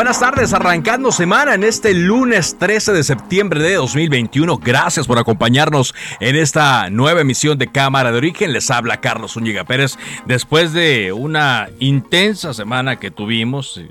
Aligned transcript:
Buenas 0.00 0.18
tardes, 0.18 0.54
arrancando 0.54 1.12
semana 1.12 1.52
en 1.52 1.62
este 1.62 1.92
lunes 1.92 2.56
13 2.58 2.94
de 2.94 3.04
septiembre 3.04 3.62
de 3.62 3.74
2021. 3.74 4.56
Gracias 4.56 5.06
por 5.06 5.18
acompañarnos 5.18 5.94
en 6.20 6.36
esta 6.36 6.88
nueva 6.88 7.20
emisión 7.20 7.58
de 7.58 7.70
Cámara 7.70 8.10
de 8.10 8.16
Origen. 8.16 8.54
Les 8.54 8.70
habla 8.70 9.02
Carlos 9.02 9.34
Zúñiga 9.34 9.64
Pérez. 9.64 9.98
Después 10.24 10.72
de 10.72 11.12
una 11.12 11.68
intensa 11.80 12.54
semana 12.54 12.96
que 12.96 13.10
tuvimos, 13.10 13.76
eh, 13.76 13.90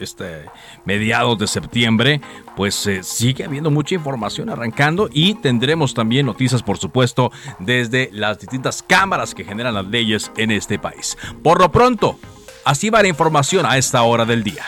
este 0.00 0.46
mediados 0.84 1.38
de 1.38 1.46
septiembre, 1.46 2.20
pues 2.56 2.84
eh, 2.88 3.04
sigue 3.04 3.44
habiendo 3.44 3.70
mucha 3.70 3.94
información 3.94 4.50
arrancando 4.50 5.08
y 5.12 5.34
tendremos 5.34 5.94
también 5.94 6.26
noticias, 6.26 6.64
por 6.64 6.78
supuesto, 6.78 7.30
desde 7.60 8.10
las 8.12 8.40
distintas 8.40 8.82
cámaras 8.82 9.36
que 9.36 9.44
generan 9.44 9.74
las 9.74 9.86
leyes 9.86 10.32
en 10.36 10.50
este 10.50 10.80
país. 10.80 11.16
Por 11.40 11.60
lo 11.60 11.70
pronto, 11.70 12.18
así 12.64 12.90
va 12.90 13.00
la 13.00 13.06
información 13.08 13.64
a 13.64 13.78
esta 13.78 14.02
hora 14.02 14.24
del 14.24 14.42
día. 14.42 14.64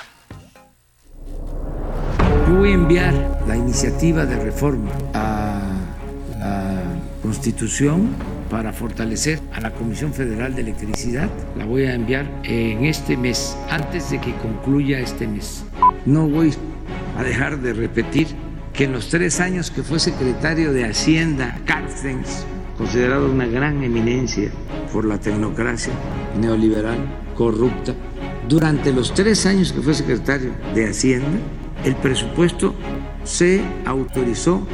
Yo 2.52 2.58
voy 2.58 2.72
a 2.72 2.74
enviar 2.74 3.44
la 3.48 3.56
iniciativa 3.56 4.26
de 4.26 4.38
reforma 4.38 4.90
a 5.14 5.62
la 6.38 6.82
Constitución 7.22 8.10
para 8.50 8.74
fortalecer 8.74 9.40
a 9.54 9.60
la 9.62 9.70
Comisión 9.70 10.12
Federal 10.12 10.54
de 10.54 10.60
Electricidad. 10.60 11.30
La 11.56 11.64
voy 11.64 11.84
a 11.84 11.94
enviar 11.94 12.26
en 12.44 12.84
este 12.84 13.16
mes, 13.16 13.56
antes 13.70 14.10
de 14.10 14.20
que 14.20 14.34
concluya 14.34 15.00
este 15.00 15.26
mes. 15.26 15.64
No 16.04 16.28
voy 16.28 16.52
a 17.16 17.22
dejar 17.22 17.58
de 17.58 17.72
repetir 17.72 18.26
que 18.74 18.84
en 18.84 18.92
los 18.92 19.08
tres 19.08 19.40
años 19.40 19.70
que 19.70 19.82
fue 19.82 19.98
secretario 19.98 20.74
de 20.74 20.84
Hacienda, 20.84 21.58
Carstens, 21.64 22.44
considerado 22.76 23.32
una 23.32 23.46
gran 23.46 23.82
eminencia 23.82 24.50
por 24.92 25.06
la 25.06 25.16
tecnocracia 25.16 25.94
neoliberal, 26.38 26.98
corrupta, 27.34 27.94
durante 28.46 28.92
los 28.92 29.14
tres 29.14 29.46
años 29.46 29.72
que 29.72 29.80
fue 29.80 29.94
secretario 29.94 30.50
de 30.74 30.90
Hacienda, 30.90 31.38
el 31.84 31.96
presupuesto 31.96 32.74
se 33.24 33.60
autorizó 33.86 34.66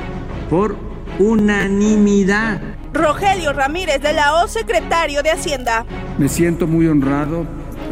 por 0.51 0.77
unanimidad. 1.19 2.61
Rogelio 2.93 3.53
Ramírez 3.53 4.01
de 4.01 4.13
la 4.13 4.43
O, 4.43 4.49
secretario 4.49 5.23
de 5.23 5.31
Hacienda. 5.31 5.85
Me 6.19 6.29
siento 6.29 6.67
muy 6.67 6.87
honrado, 6.87 7.47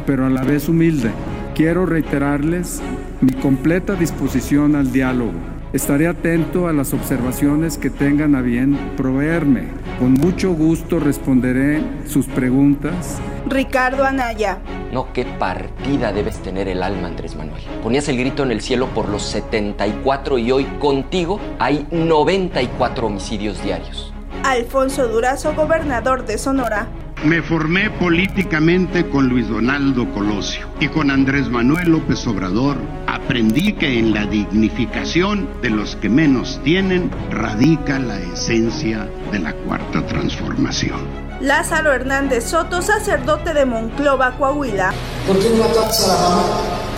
pero 0.06 0.26
a 0.26 0.30
la 0.30 0.42
vez 0.42 0.68
humilde. 0.68 1.10
Quiero 1.54 1.86
reiterarles 1.86 2.80
mi 3.20 3.32
completa 3.32 3.94
disposición 3.94 4.76
al 4.76 4.92
diálogo. 4.92 5.55
Estaré 5.72 6.06
atento 6.06 6.68
a 6.68 6.72
las 6.72 6.94
observaciones 6.94 7.76
que 7.76 7.90
tengan 7.90 8.36
a 8.36 8.40
bien 8.40 8.78
proveerme. 8.96 9.64
Con 9.98 10.12
mucho 10.12 10.52
gusto 10.52 11.00
responderé 11.00 11.82
sus 12.06 12.26
preguntas. 12.26 13.18
Ricardo 13.48 14.04
Anaya. 14.04 14.58
No, 14.92 15.12
qué 15.12 15.24
partida 15.24 16.12
debes 16.12 16.38
tener 16.38 16.68
el 16.68 16.84
alma, 16.84 17.08
Andrés 17.08 17.34
Manuel. 17.34 17.62
Ponías 17.82 18.08
el 18.08 18.16
grito 18.16 18.44
en 18.44 18.52
el 18.52 18.60
cielo 18.60 18.86
por 18.94 19.08
los 19.08 19.22
74 19.24 20.38
y 20.38 20.52
hoy 20.52 20.64
contigo 20.78 21.40
hay 21.58 21.84
94 21.90 23.08
homicidios 23.08 23.60
diarios. 23.62 24.14
Alfonso 24.44 25.08
Durazo, 25.08 25.52
gobernador 25.54 26.24
de 26.24 26.38
Sonora. 26.38 26.86
Me 27.26 27.42
formé 27.42 27.90
políticamente 27.90 29.08
con 29.08 29.28
Luis 29.28 29.48
Donaldo 29.48 30.08
Colosio 30.12 30.68
y 30.78 30.86
con 30.86 31.10
Andrés 31.10 31.48
Manuel 31.48 31.88
López 31.88 32.24
Obrador. 32.28 32.76
Aprendí 33.08 33.72
que 33.72 33.98
en 33.98 34.14
la 34.14 34.26
dignificación 34.26 35.48
de 35.60 35.70
los 35.70 35.96
que 35.96 36.08
menos 36.08 36.60
tienen 36.62 37.10
radica 37.32 37.98
la 37.98 38.20
esencia 38.20 39.08
de 39.32 39.40
la 39.40 39.52
cuarta 39.54 40.06
transformación. 40.06 41.00
Lázaro 41.40 41.92
Hernández 41.92 42.44
Soto, 42.44 42.80
sacerdote 42.80 43.52
de 43.54 43.66
Monclova, 43.66 44.36
Coahuila. 44.36 44.92
¿Por 45.26 45.36
qué 45.40 45.50
no 45.50 45.64
matas 45.64 46.04
a 46.04 46.12
la 46.12 46.28
mamá? 46.28 46.42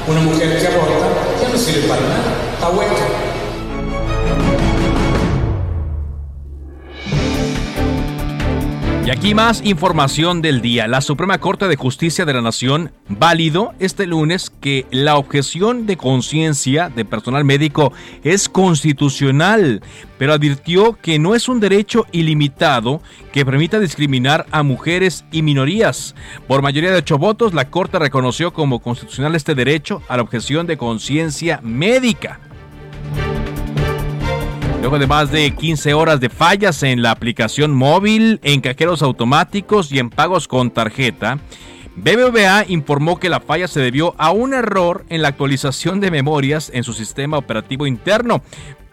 Una 0.08 0.20
mujer 0.20 0.60
que 0.60 0.66
aborta 0.66 1.08
ya 1.40 1.48
no 1.48 1.56
sirve 1.56 1.88
para 1.88 2.02
nada, 2.02 2.34
está 2.52 2.68
hueca. 2.68 3.27
Y 9.08 9.10
aquí 9.10 9.34
más 9.34 9.62
información 9.64 10.42
del 10.42 10.60
día. 10.60 10.86
La 10.86 11.00
Suprema 11.00 11.38
Corte 11.38 11.66
de 11.66 11.76
Justicia 11.76 12.26
de 12.26 12.34
la 12.34 12.42
Nación 12.42 12.92
validó 13.08 13.72
este 13.78 14.06
lunes 14.06 14.50
que 14.50 14.84
la 14.90 15.16
objeción 15.16 15.86
de 15.86 15.96
conciencia 15.96 16.90
de 16.90 17.06
personal 17.06 17.42
médico 17.42 17.90
es 18.22 18.50
constitucional, 18.50 19.80
pero 20.18 20.34
advirtió 20.34 20.98
que 21.00 21.18
no 21.18 21.34
es 21.34 21.48
un 21.48 21.58
derecho 21.58 22.04
ilimitado 22.12 23.00
que 23.32 23.46
permita 23.46 23.80
discriminar 23.80 24.44
a 24.50 24.62
mujeres 24.62 25.24
y 25.32 25.40
minorías. 25.40 26.14
Por 26.46 26.60
mayoría 26.60 26.90
de 26.90 26.98
ocho 26.98 27.16
votos, 27.16 27.54
la 27.54 27.70
Corte 27.70 27.98
reconoció 27.98 28.52
como 28.52 28.80
constitucional 28.80 29.34
este 29.34 29.54
derecho 29.54 30.02
a 30.08 30.18
la 30.18 30.22
objeción 30.22 30.66
de 30.66 30.76
conciencia 30.76 31.60
médica. 31.62 32.40
Luego 34.80 35.00
de 35.00 35.08
más 35.08 35.32
de 35.32 35.50
15 35.50 35.92
horas 35.92 36.20
de 36.20 36.28
fallas 36.28 36.84
en 36.84 37.02
la 37.02 37.10
aplicación 37.10 37.74
móvil, 37.74 38.38
en 38.44 38.60
cajeros 38.60 39.02
automáticos 39.02 39.90
y 39.90 39.98
en 39.98 40.08
pagos 40.08 40.46
con 40.46 40.70
tarjeta, 40.70 41.38
BBVA 41.96 42.64
informó 42.68 43.18
que 43.18 43.28
la 43.28 43.40
falla 43.40 43.66
se 43.66 43.80
debió 43.80 44.14
a 44.18 44.30
un 44.30 44.54
error 44.54 45.04
en 45.08 45.20
la 45.20 45.28
actualización 45.28 45.98
de 45.98 46.12
memorias 46.12 46.70
en 46.72 46.84
su 46.84 46.94
sistema 46.94 47.38
operativo 47.38 47.88
interno, 47.88 48.40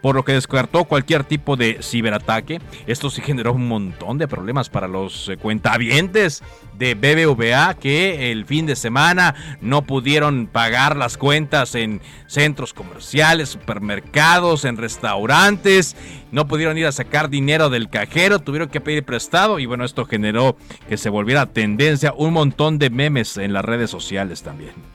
por 0.05 0.15
lo 0.15 0.23
que 0.23 0.33
descartó 0.33 0.83
cualquier 0.83 1.23
tipo 1.23 1.55
de 1.55 1.79
ciberataque. 1.81 2.61
Esto 2.85 3.09
sí 3.09 3.23
generó 3.23 3.53
un 3.53 3.67
montón 3.67 4.19
de 4.19 4.27
problemas 4.27 4.69
para 4.69 4.87
los 4.87 5.29
eh, 5.29 5.37
cuentavientes 5.37 6.43
de 6.77 6.93
BBVA 6.93 7.73
que 7.73 8.31
el 8.31 8.45
fin 8.45 8.67
de 8.67 8.75
semana 8.75 9.57
no 9.61 9.81
pudieron 9.81 10.45
pagar 10.45 10.95
las 10.95 11.17
cuentas 11.17 11.73
en 11.73 12.01
centros 12.27 12.71
comerciales, 12.71 13.49
supermercados, 13.49 14.63
en 14.65 14.77
restaurantes, 14.77 15.95
no 16.31 16.47
pudieron 16.47 16.77
ir 16.77 16.85
a 16.85 16.91
sacar 16.91 17.31
dinero 17.31 17.71
del 17.71 17.89
cajero, 17.89 18.37
tuvieron 18.37 18.69
que 18.69 18.81
pedir 18.81 19.05
prestado 19.05 19.57
y 19.57 19.65
bueno, 19.65 19.85
esto 19.85 20.05
generó 20.05 20.55
que 20.87 20.97
se 20.97 21.09
volviera 21.09 21.47
tendencia 21.47 22.13
un 22.15 22.31
montón 22.31 22.77
de 22.77 22.91
memes 22.91 23.37
en 23.37 23.53
las 23.53 23.65
redes 23.65 23.89
sociales 23.89 24.43
también. 24.43 24.94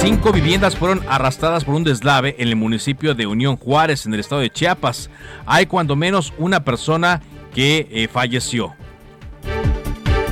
Cinco 0.00 0.32
viviendas 0.32 0.76
fueron 0.76 1.02
arrastradas 1.08 1.64
por 1.64 1.74
un 1.74 1.82
deslave 1.82 2.36
en 2.38 2.48
el 2.48 2.56
municipio 2.56 3.14
de 3.14 3.26
Unión 3.26 3.56
Juárez, 3.56 4.06
en 4.06 4.14
el 4.14 4.20
estado 4.20 4.40
de 4.40 4.48
Chiapas. 4.48 5.10
Hay 5.44 5.66
cuando 5.66 5.96
menos 5.96 6.32
una 6.38 6.64
persona 6.64 7.20
que 7.52 7.88
eh, 7.90 8.06
falleció. 8.06 8.74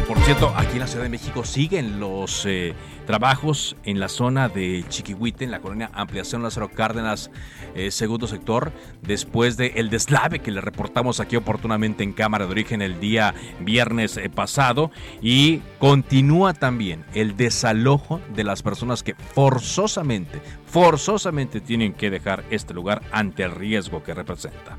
Por 0.06 0.19
cierto, 0.20 0.52
aquí 0.56 0.75
en 0.75 0.79
la 0.79 0.87
Ciudad 0.87 1.02
de 1.02 1.11
México 1.11 1.44
siguen 1.44 1.99
los 1.99 2.46
eh, 2.46 2.75
trabajos 3.06 3.76
en 3.85 4.00
la 4.00 4.08
zona 4.08 4.49
de 4.49 4.85
Chiquihuite, 4.88 5.44
en 5.44 5.50
la 5.50 5.61
colonia 5.61 5.91
Ampliación 5.94 6.43
Lázaro 6.43 6.69
Cárdenas, 6.69 7.31
eh, 7.75 7.91
segundo 7.91 8.26
sector, 8.26 8.73
después 9.03 9.56
del 9.56 9.88
deslave 9.88 10.41
que 10.41 10.50
le 10.50 10.61
reportamos 10.61 11.20
aquí 11.20 11.37
oportunamente 11.37 12.05
en 12.05 12.12
Cámara 12.12 12.44
de 12.44 12.50
Origen 12.50 12.82
el 12.82 13.00
día 13.00 13.35
viernes 13.61 14.17
eh, 14.17 14.29
pasado. 14.29 14.91
Y 15.23 15.62
continúa 15.79 16.53
también 16.53 17.05
el 17.14 17.37
desalojo 17.37 18.20
de 18.35 18.44
las 18.44 18.62
personas 18.62 19.03
que 19.03 19.14
forzosamente, 19.14 20.41
forzosamente 20.67 21.61
tienen 21.61 21.94
que 21.94 22.11
dejar 22.11 22.44
este 22.50 22.75
lugar 22.75 23.03
ante 23.12 23.44
el 23.44 23.53
riesgo 23.53 24.03
que 24.03 24.14
representa. 24.14 24.76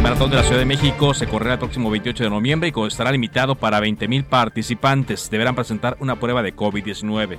El 0.00 0.04
Maratón 0.04 0.30
de 0.30 0.36
la 0.36 0.42
Ciudad 0.42 0.58
de 0.58 0.64
México 0.64 1.12
se 1.12 1.26
correrá 1.26 1.52
el 1.52 1.58
próximo 1.58 1.90
28 1.90 2.24
de 2.24 2.30
noviembre 2.30 2.72
y 2.74 2.86
estará 2.86 3.12
limitado 3.12 3.54
para 3.54 3.78
20.000 3.80 4.24
participantes. 4.24 5.28
Deberán 5.28 5.54
presentar 5.54 5.98
una 6.00 6.18
prueba 6.18 6.42
de 6.42 6.56
COVID-19. 6.56 7.36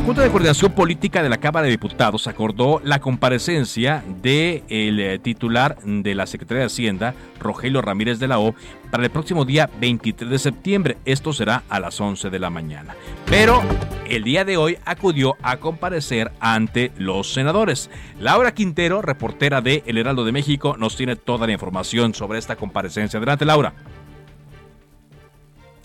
La 0.00 0.06
Junta 0.06 0.22
de 0.22 0.30
Coordinación 0.30 0.72
Política 0.72 1.22
de 1.22 1.28
la 1.28 1.36
Cámara 1.36 1.66
de 1.66 1.72
Diputados 1.72 2.26
acordó 2.26 2.80
la 2.82 3.00
comparecencia 3.00 4.02
del 4.22 4.64
eh, 4.98 5.20
titular 5.22 5.76
de 5.84 6.14
la 6.14 6.26
Secretaría 6.26 6.62
de 6.62 6.66
Hacienda, 6.66 7.14
Rogelio 7.38 7.82
Ramírez 7.82 8.18
de 8.18 8.26
la 8.26 8.38
O, 8.38 8.54
para 8.90 9.04
el 9.04 9.10
próximo 9.10 9.44
día 9.44 9.68
23 9.78 10.30
de 10.30 10.38
septiembre. 10.38 10.96
Esto 11.04 11.34
será 11.34 11.64
a 11.68 11.78
las 11.80 12.00
11 12.00 12.30
de 12.30 12.38
la 12.38 12.48
mañana. 12.48 12.96
Pero 13.26 13.62
el 14.08 14.24
día 14.24 14.46
de 14.46 14.56
hoy 14.56 14.78
acudió 14.86 15.36
a 15.42 15.58
comparecer 15.58 16.32
ante 16.40 16.92
los 16.96 17.34
senadores. 17.34 17.90
Laura 18.18 18.54
Quintero, 18.54 19.02
reportera 19.02 19.60
de 19.60 19.84
El 19.86 19.98
Heraldo 19.98 20.24
de 20.24 20.32
México, 20.32 20.76
nos 20.78 20.96
tiene 20.96 21.14
toda 21.14 21.46
la 21.46 21.52
información 21.52 22.14
sobre 22.14 22.38
esta 22.38 22.56
comparecencia. 22.56 23.18
Adelante, 23.18 23.44
Laura. 23.44 23.74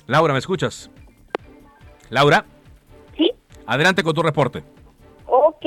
Laura, 0.08 0.32
¿me 0.32 0.40
escuchas? 0.40 0.90
Laura. 2.10 2.46
Adelante 3.68 4.04
con 4.04 4.14
tu 4.14 4.22
reporte. 4.22 4.64
Ok. 5.28 5.66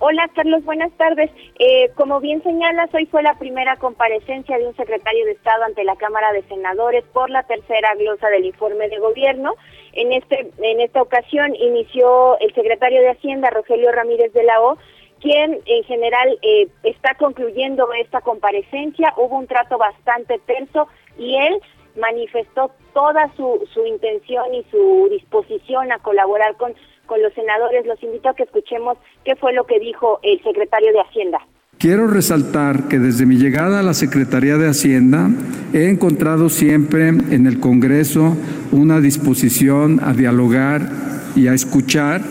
Hola 0.00 0.28
Carlos, 0.34 0.64
buenas 0.64 0.92
tardes. 0.98 1.30
Eh, 1.58 1.90
como 1.94 2.20
bien 2.20 2.42
señalas, 2.42 2.92
hoy 2.92 3.06
fue 3.06 3.22
la 3.22 3.38
primera 3.38 3.76
comparecencia 3.76 4.58
de 4.58 4.66
un 4.66 4.74
secretario 4.76 5.24
de 5.24 5.32
Estado 5.32 5.62
ante 5.64 5.84
la 5.84 5.94
Cámara 5.94 6.32
de 6.32 6.42
Senadores 6.42 7.04
por 7.12 7.30
la 7.30 7.44
tercera 7.44 7.94
glosa 7.94 8.28
del 8.28 8.44
informe 8.44 8.88
de 8.88 8.98
gobierno. 8.98 9.54
En 9.92 10.12
este 10.12 10.50
en 10.58 10.80
esta 10.80 11.00
ocasión 11.00 11.54
inició 11.54 12.38
el 12.40 12.52
secretario 12.54 13.00
de 13.02 13.10
Hacienda, 13.10 13.50
Rogelio 13.50 13.92
Ramírez 13.92 14.32
de 14.32 14.42
la 14.42 14.60
O, 14.62 14.76
quien 15.20 15.60
en 15.64 15.84
general 15.84 16.38
eh, 16.42 16.66
está 16.82 17.14
concluyendo 17.14 17.92
esta 17.92 18.20
comparecencia. 18.20 19.14
Hubo 19.16 19.38
un 19.38 19.46
trato 19.46 19.78
bastante 19.78 20.40
tenso 20.40 20.88
y 21.16 21.36
él 21.36 21.60
manifestó 21.96 22.72
toda 22.92 23.32
su, 23.36 23.66
su 23.72 23.86
intención 23.86 24.52
y 24.52 24.64
su 24.72 25.06
disposición 25.08 25.92
a 25.92 25.98
colaborar 26.00 26.56
con 26.56 26.74
con 27.06 27.22
los 27.22 27.32
senadores. 27.34 27.86
Los 27.86 28.02
invito 28.02 28.28
a 28.28 28.34
que 28.34 28.44
escuchemos 28.44 28.98
qué 29.24 29.36
fue 29.36 29.52
lo 29.52 29.64
que 29.64 29.78
dijo 29.78 30.20
el 30.22 30.42
secretario 30.42 30.92
de 30.92 31.00
Hacienda. 31.00 31.38
Quiero 31.78 32.06
resaltar 32.06 32.88
que 32.88 32.98
desde 32.98 33.26
mi 33.26 33.36
llegada 33.36 33.80
a 33.80 33.82
la 33.82 33.94
Secretaría 33.94 34.56
de 34.56 34.68
Hacienda 34.68 35.28
he 35.72 35.88
encontrado 35.88 36.48
siempre 36.48 37.08
en 37.08 37.46
el 37.46 37.60
Congreso 37.60 38.36
una 38.72 39.00
disposición 39.00 40.00
a 40.02 40.14
dialogar 40.14 40.88
y 41.36 41.48
a 41.48 41.52
escuchar, 41.52 42.22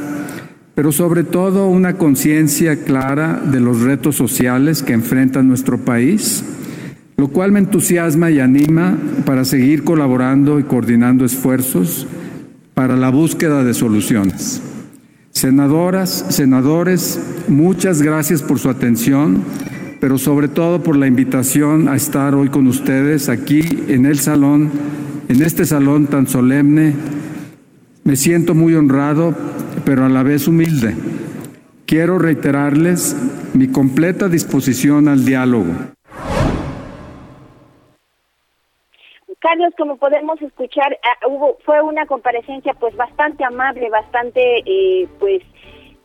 pero 0.75 0.91
sobre 0.91 1.23
todo 1.23 1.67
una 1.67 1.97
conciencia 1.97 2.83
clara 2.83 3.41
de 3.43 3.59
los 3.59 3.81
retos 3.81 4.15
sociales 4.15 4.81
que 4.81 4.93
enfrenta 4.93 5.43
nuestro 5.43 5.77
país, 5.77 6.43
lo 7.17 7.27
cual 7.27 7.51
me 7.51 7.59
entusiasma 7.59 8.31
y 8.31 8.39
anima 8.39 8.97
para 9.25 9.45
seguir 9.45 9.83
colaborando 9.83 10.57
y 10.57 10.63
coordinando 10.63 11.25
esfuerzos 11.25 12.07
para 12.73 12.95
la 12.95 13.09
búsqueda 13.09 13.63
de 13.63 13.73
soluciones. 13.73 14.61
Senadoras, 15.31 16.25
senadores, 16.29 17.19
muchas 17.47 18.01
gracias 18.01 18.41
por 18.41 18.59
su 18.59 18.69
atención, 18.69 19.43
pero 19.99 20.17
sobre 20.17 20.47
todo 20.47 20.83
por 20.83 20.95
la 20.95 21.07
invitación 21.07 21.87
a 21.87 21.95
estar 21.95 22.35
hoy 22.35 22.49
con 22.49 22.67
ustedes 22.67 23.29
aquí 23.29 23.83
en 23.87 24.05
el 24.05 24.19
salón, 24.19 24.69
en 25.27 25.41
este 25.41 25.65
salón 25.65 26.07
tan 26.07 26.27
solemne. 26.27 26.93
Me 28.03 28.15
siento 28.15 28.53
muy 28.53 28.75
honrado, 28.75 29.35
pero 29.85 30.05
a 30.05 30.09
la 30.09 30.23
vez 30.23 30.47
humilde. 30.47 30.95
Quiero 31.85 32.19
reiterarles 32.19 33.15
mi 33.53 33.67
completa 33.67 34.29
disposición 34.29 35.07
al 35.07 35.25
diálogo. 35.25 35.73
Carlos, 39.43 39.73
como 39.77 39.97
podemos 39.97 40.41
escuchar, 40.41 40.97
ah, 41.03 41.27
hubo 41.27 41.57
fue 41.65 41.81
una 41.81 42.05
comparecencia 42.05 42.73
pues 42.75 42.95
bastante 42.95 43.43
amable, 43.43 43.89
bastante 43.89 44.63
eh, 44.65 45.05
pues 45.19 45.41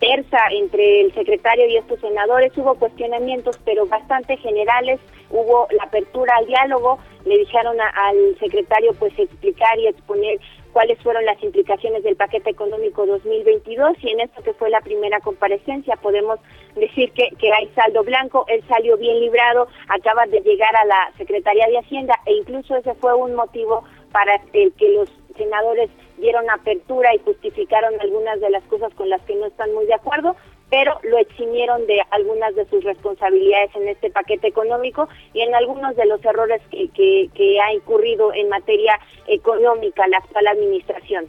tersa 0.01 0.39
entre 0.51 1.03
el 1.03 1.15
secretario 1.15 1.69
y 1.69 1.77
estos 1.77 2.01
senadores. 2.01 2.51
Hubo 2.59 2.75
cuestionamientos, 2.75 3.57
pero 3.65 3.87
bastante 3.87 4.37
generales. 4.39 4.99
Hubo 5.31 5.69
la 5.71 5.85
apertura 5.85 6.35
al 6.37 6.47
diálogo. 6.47 6.99
Le 7.27 7.39
dijeron 7.39 7.77
al 7.81 8.37
secretario 8.41 8.91
pues 8.99 9.17
explicar 9.17 9.79
y 9.79 9.87
exponer 9.87 10.41
cuáles 10.73 10.99
fueron 11.03 11.25
las 11.25 11.43
implicaciones 11.43 12.03
del 12.03 12.17
paquete 12.17 12.51
económico 12.51 13.07
2022 13.07 13.97
y 14.03 14.11
en 14.11 14.21
esto 14.21 14.43
que 14.43 14.53
fue 14.55 14.71
la 14.71 14.81
primera 14.81 15.21
comparecencia 15.21 15.97
podemos 15.97 16.39
decir 16.77 17.13
que, 17.13 17.31
que 17.39 17.53
hay 17.53 17.69
saldo 17.75 18.05
blanco, 18.05 18.45
él 18.49 18.63
salió 18.69 18.97
bien 18.97 19.21
librado, 19.21 19.69
acaba 19.89 20.27
de 20.27 20.41
llegar 20.41 20.75
a 20.77 20.85
la 20.85 21.13
Secretaría 21.17 21.67
de 21.67 21.79
Hacienda 21.79 22.15
e 22.27 22.35
incluso 22.35 22.77
ese 22.77 22.95
fue 22.95 23.15
un 23.15 23.35
motivo 23.35 23.85
para 24.13 24.41
el 24.53 24.73
que 24.75 24.89
los 24.91 25.11
senadores 25.37 25.91
dieron 26.19 26.51
apertura 26.51 27.15
y 27.15 27.19
justificaron 27.19 27.95
algunas 28.01 28.41
de 28.41 28.51
las 28.51 28.63
cosas 28.65 28.93
con 28.95 29.09
las 29.09 29.23
que 29.23 29.37
no 29.37 29.47
están 29.47 29.73
muy 29.73 29.87
de 29.87 29.95
acuerdo, 29.95 30.37
pero 30.71 30.99
lo 31.03 31.19
eximieron 31.19 31.87
de 31.87 32.01
algunas 32.11 32.55
de 32.55 32.67
sus 32.69 32.85
responsabilidades 32.85 33.75
en 33.75 33.89
este 33.89 34.11
paquete 34.11 34.49
económico 34.49 35.09
y 35.33 35.41
en 35.41 35.55
algunos 35.55 35.97
de 35.97 36.07
los 36.07 36.25
errores 36.25 36.61
que, 36.71 36.89
que, 37.35 37.61
ha 37.61 37.73
incurrido 37.73 38.33
en 38.35 38.49
materia 38.49 38.99
económica 39.27 40.07
la 40.09 40.19
actual 40.19 40.47
administración. 40.47 41.27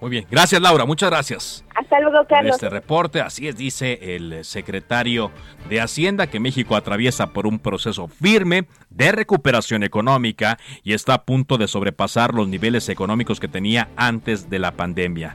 Muy 0.00 0.10
bien, 0.10 0.26
gracias 0.30 0.60
Laura, 0.60 0.84
muchas 0.84 1.10
gracias. 1.10 1.64
Hasta 1.74 1.98
luego, 1.98 2.24
Carlos. 2.28 2.54
este 2.54 2.68
reporte, 2.68 3.20
así 3.20 3.48
es, 3.48 3.56
dice 3.56 4.14
el 4.14 4.44
secretario 4.44 5.32
de 5.68 5.80
Hacienda, 5.80 6.28
que 6.28 6.38
México 6.38 6.76
atraviesa 6.76 7.32
por 7.32 7.48
un 7.48 7.58
proceso 7.58 8.06
firme 8.06 8.66
de 8.90 9.10
recuperación 9.10 9.82
económica 9.82 10.58
y 10.84 10.92
está 10.92 11.14
a 11.14 11.24
punto 11.24 11.58
de 11.58 11.66
sobrepasar 11.66 12.32
los 12.32 12.46
niveles 12.46 12.88
económicos 12.88 13.40
que 13.40 13.48
tenía 13.48 13.88
antes 13.96 14.48
de 14.48 14.60
la 14.60 14.72
pandemia. 14.72 15.34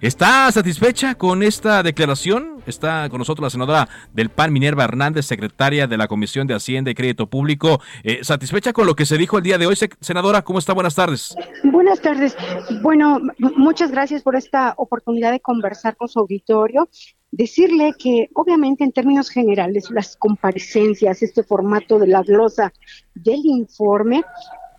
¿Está 0.00 0.50
satisfecha 0.50 1.14
con 1.14 1.42
esta 1.42 1.82
declaración? 1.82 2.62
Está 2.66 3.06
con 3.10 3.18
nosotros 3.18 3.44
la 3.44 3.50
senadora 3.50 3.88
del 4.14 4.30
PAN, 4.30 4.50
Minerva 4.50 4.84
Hernández, 4.84 5.26
secretaria 5.26 5.86
de 5.86 5.98
la 5.98 6.08
Comisión 6.08 6.46
de 6.46 6.54
Hacienda 6.54 6.90
y 6.90 6.94
Crédito 6.94 7.28
Público. 7.28 7.82
Eh, 8.02 8.24
¿Satisfecha 8.24 8.72
con 8.72 8.86
lo 8.86 8.96
que 8.96 9.04
se 9.04 9.18
dijo 9.18 9.36
el 9.36 9.44
día 9.44 9.58
de 9.58 9.66
hoy, 9.66 9.76
senadora? 10.00 10.40
¿Cómo 10.40 10.58
está? 10.58 10.72
Buenas 10.72 10.94
tardes. 10.94 11.34
Buenas 11.64 12.00
tardes. 12.00 12.34
Bueno, 12.80 13.20
muchas 13.56 13.90
gracias 13.90 14.22
por 14.22 14.36
esta 14.36 14.72
oportunidad 14.78 15.32
de 15.32 15.40
conversar 15.40 15.96
con 15.96 16.08
su 16.08 16.20
auditorio 16.20 16.88
decirle 17.30 17.92
que 17.98 18.28
obviamente 18.34 18.84
en 18.84 18.92
términos 18.92 19.28
generales 19.28 19.90
las 19.90 20.16
comparecencias, 20.16 21.22
este 21.22 21.44
formato 21.44 21.98
de 21.98 22.06
la 22.08 22.22
glosa 22.22 22.72
del 23.14 23.40
informe, 23.44 24.24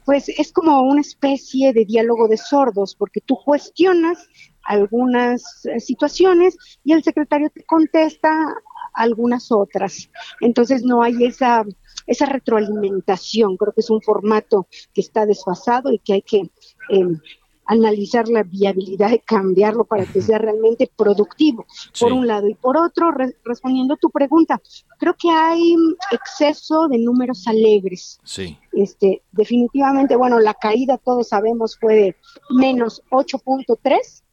pues 0.04 0.30
es 0.30 0.52
como 0.52 0.82
una 0.82 1.02
especie 1.02 1.74
de 1.74 1.86
diálogo 1.86 2.28
de 2.28 2.38
sordos, 2.38 2.96
porque 2.96 3.22
tú 3.22 3.38
cuestionas 3.46 4.28
algunas 4.64 5.66
eh, 5.66 5.80
situaciones 5.80 6.58
y 6.84 6.94
el 6.94 7.04
secretario 7.04 7.50
te 7.50 7.64
contesta 7.64 8.54
algunas 8.94 9.52
otras. 9.52 10.10
Entonces 10.40 10.84
no 10.84 11.02
hay 11.02 11.24
esa, 11.26 11.64
esa 12.08 12.26
retroalimentación. 12.26 13.58
Creo 13.58 13.74
que 13.74 13.82
es 13.82 13.90
un 13.90 14.02
formato 14.02 14.68
que 14.94 15.02
está 15.02 15.26
desfasado 15.26 15.92
y 15.92 16.00
que 16.00 16.14
hay 16.14 16.22
que 16.22 16.52
em, 16.90 17.20
analizar 17.66 18.28
la 18.28 18.44
viabilidad 18.44 19.12
de 19.12 19.20
cambiarlo 19.20 19.86
para 19.86 20.06
que 20.06 20.22
sea 20.22 20.38
realmente 20.38 20.92
productivo, 20.94 21.66
por 22.00 22.12
un 22.12 22.28
lado. 22.28 22.50
Y 22.50 22.54
por 22.56 22.76
otro, 22.76 23.12
respondiendo 23.46 23.94
a 23.94 23.98
tu 23.98 24.10
pregunta, 24.10 24.62
creo 25.00 25.16
que 25.18 25.30
hay 25.30 25.76
exceso 26.12 26.90
de 26.90 26.98
números 26.98 27.48
alegres. 27.48 28.20
Sí. 28.24 28.58
Este, 28.74 29.24
definitivamente, 29.32 30.18
bueno, 30.18 30.40
la 30.40 30.54
caída, 30.54 30.98
todos 30.98 31.30
sabemos, 31.30 31.78
fue 31.80 31.96
de 31.96 32.16
menos 32.50 33.04
8.3 33.10 34.24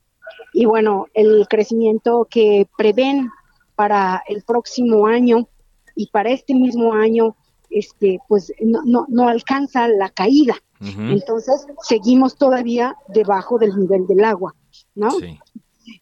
y 0.52 0.64
bueno, 0.64 1.06
el 1.14 1.47
crecimiento 1.49 2.26
que 2.30 2.66
prevén 2.76 3.30
para 3.75 4.23
el 4.28 4.42
próximo 4.42 5.06
año 5.06 5.49
y 5.94 6.08
para 6.08 6.30
este 6.30 6.54
mismo 6.54 6.94
año, 6.94 7.37
este, 7.70 8.18
pues 8.28 8.52
no, 8.61 8.82
no, 8.85 9.06
no 9.08 9.28
alcanza 9.28 9.88
la 9.88 10.11
caída. 10.11 10.56
Entonces, 10.80 11.66
seguimos 11.82 12.37
todavía 12.37 12.97
debajo 13.08 13.58
del 13.58 13.76
nivel 13.76 14.06
del 14.06 14.25
agua, 14.25 14.54
¿no? 14.94 15.08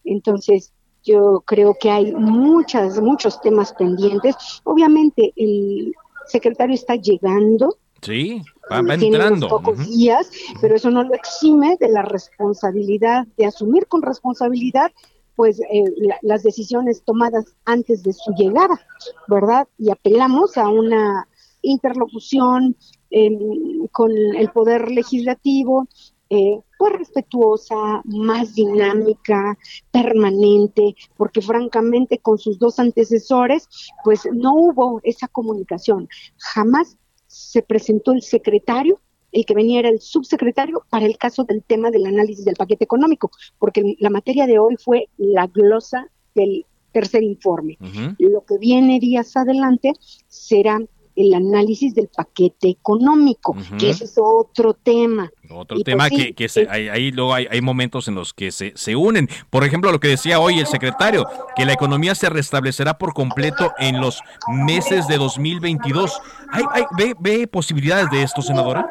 Entonces, 0.05 0.73
yo 1.03 1.43
creo 1.47 1.77
que 1.81 1.91
hay 1.91 2.13
muchas, 2.13 3.01
muchos 3.01 3.41
temas 3.41 3.73
pendientes. 3.73 4.35
Obviamente, 4.65 5.33
el 5.37 5.95
secretario 6.27 6.75
está 6.75 6.97
llegando, 6.97 7.79
Sí, 8.03 8.43
va, 8.71 8.79
entrando. 8.79 9.49
pocos 9.49 9.87
días, 9.89 10.31
pero 10.61 10.77
eso 10.77 10.91
no 10.91 11.03
lo 11.03 11.15
exime 11.15 11.77
de 11.81 11.89
la 11.89 12.03
responsabilidad, 12.03 13.27
de 13.37 13.47
asumir 13.47 13.87
con 13.87 14.03
responsabilidad 14.03 14.93
pues 15.37 15.61
eh, 15.61 15.85
las 16.23 16.43
decisiones 16.43 17.03
tomadas 17.05 17.45
antes 17.67 18.03
de 18.03 18.15
su 18.15 18.33
llegada, 18.33 18.81
¿verdad? 19.29 19.69
Y 19.79 19.91
apelamos 19.91 20.57
a 20.57 20.69
una 20.69 21.29
interlocución 21.61 22.75
em, 23.11 23.87
con 23.93 24.11
el 24.13 24.51
poder 24.51 24.91
legislativo, 24.91 25.87
eh, 26.31 26.59
pues 26.79 26.93
respetuosa, 26.95 28.03
más 28.05 28.55
dinámica, 28.55 29.57
permanente, 29.93 30.97
porque 31.17 31.43
francamente 31.43 32.19
con 32.19 32.39
sus 32.39 32.59
dos 32.59 32.79
antecesores, 32.79 33.69
pues 34.03 34.27
no 34.33 34.55
hubo 34.55 35.01
esa 35.05 35.29
comunicación. 35.29 36.09
Jamás 36.39 36.97
se 37.37 37.63
presentó 37.63 38.13
el 38.13 38.23
secretario, 38.23 38.99
el 39.31 39.45
que 39.45 39.55
venía 39.55 39.81
era 39.81 39.91
el 39.91 40.01
subsecretario 40.01 40.85
para 40.89 41.05
el 41.05 41.19
caso 41.19 41.45
del 41.45 41.63
tema 41.63 41.91
del 41.91 42.07
análisis 42.07 42.45
del 42.45 42.57
paquete 42.57 42.85
económico, 42.85 43.31
porque 43.59 43.97
la 43.99 44.09
materia 44.09 44.47
de 44.47 44.59
hoy 44.59 44.77
fue 44.83 45.09
la 45.19 45.47
glosa 45.47 46.09
del 46.35 46.65
tercer 46.93 47.23
informe. 47.23 47.77
Lo 48.19 48.45
que 48.47 48.57
viene 48.59 49.01
días 49.01 49.37
adelante 49.37 49.93
será 50.29 50.81
el 51.17 51.35
análisis 51.35 51.95
del 51.95 52.09
paquete 52.09 52.69
económico, 52.69 53.57
que 53.79 53.91
ese 53.91 54.05
es 54.05 54.15
otro 54.17 54.75
tema. 54.75 55.31
Otro 55.51 55.77
pues 55.77 55.85
tema 55.85 56.11
que, 56.11 56.35
que 56.35 56.49
se, 56.49 56.69
hay, 56.69 56.89
ahí 56.89 57.11
luego 57.11 57.33
hay, 57.33 57.47
hay, 57.51 57.61
momentos 57.61 58.09
en 58.09 58.15
los 58.15 58.35
que 58.35 58.53
se, 58.53 58.73
se 58.77 58.95
unen. 58.95 59.29
Por 59.49 59.65
ejemplo, 59.65 59.91
lo 59.91 60.01
que 60.01 60.09
decía 60.09 60.41
hoy 60.41 60.59
el 60.59 60.67
secretario, 60.67 61.27
que 61.57 61.65
la 61.65 61.73
economía 61.73 62.15
se 62.15 62.29
restablecerá 62.29 62.99
por 62.99 63.15
completo 63.15 63.73
en 63.79 64.01
los 64.01 64.21
meses 64.49 65.09
de 65.09 65.17
2022. 65.17 66.21
¿Hay, 66.51 66.65
hay, 66.73 66.85
ve, 66.97 67.15
¿Ve 67.19 67.47
posibilidades 67.47 68.11
de 68.11 68.23
esto, 68.23 68.43
senadora? 68.43 68.87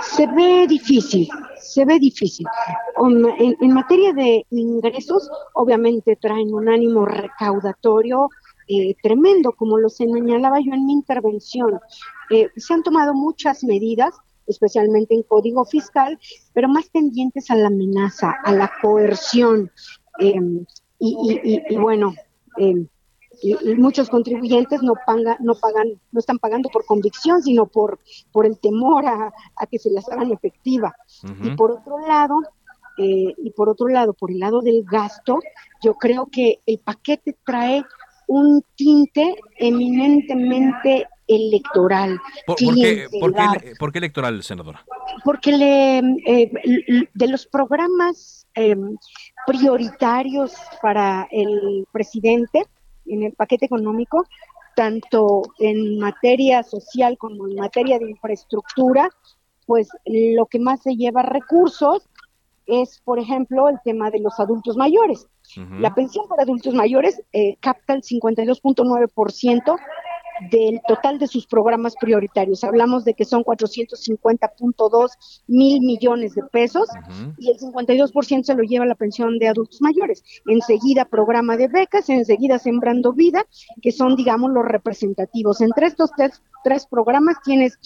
Se 0.00 0.26
ve 0.26 0.66
difícil, 0.68 1.28
se 1.60 1.84
ve 1.84 1.98
difícil. 1.98 2.46
En, 3.38 3.56
en 3.60 3.74
materia 3.74 4.12
de 4.12 4.46
ingresos, 4.50 5.28
obviamente 5.54 6.16
traen 6.16 6.54
un 6.54 6.68
ánimo 6.68 7.06
recaudatorio 7.06 8.28
eh, 8.68 8.96
tremendo, 9.02 9.52
como 9.52 9.78
lo 9.78 9.88
señalaba 9.88 10.58
yo 10.60 10.72
en 10.72 10.86
mi 10.86 10.92
intervención. 10.92 11.78
Eh, 12.30 12.48
se 12.56 12.74
han 12.74 12.82
tomado 12.82 13.14
muchas 13.14 13.62
medidas, 13.62 14.14
especialmente 14.46 15.14
en 15.14 15.22
código 15.22 15.64
fiscal, 15.64 16.18
pero 16.52 16.68
más 16.68 16.90
tendientes 16.90 17.50
a 17.50 17.56
la 17.56 17.68
amenaza, 17.68 18.34
a 18.44 18.52
la 18.52 18.70
coerción. 18.82 19.70
Em, 20.18 20.64
y, 20.98 21.76
bueno, 21.76 22.14
em, 22.56 22.88
muchos 23.76 24.08
contribuyentes 24.08 24.82
no 24.82 24.94
pagan, 25.06 25.36
no 25.40 25.54
pagan, 25.54 26.00
no 26.10 26.20
están 26.20 26.38
pagando 26.38 26.68
por 26.70 26.86
convicción, 26.86 27.42
sino 27.42 27.66
por, 27.66 28.00
por 28.32 28.46
el 28.46 28.58
temor 28.58 29.06
a, 29.06 29.32
que 29.70 29.78
se 29.78 29.90
las 29.90 30.08
hagan 30.08 30.32
efectiva. 30.32 30.94
Y 31.42 31.50
por 31.50 31.70
otro 31.70 31.98
lado, 32.06 32.40
eh, 32.98 33.34
y 33.36 33.50
por 33.50 33.68
otro 33.68 33.88
lado, 33.88 34.14
por 34.14 34.30
el 34.30 34.38
lado 34.38 34.62
del 34.62 34.84
gasto, 34.84 35.40
yo 35.82 35.94
creo 35.94 36.26
que 36.26 36.60
el 36.66 36.78
paquete 36.78 37.36
trae 37.44 37.84
un 38.26 38.64
tinte 38.76 39.34
eminentemente 39.58 41.06
electoral. 41.26 42.20
¿Por, 42.46 42.56
qué, 42.56 43.08
electoral, 43.94 44.42
senadora? 44.42 44.84
Porque 45.24 45.52
le, 45.52 45.98
eh, 45.98 47.08
de 47.12 47.28
los 47.28 47.46
programas 47.46 48.46
em, 48.54 48.96
prioritarios 49.46 50.54
para 50.80 51.28
el 51.30 51.86
presidente 51.92 52.66
en 53.06 53.24
el 53.24 53.32
paquete 53.32 53.66
económico, 53.66 54.24
tanto 54.74 55.42
en 55.58 55.98
materia 55.98 56.62
social 56.62 57.16
como 57.18 57.48
en 57.48 57.56
materia 57.56 57.98
de 57.98 58.10
infraestructura, 58.10 59.10
pues 59.64 59.88
lo 60.04 60.46
que 60.46 60.58
más 60.58 60.82
se 60.82 60.96
lleva 60.96 61.22
recursos 61.22 62.08
es, 62.66 63.00
por 63.04 63.18
ejemplo, 63.18 63.68
el 63.68 63.80
tema 63.84 64.10
de 64.10 64.20
los 64.20 64.38
adultos 64.38 64.76
mayores. 64.76 65.26
La 65.78 65.94
pensión 65.94 66.28
para 66.28 66.42
adultos 66.42 66.74
mayores 66.74 67.22
eh, 67.32 67.56
capta 67.60 67.94
el 67.94 68.02
52.9% 68.02 69.78
del 70.50 70.80
total 70.86 71.18
de 71.18 71.26
sus 71.26 71.46
programas 71.46 71.94
prioritarios. 71.96 72.64
Hablamos 72.64 73.04
de 73.04 73.14
que 73.14 73.24
son 73.24 73.42
450.2 73.42 75.10
mil 75.46 75.80
millones 75.80 76.34
de 76.34 76.42
pesos 76.42 76.88
y 77.38 77.50
el 77.50 77.58
52% 77.58 78.44
se 78.44 78.54
lo 78.54 78.62
lleva 78.62 78.86
la 78.86 78.94
pensión 78.94 79.38
de 79.38 79.48
adultos 79.48 79.80
mayores. 79.80 80.22
Enseguida 80.46 81.06
programa 81.06 81.56
de 81.56 81.68
becas, 81.68 82.08
enseguida 82.08 82.58
Sembrando 82.58 83.12
Vida, 83.12 83.46
que 83.82 83.92
son, 83.92 84.16
digamos, 84.16 84.50
los 84.50 84.64
representativos. 84.64 85.60
Entre 85.60 85.86
estos 85.86 86.10
tres, 86.16 86.42
tres 86.64 86.86
programas 86.86 87.36
tienes 87.42 87.78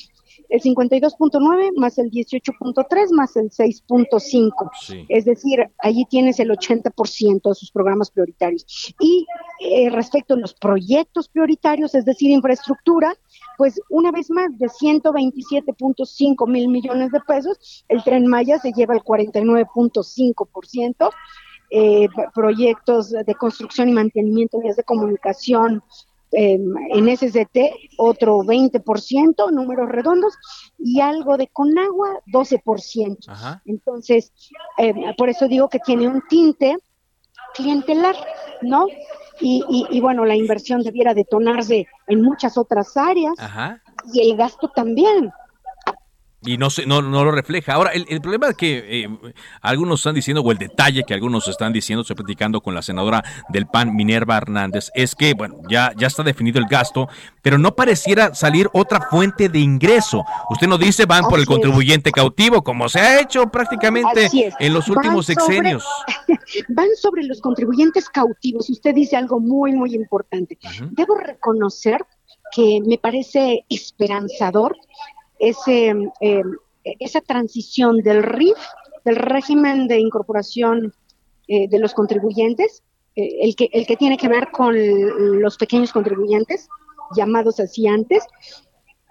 el 0.51 0.61
52.9 0.61 1.71
más 1.77 1.97
el 1.99 2.11
18.3 2.11 3.13
más 3.13 3.37
el 3.37 3.51
6.5. 3.51 5.07
Es 5.09 5.25
decir, 5.25 5.71
allí 5.79 6.05
tienes 6.07 6.41
el 6.41 6.51
80% 6.51 7.49
de 7.49 7.55
sus 7.55 7.71
programas 7.71 8.11
prioritarios. 8.11 8.67
Y 8.99 9.27
eh, 9.61 9.89
respecto 9.91 10.35
a 10.35 10.39
los 10.39 10.55
proyectos 10.55 11.29
prioritarios, 11.29 11.95
es 11.95 12.05
decir, 12.05 12.31
infraestructura, 12.31 13.15
pues 13.57 13.81
una 13.89 14.11
vez 14.11 14.29
más, 14.31 14.59
de 14.59 14.67
127.5 14.67 16.49
mil 16.49 16.67
millones 16.69 17.13
de 17.13 17.21
pesos, 17.21 17.85
el 17.89 18.03
tren 18.03 18.27
Maya 18.27 18.59
se 18.59 18.73
lleva 18.73 18.95
el 18.95 19.03
49.5%. 19.03 21.11
Eh, 21.73 22.09
proyectos 22.35 23.11
de 23.11 23.35
construcción 23.37 23.89
y 23.89 23.93
mantenimiento 23.93 24.59
de 24.59 24.65
vías 24.65 24.77
de 24.77 24.83
comunicación, 24.83 25.85
en 26.33 27.17
SST 27.17 27.59
otro 27.97 28.39
20%, 28.39 29.53
números 29.53 29.89
redondos, 29.89 30.35
y 30.79 31.01
algo 31.01 31.37
de 31.37 31.49
Conagua, 31.49 32.21
12%. 32.27 33.61
Entonces, 33.65 34.33
eh, 34.79 34.95
por 35.17 35.29
eso 35.29 35.49
digo 35.49 35.69
que 35.69 35.81
tiene 35.81 36.09
un 36.09 36.23
tinte 36.29 36.77
clientelar, 37.55 38.17
¿no? 38.63 38.87
Y, 39.41 39.65
y, 39.91 40.01
bueno, 40.01 40.27
la 40.27 40.37
inversión 40.37 40.83
debiera 40.83 41.15
detonarse 41.15 41.87
en 42.09 42.21
muchas 42.21 42.59
otras 42.59 42.95
áreas 42.99 43.35
y 44.13 44.21
el 44.21 44.37
gasto 44.37 44.69
también 44.69 45.33
y 46.43 46.57
no, 46.57 46.71
se, 46.71 46.87
no, 46.87 47.03
no 47.03 47.25
lo 47.25 47.33
refleja. 47.33 47.75
Ahora, 47.75 47.91
el, 47.91 48.07
el 48.09 48.21
problema 48.21 48.53
que 48.55 49.03
eh, 49.03 49.09
algunos 49.61 50.01
están 50.01 50.15
diciendo, 50.15 50.41
o 50.43 50.53
el 50.53 50.59
detalle 50.59 51.05
que 51.05 51.13
algunos 51.15 51.47
están 51.49 51.73
diciendo, 51.73 52.01
estoy 52.03 52.17
platicando 52.17 52.61
con 52.61 52.75
la 52.75 52.83
senadora 52.83 53.23
del 53.51 53.67
PAN, 53.67 53.95
Minerva 53.95 54.39
Hernández, 54.39 54.91
es 54.95 55.15
que, 55.15 55.35
bueno, 55.35 55.57
ya, 55.69 55.93
ya 55.97 56.07
está 56.07 56.23
definido 56.23 56.59
el 56.59 56.67
gasto, 56.67 57.09
pero 57.43 57.59
no 57.59 57.75
pareciera 57.75 58.35
salir 58.35 58.69
otra 58.73 59.03
fuente 59.03 59.49
de 59.49 59.59
ingreso. 59.59 60.25
Usted 60.49 60.67
nos 60.67 60.81
dice, 60.81 61.05
van 61.05 61.25
por 61.25 61.39
el 61.39 61.47
contribuyente 61.47 62.11
cautivo, 62.11 62.63
como 62.63 62.89
se 62.89 63.01
ha 63.01 63.21
hecho 63.21 63.47
prácticamente 63.51 64.29
en 64.59 64.73
los 64.73 64.89
últimos 64.89 65.27
sexenios. 65.27 65.85
van 66.69 66.89
sobre 66.97 67.25
los 67.25 67.41
contribuyentes 67.41 68.09
cautivos. 68.09 68.71
Usted 68.71 68.95
dice 68.95 69.17
algo 69.17 69.41
muy, 69.41 69.73
muy 69.73 69.95
importante. 69.95 70.59
Debo 70.93 71.17
reconocer 71.17 72.05
que 72.53 72.81
me 72.85 72.99
parece 72.99 73.65
esperanzador 73.69 74.77
ese, 75.41 75.95
eh, 76.21 76.43
esa 77.01 77.21
transición 77.21 77.99
del 78.03 78.23
RIF, 78.23 78.59
del 79.05 79.17
régimen 79.17 79.89
de 79.89 79.99
incorporación 79.99 80.95
eh, 81.49 81.67
de 81.69 81.79
los 81.81 81.95
contribuyentes, 81.95 82.83
eh, 83.17 83.39
el, 83.41 83.57
que, 83.57 83.69
el 83.73 83.87
que 83.87 83.97
tiene 83.97 84.17
que 84.17 84.29
ver 84.29 84.51
con 84.53 84.77
los 85.41 85.57
pequeños 85.57 85.93
contribuyentes, 85.93 86.69
llamados 87.17 87.59
así 87.59 87.89
antes, 87.89 88.25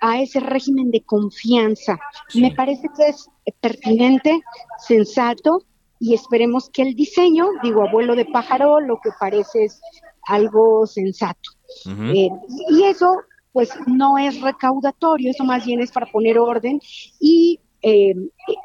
a 0.02 0.22
ese 0.22 0.40
régimen 0.40 0.92
de 0.92 1.02
confianza. 1.02 2.00
Me 2.34 2.52
parece 2.52 2.88
que 2.96 3.08
es 3.08 3.28
pertinente, 3.60 4.40
sensato, 4.78 5.64
y 6.00 6.14
esperemos 6.14 6.70
que 6.70 6.84
el 6.84 6.96
diseño, 6.96 7.50
digo, 7.62 7.86
abuelo 7.86 8.16
de 8.16 8.24
pájaro, 8.24 8.80
lo 8.80 9.02
que 9.04 9.10
parece 9.20 9.66
es 9.66 9.82
algo 10.28 10.88
sensato. 10.88 11.50
y 11.86 12.84
eso 12.84 13.18
pues 13.52 13.72
no 13.88 14.18
es 14.18 14.42
recaudatorio, 14.42 15.32
eso 15.32 15.44
más 15.44 15.66
bien 15.66 15.82
es 15.82 15.92
para 15.92 16.06
poner 16.06 16.38
orden 16.38 16.80
y 17.20 17.60
eh, 17.82 18.14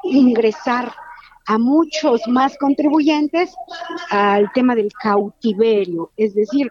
ingresar 0.03 0.91
a 1.47 1.57
muchos 1.57 2.21
más 2.27 2.57
contribuyentes 2.57 3.55
al 4.09 4.51
tema 4.53 4.75
del 4.75 4.91
cautiverio. 4.93 6.11
Es 6.17 6.33
decir, 6.33 6.69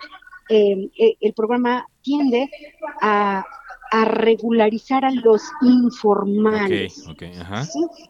eh, 0.49 0.91
eh, 0.99 1.17
el 1.21 1.33
programa 1.33 1.87
tiende 2.03 2.51
a, 3.01 3.45
regularizar 4.07 5.05
a 5.05 5.13
los 5.13 5.41
informales 5.63 7.07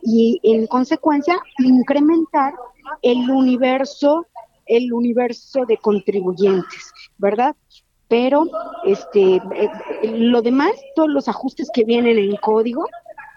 y 0.03 0.41
en 0.43 0.67
consecuencia 0.67 1.39
incrementar 1.59 2.55
el 3.03 3.31
universo 3.31 4.27
el 4.67 4.95
universo 4.95 5.67
de 5.67 5.77
contribuyentes, 5.77 6.91
¿verdad? 7.19 7.55
Pero 8.09 8.47
este 8.85 9.37
eh, 9.37 9.71
lo 10.05 10.43
demás, 10.43 10.73
todos 10.95 11.09
los 11.09 11.29
ajustes 11.29 11.69
que 11.73 11.85
vienen 11.85 12.19
en 12.19 12.37
código, 12.37 12.87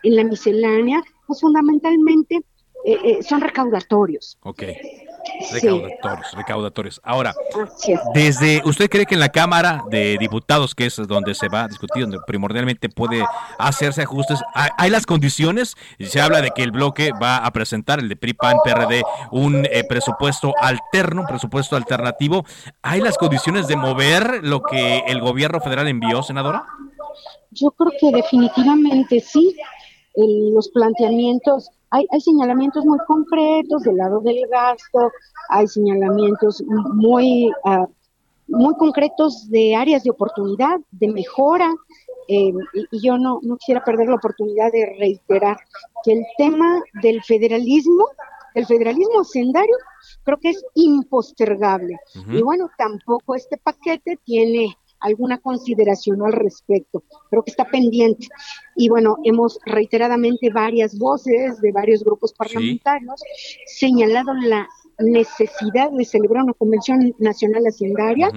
en 0.03 0.15
la 0.15 0.23
miscelánea, 0.23 1.03
pues 1.25 1.41
fundamentalmente 1.41 2.41
eh, 2.85 2.97
eh, 3.03 3.23
son 3.23 3.41
recaudatorios. 3.41 4.37
Recaudatorios, 5.51 6.33
recaudatorios. 6.33 7.01
Ahora, 7.03 7.33
desde, 8.13 8.61
¿usted 8.65 8.89
cree 8.89 9.05
que 9.05 9.15
en 9.15 9.19
la 9.19 9.29
Cámara 9.29 9.83
de 9.89 10.17
Diputados, 10.19 10.75
que 10.75 10.85
es 10.85 10.95
donde 10.95 11.33
se 11.35 11.47
va 11.49 11.63
a 11.63 11.67
discutir, 11.67 12.03
donde 12.03 12.19
primordialmente 12.25 12.89
puede 12.89 13.25
hacerse 13.57 14.01
ajustes, 14.03 14.39
hay, 14.53 14.89
las 14.89 15.05
condiciones? 15.05 15.75
Se 15.99 16.21
habla 16.21 16.41
de 16.41 16.51
que 16.51 16.63
el 16.63 16.71
bloque 16.71 17.11
va 17.21 17.37
a 17.37 17.51
presentar, 17.51 17.99
el 17.99 18.09
de 18.09 18.15
PRI, 18.15 18.33
PAN, 18.33 18.57
PRD, 18.63 19.03
un 19.31 19.65
eh, 19.65 19.83
presupuesto 19.87 20.53
alterno, 20.61 21.21
un 21.21 21.27
presupuesto 21.27 21.75
alternativo. 21.75 22.45
¿Hay 22.81 23.01
las 23.01 23.17
condiciones 23.17 23.67
de 23.67 23.75
mover 23.75 24.43
lo 24.43 24.61
que 24.61 24.99
el 25.07 25.19
gobierno 25.21 25.59
federal 25.59 25.87
envió, 25.87 26.23
senadora? 26.23 26.65
Yo 27.51 27.71
creo 27.71 27.91
que 27.99 28.11
definitivamente 28.15 29.19
sí. 29.19 29.55
Los 30.25 30.69
planteamientos 30.69 31.69
hay, 31.89 32.05
hay 32.11 32.21
señalamientos 32.21 32.85
muy 32.85 32.99
concretos 33.07 33.83
del 33.83 33.97
lado 33.97 34.19
del 34.19 34.45
gasto, 34.47 35.11
hay 35.49 35.67
señalamientos 35.67 36.61
muy, 36.67 37.49
uh, 37.63 37.87
muy 38.47 38.75
concretos 38.75 39.49
de 39.49 39.75
áreas 39.75 40.03
de 40.03 40.09
oportunidad, 40.09 40.79
de 40.91 41.07
mejora, 41.07 41.69
eh, 42.27 42.51
y, 42.91 43.05
yo 43.05 43.17
no, 43.17 43.39
no 43.41 43.55
quisiera 43.57 43.83
perder 43.83 44.09
la 44.09 44.15
oportunidad 44.15 44.71
de 44.71 44.97
reiterar 44.99 45.57
que 46.03 46.13
el 46.13 46.25
tema 46.37 46.81
del 47.01 47.23
federalismo 47.23 48.05
El 48.53 48.65
federalismo 48.65 49.21
hacendario 49.21 49.75
creo 50.23 50.39
que 50.39 50.49
es 50.49 50.65
impostergable. 50.73 51.95
Y 52.31 52.41
bueno, 52.41 52.69
tampoco 52.75 53.35
este 53.35 53.57
paquete 53.57 54.17
tiene 54.25 54.75
alguna 54.99 55.37
consideración 55.37 56.21
al 56.25 56.33
respecto. 56.33 57.03
Creo 57.29 57.43
que 57.43 57.51
está 57.51 57.65
pendiente. 57.65 58.27
Y 58.75 58.89
bueno, 58.89 59.17
hemos 59.23 59.59
reiteradamente 59.65 60.49
varias 60.51 60.97
voces 60.97 61.59
de 61.61 61.71
varios 61.71 62.03
grupos 62.03 62.33
parlamentarios 62.33 63.21
señalado 63.65 64.33
la 64.33 64.67
necesidad 64.99 65.91
de 65.91 66.05
celebrar 66.05 66.43
una 66.43 66.53
convención 66.53 67.13
nacional 67.19 67.63
hacendaria. 67.67 68.29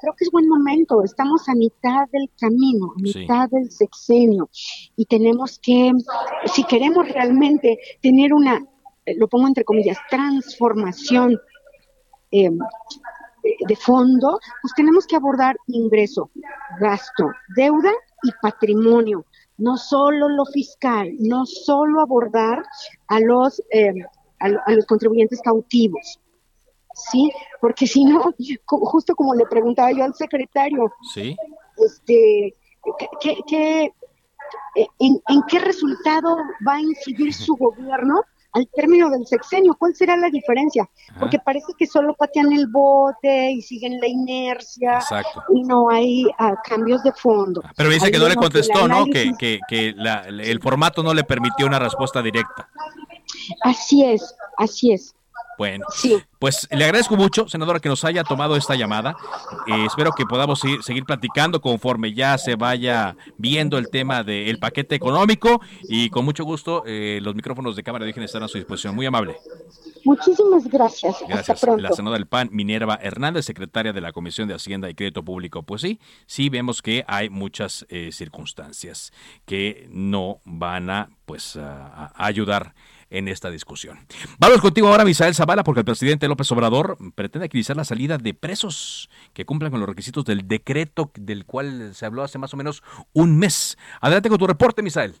Creo 0.00 0.14
que 0.16 0.24
es 0.24 0.30
buen 0.30 0.48
momento, 0.48 1.02
estamos 1.02 1.48
a 1.48 1.54
mitad 1.54 2.06
del 2.12 2.30
camino, 2.38 2.92
a 2.96 3.02
mitad 3.02 3.48
del 3.50 3.70
sexenio 3.70 4.48
y 4.96 5.04
tenemos 5.06 5.58
que, 5.58 5.90
si 6.54 6.62
queremos 6.64 7.08
realmente 7.08 7.78
tener 8.00 8.32
una, 8.32 8.64
lo 9.16 9.26
pongo 9.26 9.48
entre 9.48 9.64
comillas, 9.64 9.98
transformación 10.08 11.40
eh, 12.30 12.50
de 13.66 13.76
fondo, 13.76 14.38
pues 14.62 14.74
tenemos 14.74 15.06
que 15.06 15.16
abordar 15.16 15.56
ingreso, 15.66 16.30
gasto, 16.80 17.30
deuda 17.56 17.92
y 18.22 18.30
patrimonio, 18.42 19.24
no 19.58 19.76
solo 19.76 20.28
lo 20.28 20.44
fiscal, 20.46 21.10
no 21.18 21.46
solo 21.46 22.00
abordar 22.00 22.64
a 23.08 23.20
los, 23.20 23.60
eh, 23.70 23.92
a, 24.40 24.72
los 24.72 24.86
contribuyentes 24.86 25.40
cautivos, 25.42 26.20
¿sí? 27.10 27.30
Porque 27.60 27.86
si 27.86 28.04
no, 28.04 28.32
justo 28.66 29.14
como 29.14 29.34
le 29.34 29.46
preguntaba 29.46 29.92
yo 29.92 30.04
al 30.04 30.14
secretario, 30.14 30.92
¿Sí? 31.14 31.36
este, 31.76 32.54
¿qué, 33.20 33.92
en, 34.98 35.20
¿en 35.28 35.42
qué 35.48 35.58
resultado 35.58 36.36
va 36.66 36.74
a 36.74 36.80
incidir 36.80 37.34
su 37.34 37.54
gobierno 37.56 38.22
al 38.52 38.68
término 38.74 39.10
del 39.10 39.26
sexenio. 39.26 39.76
¿Cuál 39.78 39.94
será 39.94 40.16
la 40.16 40.30
diferencia? 40.30 40.88
Porque 41.18 41.38
parece 41.38 41.72
que 41.78 41.86
solo 41.86 42.14
patean 42.14 42.52
el 42.52 42.66
bote 42.68 43.52
y 43.52 43.62
siguen 43.62 44.00
la 44.00 44.06
inercia 44.06 45.00
y 45.54 45.62
no 45.62 45.90
hay 45.90 46.26
ah, 46.38 46.54
cambios 46.64 47.02
de 47.02 47.12
fondo. 47.12 47.62
Pero 47.76 47.90
dice 47.90 48.10
que 48.10 48.18
no 48.18 48.28
le 48.28 48.36
contestó, 48.36 48.88
¿no? 48.88 49.06
Que, 49.06 49.32
que, 49.38 49.60
que 49.68 49.88
el 49.88 50.60
formato 50.60 51.02
no 51.02 51.14
le 51.14 51.24
permitió 51.24 51.66
una 51.66 51.78
respuesta 51.78 52.22
directa. 52.22 52.68
Así 53.62 54.04
es, 54.04 54.34
así 54.56 54.92
es. 54.92 55.14
Bueno, 55.58 55.86
pues 56.38 56.68
le 56.70 56.84
agradezco 56.84 57.16
mucho, 57.16 57.48
senadora, 57.48 57.80
que 57.80 57.88
nos 57.88 58.04
haya 58.04 58.22
tomado 58.22 58.54
esta 58.54 58.76
llamada. 58.76 59.16
Eh, 59.66 59.86
espero 59.86 60.12
que 60.12 60.24
podamos 60.24 60.60
seguir, 60.60 61.04
platicando 61.04 61.60
conforme 61.60 62.14
ya 62.14 62.38
se 62.38 62.54
vaya 62.54 63.16
viendo 63.38 63.76
el 63.76 63.90
tema 63.90 64.22
del 64.22 64.60
paquete 64.60 64.94
económico 64.94 65.60
y 65.82 66.10
con 66.10 66.24
mucho 66.24 66.44
gusto 66.44 66.84
eh, 66.86 67.18
los 67.22 67.34
micrófonos 67.34 67.74
de 67.74 67.82
Cámara 67.82 68.04
de 68.04 68.10
Origen 68.10 68.22
están 68.22 68.44
a 68.44 68.48
su 68.48 68.56
disposición. 68.56 68.94
Muy 68.94 69.06
amable. 69.06 69.36
Muchísimas 70.04 70.64
gracias. 70.68 71.16
Gracias. 71.28 71.62
La 71.76 71.90
senadora 71.90 72.18
del 72.18 72.28
PAN, 72.28 72.50
Minerva 72.52 72.96
Hernández, 73.02 73.44
secretaria 73.44 73.92
de 73.92 74.00
la 74.00 74.12
Comisión 74.12 74.46
de 74.46 74.54
Hacienda 74.54 74.88
y 74.88 74.94
Crédito 74.94 75.24
Público. 75.24 75.64
Pues 75.64 75.82
sí, 75.82 75.98
sí 76.26 76.50
vemos 76.50 76.82
que 76.82 77.04
hay 77.08 77.30
muchas 77.30 77.84
eh, 77.88 78.10
circunstancias 78.12 79.12
que 79.44 79.88
no 79.90 80.40
van 80.44 80.88
a 80.88 81.10
pues 81.26 81.56
a 81.56 82.12
ayudar 82.14 82.74
en 83.10 83.28
esta 83.28 83.50
discusión. 83.50 83.98
Vamos 84.38 84.60
contigo 84.60 84.88
ahora, 84.88 85.04
Misael 85.04 85.34
Zavala, 85.34 85.64
porque 85.64 85.80
el 85.80 85.84
presidente 85.84 86.28
López 86.28 86.50
Obrador 86.52 86.96
pretende 87.14 87.46
agilizar 87.46 87.76
la 87.76 87.84
salida 87.84 88.18
de 88.18 88.34
presos 88.34 89.08
que 89.32 89.44
cumplan 89.44 89.70
con 89.70 89.80
los 89.80 89.88
requisitos 89.88 90.24
del 90.24 90.46
decreto 90.46 91.10
del 91.14 91.44
cual 91.46 91.94
se 91.94 92.06
habló 92.06 92.22
hace 92.22 92.38
más 92.38 92.52
o 92.54 92.56
menos 92.56 92.82
un 93.12 93.38
mes. 93.38 93.76
Adelante 94.00 94.28
con 94.28 94.38
tu 94.38 94.46
reporte, 94.46 94.82
Misael. 94.82 95.14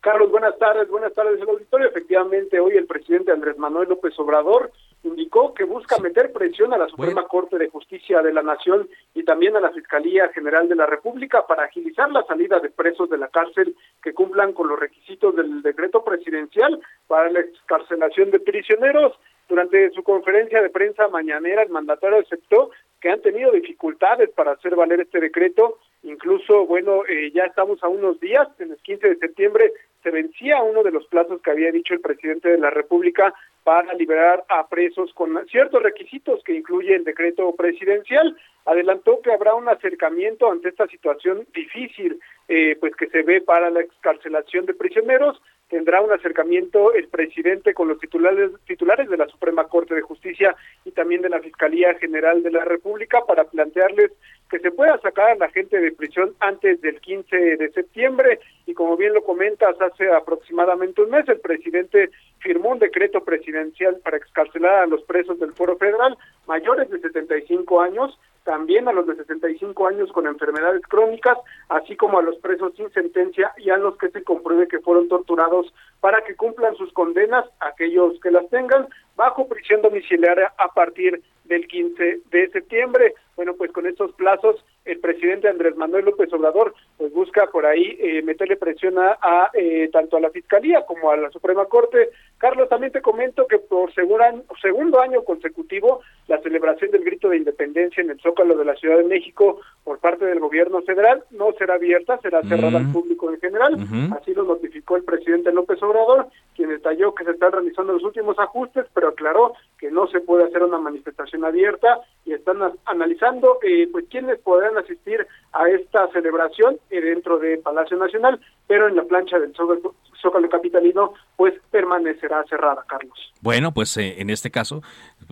Carlos, 0.00 0.30
buenas 0.30 0.56
tardes, 0.58 0.88
buenas 0.88 1.12
tardes 1.14 1.40
el 1.40 1.48
auditorio. 1.48 1.88
Efectivamente, 1.88 2.60
hoy 2.60 2.76
el 2.76 2.86
presidente 2.86 3.32
Andrés 3.32 3.58
Manuel 3.58 3.88
López 3.88 4.16
Obrador 4.18 4.70
indicó 5.06 5.54
que 5.54 5.64
busca 5.64 5.98
meter 5.98 6.32
presión 6.32 6.72
a 6.74 6.78
la 6.78 6.88
Suprema 6.88 7.26
Corte 7.26 7.58
de 7.58 7.68
Justicia 7.68 8.20
de 8.22 8.32
la 8.32 8.42
Nación 8.42 8.88
y 9.14 9.22
también 9.22 9.56
a 9.56 9.60
la 9.60 9.70
Fiscalía 9.70 10.28
General 10.28 10.68
de 10.68 10.74
la 10.74 10.86
República 10.86 11.46
para 11.46 11.64
agilizar 11.64 12.10
la 12.10 12.24
salida 12.24 12.58
de 12.60 12.70
presos 12.70 13.08
de 13.08 13.18
la 13.18 13.28
cárcel 13.28 13.76
que 14.02 14.12
cumplan 14.12 14.52
con 14.52 14.68
los 14.68 14.78
requisitos 14.78 15.34
del 15.36 15.62
decreto 15.62 16.04
presidencial 16.04 16.80
para 17.06 17.30
la 17.30 17.40
excarcelación 17.40 18.30
de 18.30 18.40
prisioneros. 18.40 19.12
Durante 19.48 19.90
su 19.90 20.02
conferencia 20.02 20.60
de 20.60 20.70
prensa 20.70 21.06
mañanera, 21.08 21.62
el 21.62 21.70
mandatario 21.70 22.18
aceptó 22.18 22.70
que 23.00 23.10
han 23.10 23.22
tenido 23.22 23.52
dificultades 23.52 24.30
para 24.30 24.52
hacer 24.52 24.74
valer 24.74 25.00
este 25.00 25.20
decreto. 25.20 25.78
Incluso, 26.02 26.66
bueno, 26.66 27.04
eh, 27.08 27.30
ya 27.32 27.44
estamos 27.44 27.82
a 27.84 27.88
unos 27.88 28.18
días, 28.18 28.48
en 28.58 28.72
el 28.72 28.78
15 28.78 29.08
de 29.08 29.16
septiembre 29.16 29.72
se 30.02 30.10
vencía 30.12 30.62
uno 30.62 30.84
de 30.84 30.92
los 30.92 31.04
plazos 31.08 31.42
que 31.42 31.50
había 31.50 31.72
dicho 31.72 31.92
el 31.92 32.00
presidente 32.00 32.48
de 32.48 32.58
la 32.58 32.70
República 32.70 33.34
para 33.66 33.94
liberar 33.94 34.44
a 34.48 34.68
presos 34.68 35.12
con 35.12 35.44
ciertos 35.48 35.82
requisitos 35.82 36.40
que 36.44 36.54
incluye 36.54 36.94
el 36.94 37.02
decreto 37.02 37.52
presidencial. 37.56 38.36
Adelantó 38.64 39.20
que 39.20 39.32
habrá 39.32 39.56
un 39.56 39.68
acercamiento 39.68 40.48
ante 40.48 40.68
esta 40.68 40.86
situación 40.86 41.44
difícil, 41.52 42.20
eh, 42.46 42.76
pues 42.78 42.94
que 42.94 43.08
se 43.08 43.24
ve 43.24 43.40
para 43.40 43.68
la 43.70 43.80
excarcelación 43.80 44.66
de 44.66 44.74
prisioneros. 44.74 45.42
Tendrá 45.68 46.00
un 46.00 46.12
acercamiento 46.12 46.92
el 46.92 47.08
presidente 47.08 47.74
con 47.74 47.88
los 47.88 47.98
titulares, 47.98 48.52
titulares 48.66 49.08
de 49.08 49.16
la 49.16 49.26
Suprema 49.26 49.64
Corte 49.64 49.96
de 49.96 50.00
Justicia 50.00 50.54
y 50.84 50.92
también 50.92 51.22
de 51.22 51.28
la 51.28 51.40
Fiscalía 51.40 51.94
General 51.94 52.40
de 52.40 52.52
la 52.52 52.64
República 52.64 53.24
para 53.26 53.44
plantearles 53.44 54.12
que 54.48 54.60
se 54.60 54.70
pueda 54.70 54.96
sacar 55.00 55.30
a 55.30 55.34
la 55.34 55.50
gente 55.50 55.80
de 55.80 55.90
prisión 55.90 56.34
antes 56.38 56.80
del 56.82 57.00
15 57.00 57.36
de 57.56 57.70
septiembre. 57.72 58.38
Y 58.66 58.74
como 58.74 58.96
bien 58.96 59.12
lo 59.12 59.24
comentas 59.24 59.74
hace 59.80 60.08
aproximadamente 60.12 61.02
un 61.02 61.10
mes 61.10 61.28
el 61.28 61.40
presidente 61.40 62.10
firmó 62.38 62.70
un 62.70 62.78
decreto 62.78 63.24
presidencial 63.24 63.96
para 64.04 64.18
excarcelar 64.18 64.84
a 64.84 64.86
los 64.86 65.02
presos 65.02 65.40
del 65.40 65.52
Foro 65.52 65.76
Federal 65.76 66.16
mayores 66.46 66.88
de 66.90 67.00
75 67.00 67.80
años 67.80 68.16
también 68.46 68.86
a 68.88 68.92
los 68.92 69.06
de 69.06 69.16
65 69.16 69.88
años 69.88 70.10
con 70.12 70.26
enfermedades 70.26 70.80
crónicas, 70.88 71.36
así 71.68 71.96
como 71.96 72.18
a 72.18 72.22
los 72.22 72.36
presos 72.36 72.72
sin 72.76 72.88
sentencia 72.92 73.52
y 73.58 73.70
a 73.70 73.76
los 73.76 73.98
que 73.98 74.08
se 74.08 74.22
compruebe 74.22 74.68
que 74.68 74.78
fueron 74.78 75.08
torturados 75.08 75.74
para 76.00 76.22
que 76.22 76.36
cumplan 76.36 76.76
sus 76.76 76.92
condenas, 76.92 77.44
aquellos 77.60 78.18
que 78.20 78.30
las 78.30 78.48
tengan, 78.48 78.86
bajo 79.16 79.48
prisión 79.48 79.82
domiciliaria 79.82 80.52
a 80.58 80.68
partir 80.68 81.22
del 81.44 81.66
15 81.66 82.20
de 82.30 82.48
septiembre. 82.50 83.14
Bueno, 83.34 83.54
pues 83.54 83.72
con 83.72 83.86
estos 83.86 84.12
plazos 84.12 84.64
el 84.86 85.00
presidente 85.00 85.48
Andrés 85.48 85.76
Manuel 85.76 86.04
López 86.04 86.32
Obrador 86.32 86.74
pues 86.96 87.12
busca 87.12 87.46
por 87.48 87.66
ahí 87.66 87.96
eh, 88.00 88.22
meterle 88.22 88.56
presión 88.56 88.94
a, 88.98 89.50
eh, 89.52 89.90
tanto 89.92 90.16
a 90.16 90.20
la 90.20 90.30
Fiscalía 90.30 90.84
como 90.86 91.10
a 91.10 91.16
la 91.16 91.30
Suprema 91.30 91.66
Corte. 91.66 92.10
Carlos, 92.38 92.68
también 92.68 92.92
te 92.92 93.02
comento 93.02 93.46
que 93.46 93.58
por 93.58 93.92
segundo 93.94 95.00
año 95.00 95.22
consecutivo 95.24 96.00
la 96.28 96.38
celebración 96.40 96.90
del 96.90 97.04
grito 97.04 97.28
de 97.28 97.38
independencia 97.38 98.00
en 98.02 98.10
el 98.10 98.20
Zócalo 98.20 98.56
de 98.56 98.64
la 98.64 98.76
Ciudad 98.76 98.98
de 98.98 99.04
México 99.04 99.60
por 99.84 99.98
parte 99.98 100.24
del 100.24 100.40
gobierno 100.40 100.82
federal 100.82 101.22
no 101.30 101.52
será 101.58 101.74
abierta, 101.74 102.18
será 102.18 102.42
cerrada 102.42 102.78
al 102.78 102.92
público 102.92 103.30
en 103.30 103.40
general. 103.40 103.76
Así 104.18 104.34
lo 104.34 104.44
notificó 104.44 104.96
el 104.96 105.04
presidente 105.04 105.52
López 105.52 105.82
Obrador, 105.82 106.28
quien 106.56 106.70
detalló 106.70 107.14
que 107.14 107.24
se 107.24 107.32
están 107.32 107.52
realizando 107.52 107.92
los 107.92 108.02
últimos 108.02 108.38
ajustes, 108.38 108.86
pero 108.94 109.08
aclaró 109.08 109.52
que 109.78 109.90
no 109.90 110.06
se 110.08 110.20
puede 110.20 110.44
hacer 110.44 110.62
una 110.62 110.78
manifestación 110.78 111.44
abierta 111.44 112.00
y 112.24 112.32
están 112.32 112.56
analizando 112.86 113.58
eh, 113.62 113.88
pues 113.92 114.06
quiénes 114.10 114.38
podrán 114.40 114.76
asistir 114.78 115.26
a 115.52 115.68
esta 115.68 116.08
celebración 116.12 116.78
eh, 116.90 117.00
dentro 117.00 117.38
de 117.38 117.58
Palacio 117.58 117.96
Nacional, 117.96 118.40
pero 118.66 118.88
en 118.88 118.96
la 118.96 119.04
plancha 119.04 119.38
del 119.38 119.54
Zócalo, 119.54 120.48
Capitalino 120.50 121.12
pues 121.36 121.54
permanecerá 121.70 122.42
cerrada, 122.48 122.84
Carlos. 122.88 123.32
Bueno, 123.40 123.72
pues 123.72 123.96
eh, 123.96 124.16
en 124.18 124.30
este 124.30 124.50
caso 124.50 124.82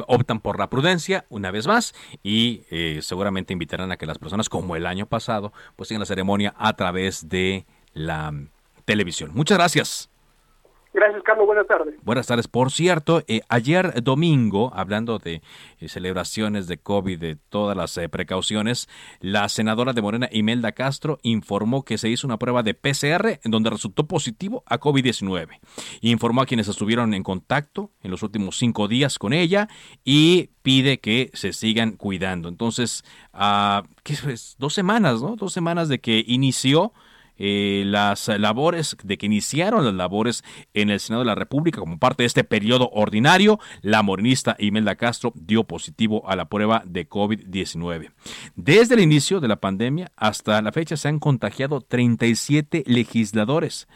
optan 0.06 0.40
por 0.40 0.58
la 0.58 0.68
prudencia 0.68 1.24
una 1.30 1.50
vez 1.50 1.66
más 1.66 1.94
y 2.22 2.62
eh, 2.70 2.98
seguramente 3.00 3.52
invitarán 3.52 3.90
a 3.90 3.96
que 3.96 4.06
las 4.06 4.18
personas 4.18 4.48
como 4.48 4.76
el 4.76 4.86
año 4.86 5.06
pasado 5.06 5.52
pues 5.76 5.88
sigan 5.88 6.00
la 6.00 6.06
ceremonia 6.06 6.54
a 6.58 6.74
través 6.74 7.28
de 7.28 7.64
la 7.92 8.32
televisión. 8.84 9.30
Muchas 9.34 9.58
gracias. 9.58 10.13
Gracias, 10.94 11.24
Carlos. 11.24 11.44
Buenas 11.46 11.66
tardes. 11.66 11.96
Buenas 12.04 12.28
tardes. 12.28 12.46
Por 12.46 12.70
cierto, 12.70 13.24
eh, 13.26 13.40
ayer 13.48 14.00
domingo, 14.04 14.70
hablando 14.72 15.18
de 15.18 15.42
eh, 15.80 15.88
celebraciones 15.88 16.68
de 16.68 16.78
COVID, 16.78 17.18
de 17.18 17.34
todas 17.34 17.76
las 17.76 17.98
eh, 17.98 18.08
precauciones, 18.08 18.88
la 19.18 19.48
senadora 19.48 19.92
de 19.92 20.02
Morena, 20.02 20.28
Imelda 20.30 20.70
Castro, 20.70 21.18
informó 21.22 21.84
que 21.84 21.98
se 21.98 22.08
hizo 22.08 22.28
una 22.28 22.38
prueba 22.38 22.62
de 22.62 22.74
PCR 22.74 23.40
en 23.42 23.50
donde 23.50 23.70
resultó 23.70 24.06
positivo 24.06 24.62
a 24.66 24.78
COVID-19. 24.78 25.58
Informó 26.00 26.42
a 26.42 26.46
quienes 26.46 26.68
estuvieron 26.68 27.12
en 27.12 27.24
contacto 27.24 27.90
en 28.00 28.12
los 28.12 28.22
últimos 28.22 28.56
cinco 28.56 28.86
días 28.86 29.18
con 29.18 29.32
ella 29.32 29.68
y 30.04 30.50
pide 30.62 31.00
que 31.00 31.32
se 31.34 31.52
sigan 31.52 31.96
cuidando. 31.96 32.48
Entonces, 32.48 33.04
uh, 33.34 33.82
¿qué 34.04 34.14
es? 34.28 34.54
Dos 34.60 34.74
semanas, 34.74 35.20
¿no? 35.22 35.34
Dos 35.34 35.52
semanas 35.52 35.88
de 35.88 35.98
que 35.98 36.22
inició 36.24 36.92
eh, 37.36 37.82
las 37.86 38.28
labores, 38.28 38.96
de 39.02 39.18
que 39.18 39.26
iniciaron 39.26 39.84
las 39.84 39.94
labores 39.94 40.44
en 40.72 40.90
el 40.90 41.00
Senado 41.00 41.22
de 41.22 41.26
la 41.26 41.34
República 41.34 41.80
como 41.80 41.98
parte 41.98 42.22
de 42.22 42.28
este 42.28 42.44
periodo 42.44 42.90
ordinario, 42.92 43.58
la 43.82 44.02
morenista 44.02 44.56
Imelda 44.58 44.94
Castro 44.94 45.32
dio 45.34 45.64
positivo 45.64 46.28
a 46.28 46.36
la 46.36 46.48
prueba 46.48 46.82
de 46.86 47.08
COVID-19. 47.08 48.12
Desde 48.54 48.94
el 48.94 49.00
inicio 49.00 49.40
de 49.40 49.48
la 49.48 49.56
pandemia 49.56 50.12
hasta 50.16 50.62
la 50.62 50.72
fecha 50.72 50.96
se 50.96 51.08
han 51.08 51.18
contagiado 51.18 51.80
37 51.80 52.84
legisladores. 52.86 53.88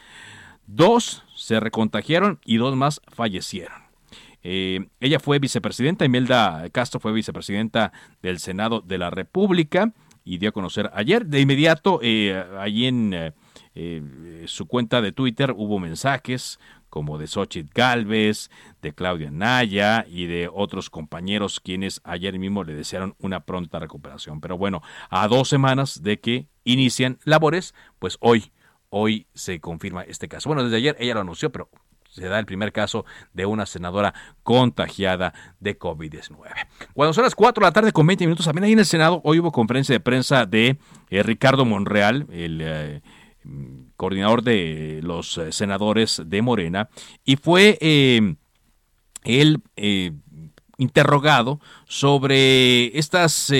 Dos 0.66 1.24
se 1.36 1.60
recontagiaron 1.60 2.40
y 2.44 2.56
dos 2.56 2.76
más 2.76 3.00
fallecieron. 3.06 3.88
ella 4.42 5.20
fue 5.20 5.38
vicepresidenta, 5.38 6.04
Imelda 6.04 6.68
Castro 6.72 7.00
fue 7.00 7.12
vicepresidenta 7.12 7.92
del 8.22 8.38
Senado 8.38 8.80
de 8.80 8.98
la 8.98 9.10
República 9.10 9.92
y 10.24 10.38
dio 10.38 10.50
a 10.50 10.52
conocer 10.52 10.90
ayer. 10.94 11.26
De 11.26 11.40
inmediato, 11.40 12.00
allí 12.58 12.86
en 12.86 13.34
su 14.46 14.66
cuenta 14.66 15.00
de 15.00 15.12
Twitter 15.12 15.52
hubo 15.56 15.78
mensajes, 15.78 16.58
como 16.90 17.18
de 17.18 17.26
Xochitl 17.26 17.70
Galvez, 17.74 18.50
de 18.80 18.94
Claudia 18.94 19.30
Naya 19.30 20.06
y 20.08 20.24
de 20.24 20.48
otros 20.50 20.88
compañeros 20.88 21.60
quienes 21.60 22.00
ayer 22.02 22.38
mismo 22.38 22.64
le 22.64 22.74
desearon 22.74 23.14
una 23.18 23.40
pronta 23.40 23.78
recuperación. 23.78 24.40
Pero 24.40 24.56
bueno, 24.56 24.82
a 25.10 25.28
dos 25.28 25.50
semanas 25.50 26.02
de 26.02 26.18
que 26.18 26.48
inician 26.64 27.18
labores, 27.24 27.74
pues 27.98 28.16
hoy, 28.20 28.52
hoy 28.88 29.26
se 29.34 29.60
confirma 29.60 30.02
este 30.02 30.28
caso. 30.28 30.48
Bueno, 30.48 30.64
desde 30.64 30.78
ayer 30.78 30.96
ella 30.98 31.14
lo 31.14 31.20
anunció, 31.20 31.52
pero 31.52 31.68
se 32.08 32.26
da 32.26 32.38
el 32.38 32.46
primer 32.46 32.72
caso 32.72 33.04
de 33.32 33.46
una 33.46 33.66
senadora 33.66 34.14
contagiada 34.42 35.34
de 35.60 35.78
COVID-19. 35.78 36.36
Cuando 36.94 37.12
son 37.12 37.24
las 37.24 37.34
4 37.34 37.60
de 37.60 37.66
la 37.66 37.72
tarde 37.72 37.92
con 37.92 38.06
20 38.06 38.24
minutos, 38.24 38.46
también 38.46 38.64
ahí 38.64 38.72
en 38.72 38.80
el 38.80 38.86
Senado, 38.86 39.20
hoy 39.24 39.38
hubo 39.38 39.52
conferencia 39.52 39.92
de 39.92 40.00
prensa 40.00 40.46
de 40.46 40.78
eh, 41.10 41.22
Ricardo 41.22 41.64
Monreal, 41.64 42.26
el... 42.30 42.60
Eh, 42.62 43.02
coordinador 43.96 44.42
de 44.42 45.00
los 45.02 45.38
eh, 45.38 45.52
senadores 45.52 46.22
de 46.24 46.42
Morena, 46.42 46.88
y 47.24 47.36
fue 47.36 47.78
eh, 47.80 48.34
interrogado 50.76 51.60
sobre 51.86 52.98
estas 52.98 53.52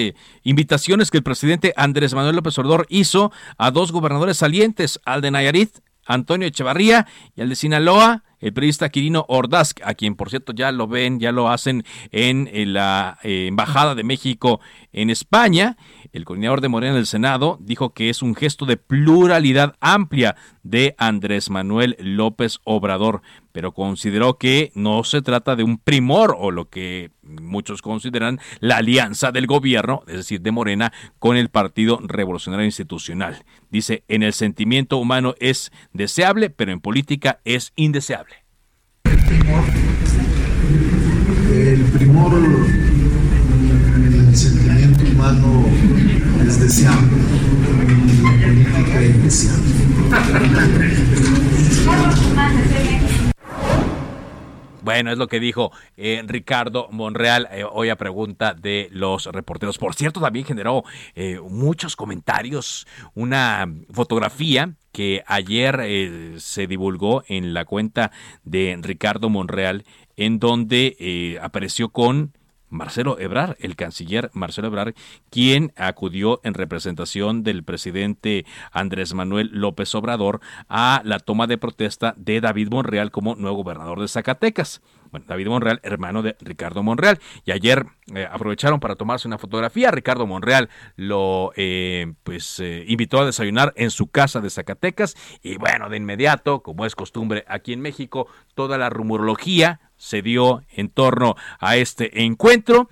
invitaciones 0.42 1.10
que 1.10 1.18
el 1.18 1.22
presidente 1.22 1.72
Andrés 1.76 2.14
Manuel 2.14 2.36
López 2.36 2.58
Obrador 2.58 2.86
hizo 2.88 3.32
a 3.56 3.70
dos 3.70 3.90
gobernadores 3.90 4.36
salientes, 4.36 5.00
al 5.04 5.20
de 5.20 5.30
Nayarit, 5.30 5.78
Antonio 6.06 6.46
Echevarría, 6.46 7.06
y 7.34 7.40
al 7.40 7.48
de 7.48 7.56
Sinaloa, 7.56 8.24
el 8.40 8.52
periodista 8.52 8.88
Quirino 8.88 9.24
Ordaz, 9.28 9.74
a 9.82 9.94
quien 9.94 10.14
por 10.14 10.30
cierto 10.30 10.52
ya 10.52 10.72
lo 10.72 10.86
ven, 10.86 11.20
ya 11.20 11.32
lo 11.32 11.48
hacen 11.48 11.84
en, 12.10 12.48
la 12.72 13.18
Embajada 13.22 13.94
de 13.94 14.04
México 14.04 14.60
en 14.98 15.10
España. 15.10 15.76
El 16.12 16.24
coordinador 16.24 16.60
de 16.60 16.68
Morena 16.68 16.94
del 16.94 17.06
Senado 17.06 17.56
dijo 17.60 17.94
que 17.94 18.10
es 18.10 18.20
un 18.20 18.34
gesto 18.34 18.66
de 18.66 18.76
pluralidad 18.76 19.76
amplia 19.80 20.34
de 20.64 20.96
Andrés 20.98 21.50
Manuel 21.50 21.96
López 22.00 22.58
Obrador, 22.64 23.22
pero 23.52 23.72
consideró 23.72 24.38
que 24.38 24.72
no 24.74 25.04
se 25.04 25.22
trata 25.22 25.54
de 25.54 25.62
un 25.62 25.78
primor 25.78 26.34
o 26.36 26.50
lo 26.50 26.68
que 26.68 27.12
muchos 27.22 27.80
consideran 27.80 28.40
la 28.58 28.78
alianza 28.78 29.30
del 29.30 29.46
gobierno, 29.46 30.02
es 30.08 30.16
decir, 30.16 30.40
de 30.40 30.50
Morena, 30.50 30.92
con 31.20 31.36
el 31.36 31.48
Partido 31.48 32.00
Revolucionario 32.02 32.66
Institucional. 32.66 33.44
Dice, 33.70 34.02
en 34.08 34.24
el 34.24 34.32
sentimiento 34.32 34.98
humano 34.98 35.36
es 35.38 35.70
deseable, 35.92 36.50
pero 36.50 36.72
en 36.72 36.80
política 36.80 37.38
es 37.44 37.72
indeseable. 37.76 38.34
El 39.04 39.18
primor, 41.92 42.34
el 42.34 42.87
Bueno, 54.88 55.12
es 55.12 55.18
lo 55.18 55.26
que 55.28 55.38
dijo 55.38 55.70
eh, 55.98 56.22
Ricardo 56.26 56.88
Monreal 56.90 57.46
eh, 57.52 57.62
hoy 57.70 57.90
a 57.90 57.96
pregunta 57.96 58.54
de 58.54 58.88
los 58.90 59.26
reporteros. 59.26 59.76
Por 59.76 59.94
cierto, 59.94 60.18
también 60.18 60.46
generó 60.46 60.82
eh, 61.14 61.38
muchos 61.46 61.94
comentarios, 61.94 62.86
una 63.14 63.70
fotografía 63.92 64.76
que 64.92 65.22
ayer 65.26 66.40
se 66.40 66.66
divulgó 66.66 67.22
en 67.28 67.52
la 67.52 67.66
cuenta 67.66 68.12
de 68.44 68.78
Ricardo 68.80 69.28
Monreal, 69.28 69.84
en 70.16 70.38
donde 70.38 71.38
apareció 71.42 71.90
con 71.90 72.32
Marcelo 72.70 73.18
Ebrard, 73.18 73.56
el 73.60 73.76
canciller 73.76 74.30
Marcelo 74.32 74.68
Ebrard, 74.68 74.94
quien 75.30 75.72
acudió 75.76 76.40
en 76.44 76.54
representación 76.54 77.42
del 77.42 77.64
presidente 77.64 78.44
Andrés 78.72 79.14
Manuel 79.14 79.50
López 79.52 79.94
Obrador 79.94 80.40
a 80.68 81.02
la 81.04 81.18
toma 81.18 81.46
de 81.46 81.58
protesta 81.58 82.14
de 82.16 82.40
David 82.40 82.68
Monreal 82.70 83.10
como 83.10 83.34
nuevo 83.34 83.58
gobernador 83.58 84.00
de 84.00 84.08
Zacatecas. 84.08 84.80
Bueno, 85.10 85.26
David 85.28 85.48
Monreal, 85.48 85.80
hermano 85.82 86.22
de 86.22 86.36
Ricardo 86.40 86.82
Monreal. 86.82 87.18
Y 87.44 87.52
ayer 87.52 87.86
eh, 88.14 88.26
aprovecharon 88.30 88.80
para 88.80 88.96
tomarse 88.96 89.28
una 89.28 89.38
fotografía. 89.38 89.90
Ricardo 89.90 90.26
Monreal 90.26 90.68
lo 90.96 91.52
eh, 91.56 92.12
pues 92.24 92.60
eh, 92.60 92.84
invitó 92.86 93.20
a 93.20 93.26
desayunar 93.26 93.72
en 93.76 93.90
su 93.90 94.08
casa 94.08 94.40
de 94.40 94.50
Zacatecas. 94.50 95.16
Y 95.42 95.56
bueno, 95.56 95.88
de 95.88 95.96
inmediato, 95.96 96.62
como 96.62 96.84
es 96.84 96.94
costumbre 96.94 97.44
aquí 97.48 97.72
en 97.72 97.80
México, 97.80 98.28
toda 98.54 98.78
la 98.78 98.90
rumorología 98.90 99.80
se 99.96 100.22
dio 100.22 100.62
en 100.70 100.90
torno 100.90 101.34
a 101.58 101.76
este 101.76 102.22
encuentro, 102.24 102.88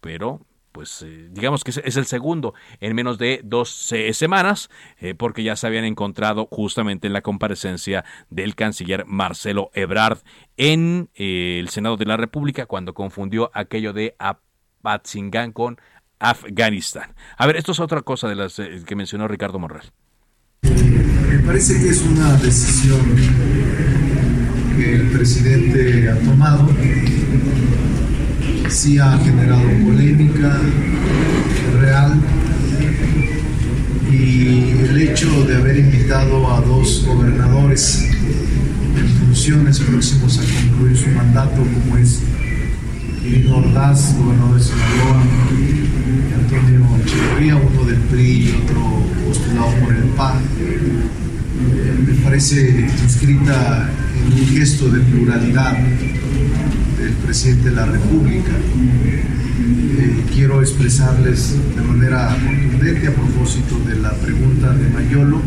pero 0.00 0.40
pues 0.72 1.02
eh, 1.02 1.28
digamos 1.30 1.62
que 1.62 1.70
es, 1.70 1.96
el 1.96 2.06
segundo 2.06 2.54
en 2.80 2.94
menos 2.94 3.18
de 3.18 3.40
dos 3.44 3.70
semanas, 4.12 4.70
eh, 4.98 5.14
porque 5.14 5.42
ya 5.42 5.54
se 5.56 5.66
habían 5.66 5.84
encontrado 5.84 6.48
justamente 6.50 7.06
en 7.06 7.12
la 7.12 7.20
comparecencia 7.20 8.04
del 8.30 8.54
canciller 8.54 9.04
Marcelo 9.06 9.70
Ebrard 9.74 10.18
en 10.56 11.10
eh, 11.14 11.58
el 11.60 11.68
Senado 11.68 11.96
de 11.96 12.06
la 12.06 12.16
República 12.16 12.66
cuando 12.66 12.94
confundió 12.94 13.50
aquello 13.54 13.92
de 13.92 14.16
Apatzingán 14.18 15.52
con 15.52 15.78
Afganistán. 16.18 17.14
A 17.36 17.46
ver, 17.46 17.56
esto 17.56 17.72
es 17.72 17.80
otra 17.80 18.02
cosa 18.02 18.28
de 18.28 18.36
las 18.36 18.60
que 18.86 18.96
mencionó 18.96 19.28
Ricardo 19.28 19.58
Morrell. 19.58 19.92
Me 20.62 21.38
parece 21.40 21.80
que 21.80 21.90
es 21.90 22.00
una 22.02 22.36
decisión 22.36 23.00
que 24.76 24.94
el 24.94 25.10
presidente 25.10 26.08
ha 26.10 26.18
tomado. 26.20 26.68
Sí 28.72 28.98
ha 28.98 29.18
generado 29.18 29.60
polémica 29.84 30.58
real 31.78 32.14
y 34.10 34.70
el 34.82 35.02
hecho 35.02 35.44
de 35.44 35.56
haber 35.56 35.78
invitado 35.78 36.50
a 36.50 36.60
dos 36.62 37.04
gobernadores 37.06 38.08
en 38.96 39.08
funciones 39.20 39.78
próximos 39.78 40.38
a 40.38 40.42
concluir 40.42 40.96
su 40.96 41.08
mandato, 41.10 41.56
como 41.56 41.98
es 41.98 42.22
Lino 43.22 43.58
Ordaz, 43.58 44.16
gobernador 44.16 44.58
de 44.58 44.64
Sinaloa, 44.64 45.22
Antonio 46.34 46.86
Echeverría, 47.04 47.56
uno 47.56 47.84
del 47.84 47.98
PRI 47.98 48.24
y 48.24 48.62
otro 48.64 48.80
postulado 49.26 49.70
por 49.84 49.94
el 49.94 50.04
PAN, 50.16 50.40
me 52.06 52.14
parece 52.24 52.88
inscrita 53.02 53.90
un 54.30 54.46
gesto 54.48 54.88
de 54.88 55.00
pluralidad 55.00 55.76
del 56.98 57.12
presidente 57.24 57.70
de 57.70 57.76
la 57.76 57.86
República. 57.86 58.52
Eh, 58.52 60.24
quiero 60.32 60.60
expresarles 60.60 61.54
de 61.76 61.82
manera 61.82 62.36
contundente 62.42 63.08
a 63.08 63.14
propósito 63.14 63.78
de 63.86 63.96
la 63.96 64.12
pregunta 64.14 64.72
de 64.72 64.88
Mayolo 64.88 65.40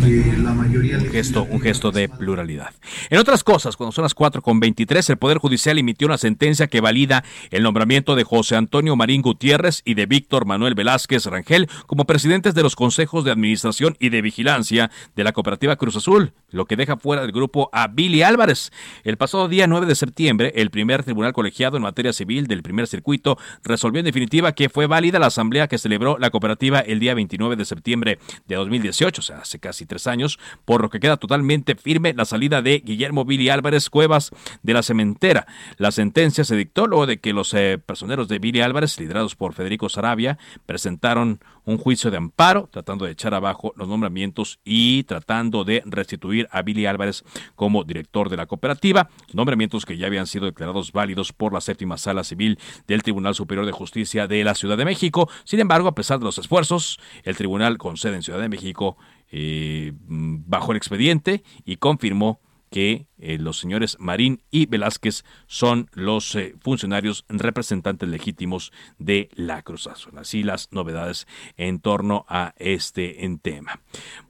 la 0.00 0.54
mayoría 0.54 0.98
un 0.98 1.06
gesto, 1.06 1.44
un 1.44 1.60
gesto 1.60 1.90
de 1.90 2.08
pluralidad. 2.08 2.72
En 3.10 3.18
otras 3.18 3.44
cosas, 3.44 3.76
cuando 3.76 3.92
son 3.92 4.02
las 4.02 4.14
4 4.14 4.40
con 4.40 4.58
23, 4.58 5.10
el 5.10 5.16
Poder 5.18 5.38
Judicial 5.38 5.78
emitió 5.78 6.06
una 6.06 6.18
sentencia 6.18 6.66
que 6.66 6.80
valida 6.80 7.24
el 7.50 7.62
nombramiento 7.62 8.16
de 8.16 8.24
José 8.24 8.56
Antonio 8.56 8.96
Marín 8.96 9.22
Gutiérrez 9.22 9.82
y 9.84 9.94
de 9.94 10.06
Víctor 10.06 10.46
Manuel 10.46 10.74
Velázquez 10.74 11.26
Rangel 11.26 11.68
como 11.86 12.06
presidentes 12.06 12.54
de 12.54 12.62
los 12.62 12.74
consejos 12.74 13.24
de 13.24 13.32
administración 13.32 13.96
y 13.98 14.08
de 14.08 14.22
vigilancia 14.22 14.90
de 15.14 15.24
la 15.24 15.32
cooperativa 15.32 15.76
Cruz 15.76 15.96
Azul, 15.96 16.32
lo 16.50 16.64
que 16.64 16.76
deja 16.76 16.96
fuera 16.96 17.22
del 17.22 17.32
grupo 17.32 17.68
a 17.72 17.88
Billy 17.88 18.22
Álvarez. 18.22 18.72
El 19.04 19.16
pasado 19.18 19.48
día 19.48 19.66
9 19.66 19.86
de 19.86 19.94
septiembre, 19.94 20.52
el 20.56 20.70
primer 20.70 21.04
tribunal 21.04 21.32
colegiado 21.32 21.76
en 21.76 21.82
materia 21.82 22.12
civil 22.12 22.46
del 22.46 22.62
primer 22.62 22.86
circuito 22.86 23.36
resolvió 23.62 24.00
en 24.00 24.06
definitiva 24.06 24.52
que 24.52 24.68
fue 24.68 24.86
válida 24.86 25.18
la 25.18 25.26
asamblea 25.26 25.68
que 25.68 25.78
celebró 25.78 26.18
la 26.18 26.30
cooperativa 26.30 26.80
el 26.80 26.98
día 26.98 27.14
29 27.14 27.56
de 27.56 27.64
septiembre 27.64 28.18
de 28.46 28.56
2018, 28.56 29.20
o 29.20 29.22
sea, 29.22 29.38
hace 29.38 29.58
casi 29.58 29.81
tres 29.86 30.06
años, 30.06 30.38
por 30.64 30.82
lo 30.82 30.90
que 30.90 31.00
queda 31.00 31.16
totalmente 31.16 31.74
firme 31.74 32.14
la 32.14 32.24
salida 32.24 32.62
de 32.62 32.80
Guillermo 32.80 33.24
Billy 33.24 33.48
Álvarez 33.48 33.90
Cuevas 33.90 34.30
de 34.62 34.74
la 34.74 34.82
cementera. 34.82 35.46
La 35.76 35.90
sentencia 35.90 36.44
se 36.44 36.56
dictó 36.56 36.86
luego 36.86 37.06
de 37.06 37.18
que 37.18 37.32
los 37.32 37.52
eh, 37.54 37.78
personeros 37.84 38.28
de 38.28 38.38
Billy 38.38 38.60
Álvarez, 38.60 38.98
liderados 38.98 39.36
por 39.36 39.54
Federico 39.54 39.88
Sarabia, 39.88 40.38
presentaron 40.66 41.40
un 41.64 41.78
juicio 41.78 42.10
de 42.10 42.16
amparo 42.16 42.68
tratando 42.70 43.04
de 43.04 43.12
echar 43.12 43.34
abajo 43.34 43.72
los 43.76 43.88
nombramientos 43.88 44.58
y 44.64 45.04
tratando 45.04 45.64
de 45.64 45.82
restituir 45.86 46.48
a 46.50 46.62
Billy 46.62 46.86
Álvarez 46.86 47.24
como 47.54 47.84
director 47.84 48.28
de 48.28 48.36
la 48.36 48.46
cooperativa, 48.46 49.08
nombramientos 49.32 49.86
que 49.86 49.96
ya 49.96 50.06
habían 50.06 50.26
sido 50.26 50.46
declarados 50.46 50.92
válidos 50.92 51.32
por 51.32 51.52
la 51.52 51.60
séptima 51.60 51.98
sala 51.98 52.24
civil 52.24 52.58
del 52.86 53.02
Tribunal 53.02 53.34
Superior 53.34 53.66
de 53.66 53.72
Justicia 53.72 54.26
de 54.26 54.42
la 54.44 54.54
Ciudad 54.54 54.76
de 54.76 54.84
México. 54.84 55.28
Sin 55.44 55.60
embargo, 55.60 55.88
a 55.88 55.94
pesar 55.94 56.18
de 56.18 56.24
los 56.24 56.38
esfuerzos, 56.38 56.98
el 57.24 57.36
tribunal 57.36 57.78
con 57.78 57.96
sede 57.96 58.16
en 58.16 58.22
Ciudad 58.22 58.40
de 58.40 58.48
México 58.48 58.96
eh, 59.32 59.92
bajo 59.96 60.70
el 60.72 60.76
expediente 60.76 61.42
y 61.64 61.76
confirmó 61.76 62.40
que 62.72 63.06
eh, 63.18 63.38
los 63.38 63.60
señores 63.60 63.98
Marín 64.00 64.42
y 64.50 64.66
Velázquez 64.66 65.24
son 65.46 65.90
los 65.92 66.34
eh, 66.34 66.56
funcionarios 66.60 67.24
representantes 67.28 68.08
legítimos 68.08 68.72
de 68.98 69.28
la 69.34 69.62
Cruz 69.62 69.86
Azul. 69.86 70.18
Así 70.18 70.42
las 70.42 70.72
novedades 70.72 71.28
en 71.58 71.80
torno 71.80 72.24
a 72.28 72.54
este 72.56 73.18
tema. 73.42 73.80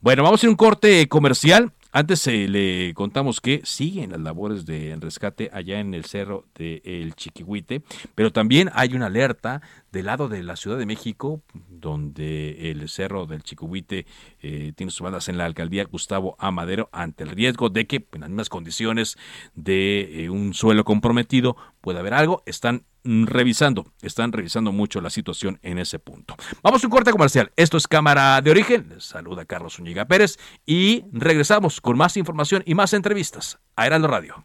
Bueno, 0.01 0.25
vamos 0.25 0.43
a 0.43 0.47
a 0.47 0.51
un 0.51 0.57
corte 0.57 1.09
comercial. 1.09 1.73
Antes 1.93 2.27
eh, 2.27 2.49
le 2.49 2.95
contamos 2.95 3.41
que 3.41 3.61
siguen 3.65 4.11
las 4.11 4.21
labores 4.21 4.65
de 4.65 4.97
rescate 4.99 5.51
allá 5.53 5.79
en 5.79 5.93
el 5.93 6.07
cerro 6.07 6.47
del 6.55 6.81
El 6.85 7.15
Chiquihuite, 7.15 7.83
pero 8.15 8.33
también 8.33 8.71
hay 8.73 8.95
una 8.95 9.07
alerta 9.07 9.61
del 9.93 10.07
lado 10.07 10.29
de 10.29 10.43
la 10.43 10.57
Ciudad 10.57 10.79
de 10.79 10.87
México, 10.87 11.43
donde 11.69 12.71
el 12.71 12.89
cerro 12.89 13.27
del 13.27 13.43
Chiquihuite 13.43 14.07
eh, 14.41 14.73
tiene 14.75 14.91
sus 14.91 15.03
bandas 15.03 15.29
en 15.29 15.39
la 15.39 15.45
alcaldía 15.45 15.85
Gustavo 15.85 16.37
Amadero, 16.39 16.89
ante 16.93 17.23
el 17.25 17.31
riesgo 17.31 17.69
de 17.69 17.87
que 17.87 18.07
en 18.13 18.21
las 18.21 18.31
mismas 18.31 18.49
condiciones 18.49 19.17
de 19.55 20.25
eh, 20.25 20.31
un 20.31 20.55
suelo 20.55 20.85
comprometido 20.85 21.57
pueda 21.81 22.01
haber 22.01 22.15
algo. 22.15 22.43
Están 22.47 22.85
Mm, 23.05 23.25
revisando, 23.27 23.87
están 24.01 24.31
revisando 24.31 24.71
mucho 24.71 25.01
la 25.01 25.11
situación 25.11 25.59
en 25.63 25.79
ese 25.79 25.99
punto. 25.99 26.37
Vamos 26.63 26.85
a 26.85 26.87
un 26.87 26.91
corte 26.91 27.11
comercial. 27.11 27.51
Esto 27.57 27.77
es 27.77 27.89
Cámara 27.89 28.41
de 28.41 28.51
Origen. 28.51 28.95
saluda 28.99 29.45
Carlos 29.45 29.75
Zúñiga 29.75 30.05
Pérez 30.05 30.39
y 30.67 31.05
regresamos 31.13 31.81
con 31.81 31.97
más 31.97 32.17
información 32.17 32.63
y 32.65 32.75
más 32.75 32.93
entrevistas 32.93 33.59
a 33.75 33.87
Heraldo 33.87 34.07
Radio. 34.07 34.45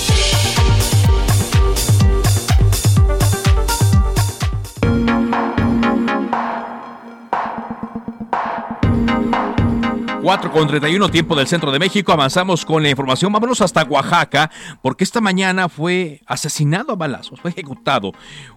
4 10.31 10.49
con 10.49 10.65
31 10.65 11.09
tiempo 11.09 11.35
del 11.35 11.45
centro 11.45 11.71
de 11.71 11.77
México. 11.77 12.13
Avanzamos 12.13 12.63
con 12.63 12.81
la 12.81 12.89
información. 12.89 13.33
Vámonos 13.33 13.59
hasta 13.59 13.83
Oaxaca, 13.83 14.49
porque 14.81 15.03
esta 15.03 15.19
mañana 15.19 15.67
fue 15.67 16.21
asesinado 16.25 16.93
a 16.93 16.95
balazos, 16.95 17.41
fue 17.41 17.51
ejecutado 17.51 18.13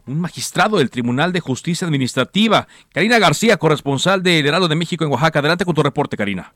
un 0.06 0.20
magistrado 0.20 0.78
del 0.78 0.88
Tribunal 0.88 1.32
de 1.32 1.40
Justicia 1.40 1.84
Administrativa. 1.84 2.68
Karina 2.92 3.18
García, 3.18 3.56
corresponsal 3.56 4.22
del 4.22 4.46
Heraldo 4.46 4.68
de 4.68 4.76
México 4.76 5.02
en 5.02 5.10
Oaxaca. 5.10 5.40
Adelante 5.40 5.64
con 5.64 5.74
tu 5.74 5.82
reporte, 5.82 6.16
Karina. 6.16 6.54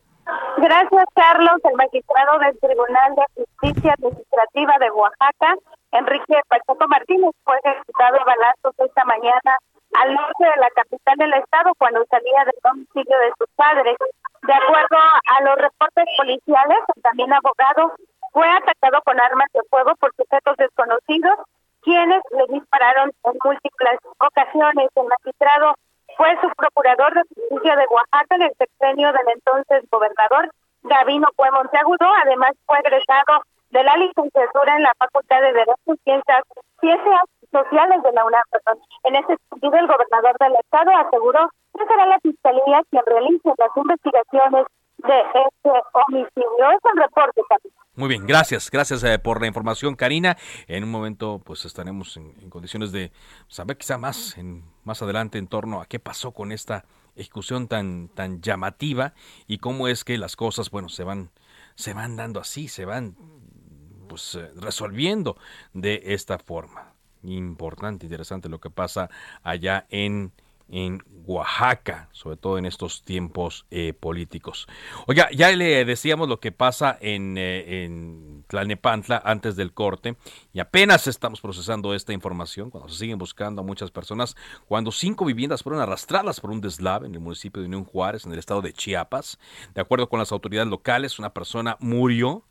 Gracias, 0.58 1.04
Carlos. 1.16 1.58
El 1.64 1.74
magistrado 1.74 2.38
del 2.38 2.56
Tribunal 2.60 3.10
de 3.16 3.42
Justicia 3.42 3.94
Administrativa 3.98 4.74
de 4.78 4.90
Oaxaca, 4.92 5.56
Enrique 5.98 6.38
Pacheco 6.46 6.86
Martínez, 6.86 7.34
fue 7.42 7.56
ejecutado 7.64 8.20
a 8.20 8.24
balazos 8.24 8.72
esta 8.86 9.04
mañana 9.04 9.58
al 9.94 10.14
norte 10.14 10.44
de 10.44 10.60
la 10.60 10.70
capital 10.70 11.16
del 11.16 11.32
estado 11.34 11.72
cuando 11.76 12.04
salía 12.08 12.44
del 12.44 12.60
domicilio 12.62 13.18
de 13.18 13.32
sus 13.36 13.48
padres. 13.56 13.96
De 14.42 14.54
acuerdo 14.54 14.96
a 14.96 15.42
los 15.42 15.56
reportes 15.56 16.04
policiales, 16.16 16.78
también 17.02 17.32
abogado 17.32 17.94
fue 18.32 18.48
atacado 18.48 19.02
con 19.04 19.20
armas 19.20 19.48
de 19.52 19.60
fuego 19.70 19.94
por 19.96 20.14
sujetos 20.14 20.56
desconocidos, 20.56 21.38
quienes 21.82 22.22
le 22.30 22.46
dispararon 22.54 23.10
en 23.24 23.32
múltiples 23.42 23.98
ocasiones. 24.18 24.90
El 24.94 25.06
magistrado 25.06 25.74
fue 26.16 26.38
su 26.40 26.48
procurador 26.50 27.14
de 27.14 27.22
justicia 27.22 27.76
de 27.76 27.86
Oaxaca 27.90 28.34
en 28.36 28.42
el 28.42 28.54
sexenio 28.58 29.12
del 29.12 29.28
entonces 29.34 29.88
gobernador 29.90 30.50
Gavino 30.82 31.28
Cue 31.36 31.50
Monteagudo. 31.50 32.06
Además, 32.24 32.52
fue 32.66 32.78
egresado 32.78 33.42
de 33.70 33.84
la 33.84 33.96
licenciatura 33.96 34.76
en 34.76 34.82
la 34.82 34.92
Facultad 34.98 35.40
de 35.42 35.52
Derecho 35.52 35.92
y 35.94 35.96
Ciencias, 36.04 36.42
Sociales 37.50 38.02
de 38.02 38.12
la 38.12 38.24
UNAM. 38.24 38.42
En 39.04 39.16
ese 39.16 39.36
sentido, 39.50 39.76
el 39.76 39.86
gobernador 39.86 40.36
del 40.38 40.54
estado 40.62 40.90
aseguró 40.96 41.50
que 41.76 41.86
será 41.86 42.06
la 42.06 42.18
Fiscalía 42.20 42.82
quien 42.90 43.02
realice 43.06 43.48
las 43.56 43.76
investigaciones 43.76 44.66
de 44.98 45.20
este 45.20 45.70
homicidio. 45.92 46.70
Es 46.70 46.92
el 46.92 47.02
reporte, 47.02 47.42
Muy 47.94 48.08
bien, 48.08 48.26
gracias, 48.26 48.70
gracias 48.70 49.04
eh, 49.04 49.18
por 49.18 49.40
la 49.40 49.46
información, 49.46 49.94
Karina. 49.94 50.36
En 50.66 50.84
un 50.84 50.90
momento, 50.90 51.40
pues 51.44 51.64
estaremos 51.64 52.16
en, 52.16 52.50
condiciones 52.50 52.92
de 52.92 53.12
saber 53.46 53.76
quizá 53.76 53.96
más, 53.98 54.36
en, 54.38 54.64
más 54.84 55.00
adelante 55.02 55.38
en 55.38 55.46
torno 55.46 55.80
a 55.80 55.86
qué 55.86 55.98
pasó 55.98 56.32
con 56.32 56.52
esta 56.52 56.84
ejecución 57.14 57.68
tan, 57.68 58.08
tan 58.08 58.40
llamativa 58.42 59.12
y 59.46 59.58
cómo 59.58 59.88
es 59.88 60.04
que 60.04 60.18
las 60.18 60.36
cosas, 60.36 60.70
bueno, 60.70 60.88
se 60.88 61.04
van, 61.04 61.30
se 61.74 61.94
van 61.94 62.16
dando 62.16 62.40
así, 62.40 62.68
se 62.68 62.84
van, 62.84 63.16
pues 64.08 64.34
eh, 64.34 64.50
resolviendo 64.56 65.36
de 65.72 66.02
esta 66.06 66.38
forma 66.38 66.97
importante, 67.22 68.06
interesante 68.06 68.48
lo 68.48 68.60
que 68.60 68.70
pasa 68.70 69.10
allá 69.42 69.86
en, 69.90 70.32
en 70.68 71.02
Oaxaca, 71.24 72.08
sobre 72.12 72.36
todo 72.36 72.58
en 72.58 72.66
estos 72.66 73.02
tiempos 73.02 73.66
eh, 73.70 73.92
políticos. 73.92 74.66
Oiga, 75.06 75.28
ya 75.30 75.50
le 75.50 75.84
decíamos 75.84 76.28
lo 76.28 76.40
que 76.40 76.52
pasa 76.52 76.96
en, 77.00 77.36
eh, 77.36 77.84
en 77.84 78.44
Tlalnepantla 78.48 79.22
antes 79.24 79.56
del 79.56 79.72
corte 79.72 80.16
y 80.52 80.60
apenas 80.60 81.06
estamos 81.06 81.40
procesando 81.40 81.94
esta 81.94 82.12
información 82.12 82.70
cuando 82.70 82.88
se 82.88 82.98
siguen 82.98 83.18
buscando 83.18 83.62
a 83.62 83.64
muchas 83.64 83.90
personas, 83.90 84.36
cuando 84.66 84.90
cinco 84.90 85.24
viviendas 85.24 85.62
fueron 85.62 85.82
arrastradas 85.82 86.40
por 86.40 86.50
un 86.50 86.60
deslave 86.60 87.06
en 87.06 87.14
el 87.14 87.20
municipio 87.20 87.60
de 87.60 87.68
Unión 87.68 87.84
Juárez, 87.84 88.24
en 88.24 88.32
el 88.32 88.38
estado 88.38 88.62
de 88.62 88.72
Chiapas. 88.72 89.38
De 89.74 89.80
acuerdo 89.80 90.08
con 90.08 90.18
las 90.18 90.32
autoridades 90.32 90.70
locales, 90.70 91.18
una 91.18 91.32
persona 91.34 91.76
murió 91.80 92.44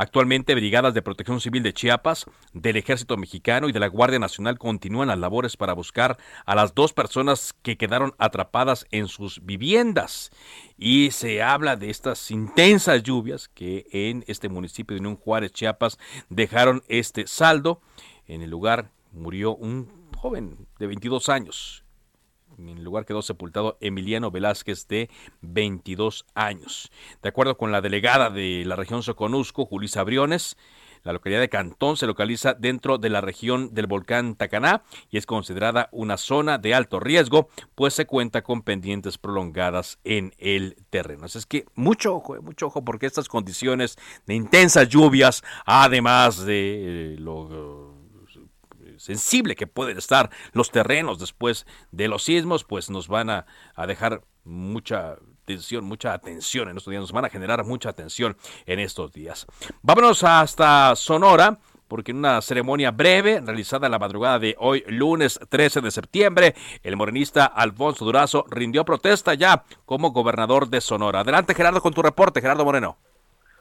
Actualmente, 0.00 0.54
brigadas 0.54 0.94
de 0.94 1.02
protección 1.02 1.40
civil 1.40 1.64
de 1.64 1.72
Chiapas, 1.72 2.26
del 2.52 2.76
Ejército 2.76 3.16
Mexicano 3.16 3.68
y 3.68 3.72
de 3.72 3.80
la 3.80 3.88
Guardia 3.88 4.20
Nacional 4.20 4.56
continúan 4.56 5.08
las 5.08 5.18
labores 5.18 5.56
para 5.56 5.72
buscar 5.72 6.18
a 6.46 6.54
las 6.54 6.72
dos 6.72 6.92
personas 6.92 7.52
que 7.62 7.76
quedaron 7.76 8.14
atrapadas 8.16 8.86
en 8.92 9.08
sus 9.08 9.44
viviendas. 9.44 10.30
Y 10.76 11.10
se 11.10 11.42
habla 11.42 11.74
de 11.74 11.90
estas 11.90 12.30
intensas 12.30 13.02
lluvias 13.02 13.48
que 13.48 13.86
en 13.90 14.22
este 14.28 14.48
municipio 14.48 14.94
de 14.94 15.00
Unión 15.00 15.16
Juárez, 15.16 15.52
Chiapas, 15.52 15.98
dejaron 16.28 16.84
este 16.86 17.26
saldo. 17.26 17.80
En 18.28 18.42
el 18.42 18.50
lugar 18.50 18.92
murió 19.10 19.56
un 19.56 19.90
joven 20.16 20.68
de 20.78 20.86
22 20.86 21.28
años 21.28 21.87
en 22.58 22.84
lugar 22.84 23.04
quedó 23.04 23.22
sepultado 23.22 23.78
Emiliano 23.80 24.30
Velázquez 24.30 24.88
de 24.88 25.10
22 25.42 26.26
años. 26.34 26.90
De 27.22 27.28
acuerdo 27.28 27.56
con 27.56 27.72
la 27.72 27.80
delegada 27.80 28.30
de 28.30 28.64
la 28.66 28.76
región 28.76 29.02
Soconusco, 29.02 29.64
Julisa 29.64 30.02
Briones, 30.02 30.56
la 31.04 31.12
localidad 31.12 31.40
de 31.40 31.48
Cantón 31.48 31.96
se 31.96 32.06
localiza 32.06 32.54
dentro 32.54 32.98
de 32.98 33.08
la 33.08 33.20
región 33.20 33.72
del 33.72 33.86
volcán 33.86 34.34
Tacaná 34.34 34.82
y 35.10 35.18
es 35.18 35.26
considerada 35.26 35.88
una 35.92 36.16
zona 36.16 36.58
de 36.58 36.74
alto 36.74 37.00
riesgo, 37.00 37.48
pues 37.74 37.94
se 37.94 38.06
cuenta 38.06 38.42
con 38.42 38.62
pendientes 38.62 39.18
prolongadas 39.18 39.98
en 40.04 40.34
el 40.38 40.76
terreno. 40.90 41.26
Así 41.26 41.38
es 41.38 41.46
que 41.46 41.66
mucho 41.74 42.16
ojo, 42.16 42.40
mucho 42.42 42.66
ojo, 42.66 42.84
porque 42.84 43.06
estas 43.06 43.28
condiciones 43.28 43.96
de 44.26 44.34
intensas 44.34 44.88
lluvias, 44.88 45.42
además 45.64 46.44
de 46.44 47.14
eh, 47.14 47.16
lo 47.18 47.87
sensible 49.08 49.56
que 49.56 49.66
pueden 49.66 49.96
estar 49.96 50.30
los 50.52 50.70
terrenos 50.70 51.18
después 51.18 51.66
de 51.92 52.08
los 52.08 52.24
sismos, 52.24 52.64
pues 52.64 52.90
nos 52.90 53.08
van 53.08 53.30
a, 53.30 53.46
dejar 53.86 54.22
mucha 54.44 55.16
atención, 55.42 55.84
mucha 55.86 56.12
atención 56.12 56.68
en 56.68 56.76
estos 56.76 56.90
días, 56.90 57.00
nos 57.00 57.12
van 57.12 57.24
a 57.24 57.30
generar 57.30 57.64
mucha 57.64 57.88
atención 57.88 58.36
en 58.66 58.80
estos 58.80 59.10
días. 59.12 59.46
Vámonos 59.80 60.24
hasta 60.24 60.94
Sonora 60.94 61.58
porque 61.88 62.10
en 62.10 62.18
una 62.18 62.42
ceremonia 62.42 62.90
breve 62.90 63.40
realizada 63.40 63.86
en 63.86 63.92
la 63.92 63.98
madrugada 63.98 64.38
de 64.38 64.54
hoy, 64.58 64.84
lunes 64.88 65.40
13 65.48 65.80
de 65.80 65.90
septiembre, 65.90 66.54
el 66.82 66.96
morenista 66.96 67.46
Alfonso 67.46 68.04
Durazo 68.04 68.44
rindió 68.50 68.84
protesta 68.84 69.32
ya 69.32 69.64
como 69.86 70.10
gobernador 70.10 70.68
de 70.68 70.82
Sonora. 70.82 71.20
Adelante 71.20 71.54
Gerardo 71.54 71.80
con 71.80 71.94
tu 71.94 72.02
reporte, 72.02 72.42
Gerardo 72.42 72.66
Moreno. 72.66 72.98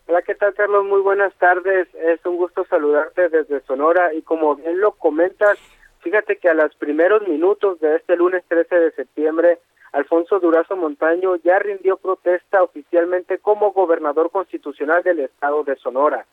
Hola, 0.10 0.22
¿qué 0.22 0.36
tal, 0.36 0.54
Carlos? 0.54 0.86
Muy 0.86 1.02
buenas 1.02 1.34
tardes. 1.34 1.86
Es 1.96 2.26
un 2.26 2.38
gusto 2.38 2.63
saludarte 2.70 3.28
desde 3.28 3.60
Sonora 3.65 4.13
y 4.13 4.22
como 4.22 4.56
bien 4.56 4.80
lo 4.80 4.93
comentas, 4.93 5.60
fíjate 6.00 6.38
que 6.38 6.48
a 6.48 6.54
los 6.54 6.74
primeros 6.76 7.28
minutos 7.28 7.82
de 7.82 7.98
este 7.98 8.15
lunes 8.15 8.46
13 8.48 8.74
de 8.74 8.91
septiembre, 8.91 9.60
Alfonso 9.91 10.39
Durazo 10.39 10.78
Montaño 10.78 11.36
ya 11.43 11.60
rindió 11.60 11.98
protesta 11.98 12.63
oficialmente 12.63 13.39
como 13.39 13.74
gobernador 13.74 14.32
constitucional 14.32 15.04
del 15.04 15.20
estado 15.20 15.65
de 15.65 15.76
Sonora. 15.76 16.26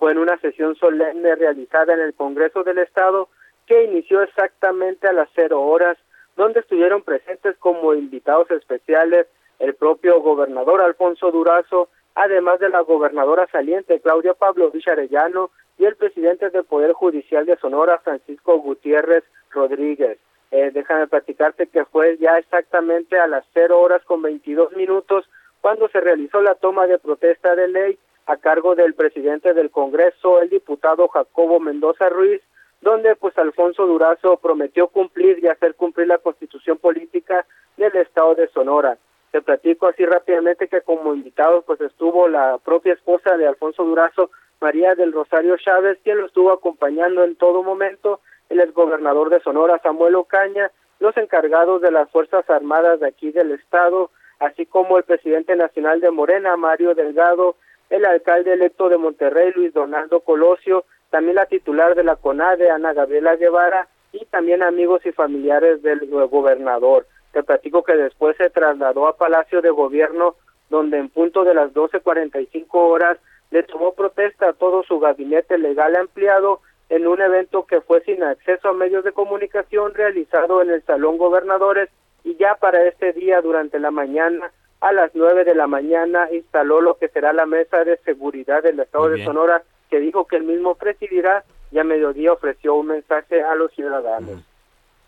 Fue 0.00 0.10
en 0.10 0.18
una 0.18 0.36
sesión 0.38 0.74
solemne 0.74 1.36
realizada 1.36 1.94
en 1.94 2.00
el 2.00 2.14
Congreso 2.14 2.64
del 2.64 2.78
Estado 2.78 3.28
que 3.64 3.84
inició 3.84 4.22
exactamente 4.22 5.06
a 5.06 5.12
las 5.12 5.28
cero 5.36 5.62
horas, 5.62 5.96
donde 6.36 6.58
estuvieron 6.58 7.02
presentes 7.02 7.56
como 7.58 7.94
invitados 7.94 8.50
especiales 8.50 9.28
el 9.60 9.74
propio 9.74 10.20
gobernador 10.20 10.80
Alfonso 10.80 11.30
Durazo, 11.30 11.90
además 12.20 12.60
de 12.60 12.68
la 12.68 12.80
gobernadora 12.80 13.46
saliente 13.50 14.00
Claudia 14.00 14.34
Pablo 14.34 14.70
Villarellano 14.70 15.50
y 15.78 15.86
el 15.86 15.96
presidente 15.96 16.50
del 16.50 16.64
Poder 16.64 16.92
Judicial 16.92 17.46
de 17.46 17.56
Sonora, 17.56 17.98
Francisco 18.00 18.58
Gutiérrez 18.58 19.24
Rodríguez. 19.50 20.18
Eh, 20.50 20.70
déjame 20.74 21.06
platicarte 21.06 21.68
que 21.68 21.86
fue 21.86 22.18
ya 22.18 22.36
exactamente 22.36 23.18
a 23.18 23.26
las 23.26 23.46
0 23.54 23.80
horas 23.80 24.02
con 24.04 24.20
22 24.20 24.76
minutos 24.76 25.24
cuando 25.62 25.88
se 25.88 26.00
realizó 26.00 26.42
la 26.42 26.56
toma 26.56 26.86
de 26.86 26.98
protesta 26.98 27.54
de 27.54 27.68
ley 27.68 27.98
a 28.26 28.36
cargo 28.36 28.74
del 28.74 28.92
presidente 28.92 29.54
del 29.54 29.70
Congreso, 29.70 30.42
el 30.42 30.50
diputado 30.50 31.08
Jacobo 31.08 31.58
Mendoza 31.58 32.10
Ruiz, 32.10 32.42
donde 32.82 33.16
pues 33.16 33.36
Alfonso 33.38 33.86
Durazo 33.86 34.36
prometió 34.36 34.88
cumplir 34.88 35.42
y 35.42 35.48
hacer 35.48 35.74
cumplir 35.74 36.08
la 36.08 36.18
constitución 36.18 36.76
política 36.76 37.46
del 37.78 37.96
estado 37.96 38.34
de 38.34 38.48
Sonora. 38.48 38.98
Te 39.30 39.42
platico 39.42 39.86
así 39.86 40.04
rápidamente 40.04 40.68
que 40.68 40.80
como 40.80 41.14
invitado 41.14 41.62
pues 41.62 41.80
estuvo 41.80 42.28
la 42.28 42.58
propia 42.58 42.94
esposa 42.94 43.36
de 43.36 43.46
Alfonso 43.46 43.84
Durazo, 43.84 44.30
María 44.60 44.94
del 44.94 45.12
Rosario 45.12 45.56
Chávez, 45.56 45.98
quien 46.02 46.18
lo 46.18 46.26
estuvo 46.26 46.52
acompañando 46.52 47.24
en 47.24 47.36
todo 47.36 47.62
momento, 47.62 48.20
el 48.48 48.60
exgobernador 48.60 49.30
de 49.30 49.40
Sonora, 49.40 49.80
Samuel 49.82 50.16
Ocaña, 50.16 50.70
los 50.98 51.16
encargados 51.16 51.80
de 51.80 51.90
las 51.90 52.10
Fuerzas 52.10 52.48
Armadas 52.50 53.00
de 53.00 53.08
aquí 53.08 53.30
del 53.30 53.52
estado, 53.52 54.10
así 54.40 54.66
como 54.66 54.98
el 54.98 55.04
presidente 55.04 55.54
nacional 55.56 56.00
de 56.00 56.10
Morena, 56.10 56.56
Mario 56.56 56.94
Delgado, 56.94 57.56
el 57.88 58.04
alcalde 58.04 58.52
electo 58.52 58.88
de 58.88 58.98
Monterrey, 58.98 59.52
Luis 59.54 59.72
Donaldo 59.72 60.20
Colosio, 60.20 60.84
también 61.10 61.36
la 61.36 61.46
titular 61.46 61.94
de 61.94 62.04
la 62.04 62.16
CONADE, 62.16 62.70
Ana 62.70 62.92
Gabriela 62.92 63.36
Guevara, 63.36 63.88
y 64.12 64.24
también 64.26 64.62
amigos 64.62 65.04
y 65.06 65.12
familiares 65.12 65.82
del 65.82 66.08
gobernador. 66.08 67.06
Te 67.32 67.42
platico 67.42 67.82
que 67.82 67.94
después 67.94 68.36
se 68.36 68.50
trasladó 68.50 69.06
a 69.06 69.16
Palacio 69.16 69.62
de 69.62 69.70
Gobierno, 69.70 70.34
donde 70.68 70.98
en 70.98 71.08
punto 71.08 71.44
de 71.44 71.54
las 71.54 71.72
12.45 71.72 72.66
horas 72.72 73.18
le 73.50 73.62
tomó 73.62 73.92
protesta 73.94 74.48
a 74.48 74.52
todo 74.52 74.82
su 74.82 74.98
gabinete 75.00 75.58
legal 75.58 75.96
ampliado 75.96 76.60
en 76.88 77.06
un 77.06 77.20
evento 77.20 77.66
que 77.66 77.80
fue 77.80 78.02
sin 78.02 78.22
acceso 78.22 78.68
a 78.68 78.72
medios 78.72 79.04
de 79.04 79.12
comunicación 79.12 79.94
realizado 79.94 80.62
en 80.62 80.70
el 80.70 80.82
Salón 80.84 81.18
Gobernadores 81.18 81.88
y 82.24 82.36
ya 82.36 82.56
para 82.56 82.86
este 82.86 83.12
día 83.12 83.40
durante 83.40 83.78
la 83.78 83.90
mañana 83.90 84.50
a 84.80 84.92
las 84.92 85.10
nueve 85.14 85.44
de 85.44 85.54
la 85.54 85.66
mañana 85.66 86.28
instaló 86.32 86.80
lo 86.80 86.96
que 86.96 87.08
será 87.08 87.32
la 87.32 87.46
mesa 87.46 87.84
de 87.84 87.98
seguridad 87.98 88.62
del 88.62 88.80
estado 88.80 89.10
de 89.10 89.24
Sonora 89.24 89.62
que 89.88 90.00
dijo 90.00 90.26
que 90.26 90.36
el 90.36 90.44
mismo 90.44 90.74
presidirá 90.74 91.44
y 91.70 91.78
a 91.78 91.84
mediodía 91.84 92.32
ofreció 92.32 92.74
un 92.74 92.88
mensaje 92.88 93.42
a 93.42 93.54
los 93.54 93.72
ciudadanos. 93.72 94.42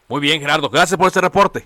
Muy 0.08 0.20
bien, 0.20 0.40
Gerardo, 0.40 0.68
gracias 0.68 0.98
por 0.98 1.06
este 1.06 1.20
reporte. 1.20 1.64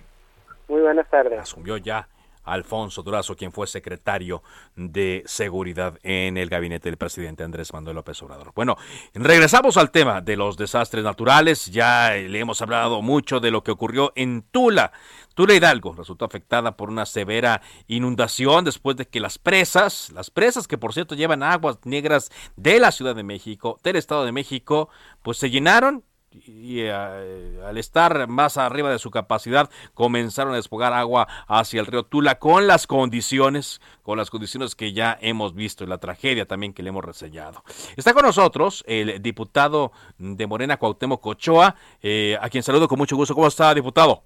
Muy 0.67 0.81
buenas 0.81 1.09
tardes. 1.09 1.39
Asumió 1.39 1.77
ya 1.77 2.07
Alfonso 2.47 3.03
Durazo, 3.03 3.35
quien 3.35 3.51
fue 3.51 3.67
secretario 3.67 4.41
de 4.75 5.23
Seguridad 5.25 5.99
en 6.03 6.37
el 6.37 6.49
gabinete 6.49 6.89
del 6.89 6.97
presidente 6.97 7.43
Andrés 7.43 7.73
Manuel 7.73 7.97
López 7.97 8.21
Obrador. 8.23 8.51
Bueno, 8.55 8.77
regresamos 9.13 9.77
al 9.77 9.91
tema 9.91 10.21
de 10.21 10.37
los 10.37 10.57
desastres 10.57 11.03
naturales. 11.03 11.67
Ya 11.67 12.11
le 12.13 12.39
hemos 12.39 12.61
hablado 12.61 13.01
mucho 13.01 13.39
de 13.39 13.51
lo 13.51 13.63
que 13.63 13.71
ocurrió 13.71 14.13
en 14.15 14.43
Tula. 14.43 14.91
Tula 15.35 15.53
Hidalgo 15.53 15.93
resultó 15.93 16.25
afectada 16.25 16.77
por 16.77 16.89
una 16.89 17.05
severa 17.05 17.61
inundación 17.87 18.65
después 18.65 18.97
de 18.97 19.07
que 19.07 19.19
las 19.19 19.37
presas, 19.37 20.09
las 20.11 20.31
presas 20.31 20.67
que 20.67 20.77
por 20.77 20.93
cierto 20.93 21.15
llevan 21.15 21.43
aguas 21.43 21.77
negras 21.83 22.31
de 22.55 22.79
la 22.79 22.91
Ciudad 22.91 23.15
de 23.15 23.23
México, 23.23 23.79
del 23.83 23.97
Estado 23.97 24.25
de 24.25 24.31
México, 24.31 24.89
pues 25.21 25.37
se 25.37 25.49
llenaron 25.49 26.03
y 26.45 26.81
eh, 26.81 27.59
al 27.65 27.77
estar 27.77 28.27
más 28.27 28.57
arriba 28.57 28.91
de 28.91 28.99
su 28.99 29.11
capacidad 29.11 29.69
comenzaron 29.93 30.53
a 30.53 30.57
desfogar 30.57 30.93
agua 30.93 31.27
hacia 31.47 31.79
el 31.79 31.85
río 31.85 32.03
Tula 32.03 32.39
con 32.39 32.67
las 32.67 32.87
condiciones 32.87 33.81
con 34.03 34.17
las 34.17 34.29
condiciones 34.29 34.75
que 34.75 34.93
ya 34.93 35.17
hemos 35.21 35.53
visto 35.53 35.83
y 35.83 35.87
la 35.87 35.97
tragedia 35.97 36.45
también 36.45 36.73
que 36.73 36.83
le 36.83 36.89
hemos 36.89 37.03
reseñado. 37.03 37.63
Está 37.95 38.13
con 38.13 38.25
nosotros 38.25 38.83
el 38.87 39.21
diputado 39.21 39.91
de 40.17 40.47
Morena 40.47 40.77
Cuauhtémoc 40.77 41.21
Cochoa, 41.21 41.75
eh, 42.01 42.37
a 42.39 42.49
quien 42.49 42.63
saludo 42.63 42.87
con 42.87 42.97
mucho 42.97 43.15
gusto. 43.15 43.35
¿Cómo 43.35 43.47
está, 43.47 43.73
diputado? 43.73 44.23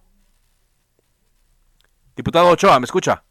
Diputado 2.16 2.50
Ochoa, 2.50 2.80
¿me 2.80 2.86
escucha? 2.86 3.24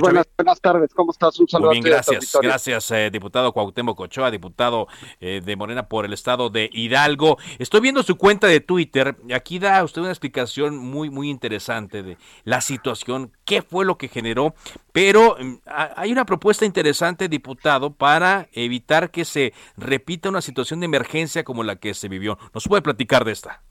Buenas, 0.00 0.60
tardes, 0.60 0.92
¿cómo 0.94 1.12
estás? 1.12 1.38
Un 1.38 1.48
saludo. 1.48 1.70
Muy 1.70 1.80
bien, 1.80 1.92
gracias. 1.92 2.36
Gracias, 2.42 2.90
eh, 2.90 3.10
diputado 3.10 3.52
Cuauhtémoc 3.52 3.96
Cochoa, 3.96 4.30
diputado 4.30 4.88
eh, 5.20 5.40
de 5.44 5.56
Morena 5.56 5.88
por 5.88 6.04
el 6.04 6.12
estado 6.12 6.50
de 6.50 6.68
Hidalgo. 6.72 7.38
Estoy 7.58 7.80
viendo 7.80 8.02
su 8.02 8.16
cuenta 8.16 8.46
de 8.46 8.60
Twitter. 8.60 9.16
Aquí 9.34 9.58
da 9.58 9.82
usted 9.84 10.02
una 10.02 10.10
explicación 10.10 10.76
muy, 10.76 11.10
muy 11.10 11.30
interesante 11.30 12.02
de 12.02 12.18
la 12.44 12.60
situación, 12.60 13.32
qué 13.44 13.62
fue 13.62 13.84
lo 13.84 13.96
que 13.96 14.08
generó. 14.08 14.54
Pero 14.92 15.36
mm, 15.38 15.54
hay 15.66 16.12
una 16.12 16.24
propuesta 16.24 16.64
interesante, 16.64 17.28
diputado, 17.28 17.94
para 17.94 18.48
evitar 18.52 19.10
que 19.10 19.24
se 19.24 19.52
repita 19.76 20.28
una 20.28 20.42
situación 20.42 20.80
de 20.80 20.86
emergencia 20.86 21.44
como 21.44 21.62
la 21.62 21.76
que 21.76 21.94
se 21.94 22.08
vivió. 22.08 22.38
¿Nos 22.54 22.66
puede 22.66 22.82
platicar 22.82 23.24
de 23.24 23.32
esta? 23.32 23.62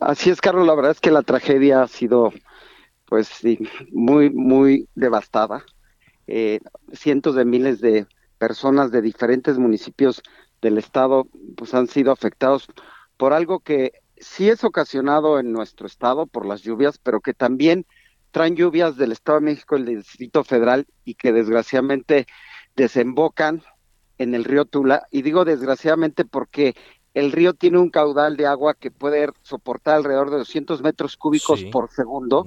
Así 0.00 0.30
es, 0.30 0.40
Carlos. 0.40 0.66
La 0.66 0.74
verdad 0.74 0.90
es 0.90 1.00
que 1.00 1.10
la 1.10 1.22
tragedia 1.22 1.82
ha 1.82 1.88
sido 1.88 2.32
pues 3.14 3.28
sí, 3.28 3.60
muy, 3.92 4.28
muy 4.28 4.88
devastada. 4.96 5.64
Eh, 6.26 6.58
cientos 6.92 7.36
de 7.36 7.44
miles 7.44 7.80
de 7.80 8.08
personas 8.38 8.90
de 8.90 9.02
diferentes 9.02 9.56
municipios 9.56 10.20
del 10.60 10.78
estado 10.78 11.28
pues 11.56 11.74
han 11.74 11.86
sido 11.86 12.10
afectados 12.10 12.66
por 13.16 13.32
algo 13.32 13.60
que 13.60 13.92
sí 14.16 14.48
es 14.48 14.64
ocasionado 14.64 15.38
en 15.38 15.52
nuestro 15.52 15.86
estado 15.86 16.26
por 16.26 16.44
las 16.44 16.62
lluvias, 16.62 16.98
pero 16.98 17.20
que 17.20 17.34
también 17.34 17.86
traen 18.32 18.56
lluvias 18.56 18.96
del 18.96 19.12
Estado 19.12 19.38
de 19.38 19.44
México 19.44 19.78
y 19.78 19.84
del 19.84 19.98
Distrito 19.98 20.42
Federal 20.42 20.88
y 21.04 21.14
que 21.14 21.32
desgraciadamente 21.32 22.26
desembocan 22.74 23.62
en 24.18 24.34
el 24.34 24.42
río 24.42 24.64
Tula. 24.64 25.06
Y 25.12 25.22
digo 25.22 25.44
desgraciadamente 25.44 26.24
porque 26.24 26.74
el 27.14 27.32
río 27.32 27.54
tiene 27.54 27.78
un 27.78 27.90
caudal 27.90 28.36
de 28.36 28.46
agua 28.46 28.74
que 28.74 28.90
puede 28.90 29.30
soportar 29.42 29.96
alrededor 29.96 30.30
de 30.30 30.38
200 30.38 30.82
metros 30.82 31.16
cúbicos 31.16 31.64
por 31.72 31.90
segundo 31.90 32.46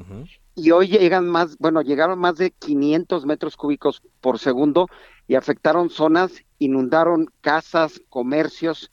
y 0.55 0.71
hoy 0.71 0.87
llegan 0.87 1.29
más, 1.29 1.57
bueno, 1.57 1.81
llegaron 1.81 2.19
más 2.19 2.35
de 2.35 2.51
500 2.51 3.25
metros 3.25 3.55
cúbicos 3.55 4.01
por 4.21 4.39
segundo 4.39 4.87
y 5.27 5.35
afectaron 5.35 5.89
zonas, 5.89 6.43
inundaron 6.59 7.31
casas, 7.41 8.01
comercios 8.09 8.91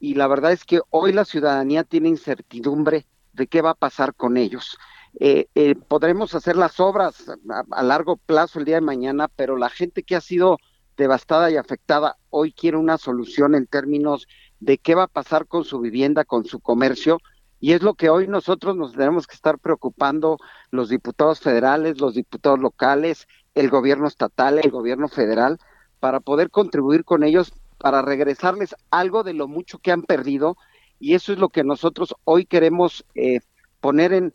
y 0.00 0.14
la 0.14 0.26
verdad 0.26 0.52
es 0.52 0.64
que 0.64 0.80
hoy 0.90 1.12
la 1.12 1.24
ciudadanía 1.24 1.84
tiene 1.84 2.08
incertidumbre 2.08 3.06
de 3.32 3.46
qué 3.46 3.62
va 3.62 3.70
a 3.70 3.74
pasar 3.74 4.14
con 4.14 4.36
ellos. 4.36 4.76
Eh, 5.20 5.46
eh, 5.54 5.74
podremos 5.74 6.34
hacer 6.34 6.56
las 6.56 6.80
obras 6.80 7.30
a, 7.70 7.82
largo 7.82 8.16
plazo 8.16 8.58
el 8.58 8.64
día 8.64 8.76
de 8.76 8.80
mañana, 8.80 9.28
pero 9.28 9.56
la 9.56 9.68
gente 9.68 10.02
que 10.02 10.16
ha 10.16 10.20
sido 10.20 10.58
devastada 10.96 11.50
y 11.50 11.56
afectada 11.56 12.16
hoy 12.30 12.52
quiere 12.52 12.76
una 12.78 12.98
solución 12.98 13.54
en 13.54 13.66
términos 13.66 14.26
de 14.62 14.78
qué 14.78 14.94
va 14.94 15.04
a 15.04 15.08
pasar 15.08 15.48
con 15.48 15.64
su 15.64 15.80
vivienda, 15.80 16.24
con 16.24 16.44
su 16.44 16.60
comercio, 16.60 17.18
y 17.58 17.72
es 17.72 17.82
lo 17.82 17.94
que 17.94 18.10
hoy 18.10 18.28
nosotros 18.28 18.76
nos 18.76 18.92
tenemos 18.92 19.26
que 19.26 19.34
estar 19.34 19.58
preocupando 19.58 20.38
los 20.70 20.88
diputados 20.88 21.40
federales, 21.40 22.00
los 22.00 22.14
diputados 22.14 22.60
locales, 22.60 23.26
el 23.54 23.70
gobierno 23.70 24.06
estatal, 24.06 24.60
el 24.62 24.70
gobierno 24.70 25.08
federal, 25.08 25.58
para 25.98 26.20
poder 26.20 26.50
contribuir 26.50 27.04
con 27.04 27.24
ellos, 27.24 27.52
para 27.78 28.02
regresarles 28.02 28.76
algo 28.90 29.24
de 29.24 29.34
lo 29.34 29.48
mucho 29.48 29.78
que 29.78 29.90
han 29.90 30.02
perdido. 30.02 30.56
Y 31.00 31.14
eso 31.14 31.32
es 31.32 31.38
lo 31.38 31.48
que 31.48 31.64
nosotros 31.64 32.14
hoy 32.24 32.46
queremos 32.46 33.04
eh, 33.16 33.40
poner 33.80 34.12
en, 34.12 34.34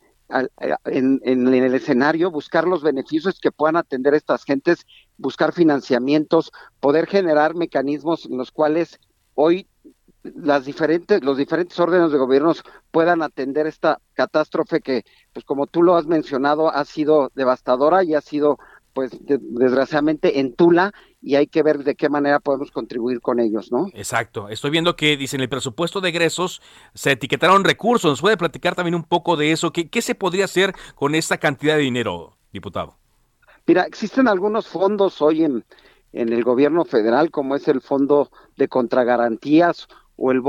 en, 0.85 1.21
en, 1.23 1.47
el 1.47 1.73
escenario, 1.73 2.31
buscar 2.31 2.67
los 2.67 2.83
beneficios 2.83 3.39
que 3.39 3.51
puedan 3.51 3.77
atender 3.77 4.13
estas 4.13 4.43
gentes, 4.43 4.85
buscar 5.17 5.53
financiamientos, 5.53 6.51
poder 6.81 7.07
generar 7.07 7.55
mecanismos 7.55 8.25
en 8.25 8.37
los 8.37 8.51
cuales 8.51 8.99
hoy 9.35 9.67
las 10.35 10.65
diferentes, 10.65 11.23
los 11.23 11.37
diferentes 11.37 11.79
órdenes 11.79 12.11
de 12.11 12.17
gobiernos 12.17 12.63
puedan 12.91 13.21
atender 13.21 13.67
esta 13.67 13.99
catástrofe 14.13 14.81
que, 14.81 15.03
pues 15.33 15.45
como 15.45 15.67
tú 15.67 15.83
lo 15.83 15.95
has 15.95 16.05
mencionado, 16.05 16.73
ha 16.73 16.83
sido 16.85 17.31
devastadora 17.35 18.03
y 18.03 18.15
ha 18.15 18.21
sido, 18.21 18.59
pues 18.93 19.11
desgraciadamente, 19.21 20.39
en 20.39 20.53
Tula 20.53 20.93
y 21.21 21.35
hay 21.35 21.47
que 21.47 21.63
ver 21.63 21.83
de 21.83 21.95
qué 21.95 22.09
manera 22.09 22.39
podemos 22.39 22.71
contribuir 22.71 23.21
con 23.21 23.39
ellos, 23.39 23.71
¿no? 23.71 23.87
Exacto. 23.93 24.49
Estoy 24.49 24.71
viendo 24.71 24.95
que, 24.95 25.17
dicen, 25.17 25.41
el 25.41 25.49
presupuesto 25.49 26.01
de 26.01 26.09
egresos 26.09 26.61
se 26.93 27.11
etiquetaron 27.11 27.63
recursos. 27.63 28.11
¿Nos 28.11 28.21
puede 28.21 28.37
platicar 28.37 28.75
también 28.75 28.95
un 28.95 29.03
poco 29.03 29.35
de 29.35 29.51
eso? 29.51 29.71
¿Qué, 29.71 29.89
qué 29.89 30.01
se 30.01 30.15
podría 30.15 30.45
hacer 30.45 30.73
con 30.95 31.15
esta 31.15 31.37
cantidad 31.37 31.75
de 31.75 31.81
dinero, 31.81 32.37
diputado? 32.51 32.95
Mira, 33.65 33.83
existen 33.83 34.27
algunos 34.27 34.67
fondos 34.67 35.21
hoy 35.21 35.43
en, 35.43 35.65
en 36.13 36.31
el 36.31 36.43
gobierno 36.43 36.85
federal, 36.85 37.31
como 37.31 37.55
es 37.55 37.67
el 37.67 37.81
Fondo 37.81 38.31
de 38.55 38.67
Contragarantías 38.67 39.87
o 40.17 40.31
el, 40.31 40.41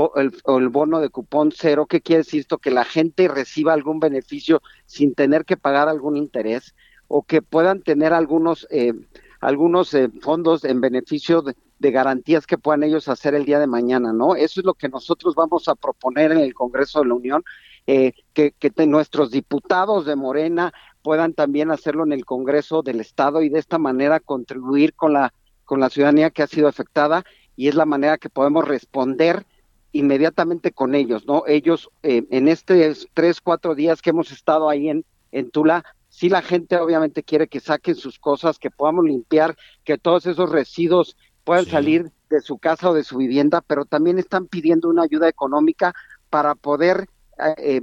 el 0.45 0.69
bono 0.69 0.99
de 0.99 1.09
cupón 1.09 1.51
cero. 1.55 1.85
¿Qué 1.85 2.01
quiere 2.01 2.23
decir 2.23 2.41
esto? 2.41 2.57
Que 2.57 2.71
la 2.71 2.83
gente 2.83 3.27
reciba 3.27 3.73
algún 3.73 3.99
beneficio 3.99 4.61
sin 4.85 5.13
tener 5.13 5.45
que 5.45 5.57
pagar 5.57 5.87
algún 5.87 6.17
interés 6.17 6.75
o 7.07 7.23
que 7.23 7.41
puedan 7.41 7.81
tener 7.81 8.13
algunos, 8.13 8.67
eh, 8.71 8.93
algunos 9.39 9.93
eh, 9.93 10.09
fondos 10.21 10.65
en 10.65 10.81
beneficio 10.81 11.41
de, 11.41 11.55
garantías 11.91 12.45
que 12.45 12.57
puedan 12.57 12.83
ellos 12.83 13.07
hacer 13.07 13.35
el 13.35 13.45
día 13.45 13.57
de 13.57 13.65
mañana, 13.65 14.11
¿no? 14.11 14.35
Eso 14.35 14.59
es 14.59 14.65
lo 14.65 14.73
que 14.73 14.89
nosotros 14.89 15.33
vamos 15.33 15.69
a 15.69 15.75
proponer 15.75 16.33
en 16.33 16.39
el 16.39 16.53
Congreso 16.53 16.99
de 16.99 17.07
la 17.07 17.13
Unión, 17.13 17.43
eh, 17.87 18.11
que, 18.33 18.51
que 18.51 18.85
nuestros 18.85 19.31
diputados 19.31 20.05
de 20.05 20.17
Morena 20.17 20.73
puedan 21.01 21.33
también 21.33 21.71
hacerlo 21.71 22.03
en 22.03 22.11
el 22.11 22.25
Congreso 22.25 22.81
del 22.81 22.99
Estado 22.99 23.41
y 23.41 23.49
de 23.49 23.59
esta 23.59 23.77
manera 23.77 24.19
contribuir 24.19 24.93
con 24.93 25.13
la 25.13 25.33
con 25.69 25.79
la 25.79 25.91
ciudadanía 25.91 26.31
que 26.31 26.41
ha 26.41 26.47
sido 26.47 26.67
afectada 26.67 27.23
y 27.55 27.67
es 27.67 27.75
la 27.75 27.85
manera 27.85 28.17
que 28.17 28.31
podemos 28.31 28.67
responder 28.67 29.45
inmediatamente 29.91 30.71
con 30.71 30.95
ellos, 30.95 31.25
¿no? 31.25 31.43
Ellos 31.47 31.89
eh, 32.03 32.25
en 32.29 32.47
estos 32.47 33.07
tres, 33.13 33.41
cuatro 33.41 33.75
días 33.75 34.01
que 34.01 34.11
hemos 34.11 34.31
estado 34.31 34.69
ahí 34.69 34.89
en, 34.89 35.05
en 35.31 35.49
Tula, 35.49 35.83
sí 36.09 36.29
la 36.29 36.41
gente 36.41 36.77
obviamente 36.77 37.23
quiere 37.23 37.47
que 37.47 37.59
saquen 37.59 37.95
sus 37.95 38.19
cosas, 38.19 38.59
que 38.59 38.71
podamos 38.71 39.05
limpiar, 39.05 39.55
que 39.83 39.97
todos 39.97 40.25
esos 40.25 40.49
residuos 40.49 41.15
puedan 41.43 41.65
salir 41.65 42.11
de 42.29 42.41
su 42.41 42.57
casa 42.57 42.91
o 42.91 42.93
de 42.93 43.03
su 43.03 43.17
vivienda, 43.17 43.61
pero 43.65 43.85
también 43.85 44.19
están 44.19 44.47
pidiendo 44.47 44.89
una 44.89 45.03
ayuda 45.03 45.27
económica 45.27 45.93
para 46.29 46.53
poder 46.53 47.07
eh, 47.43 47.53
eh, 47.57 47.81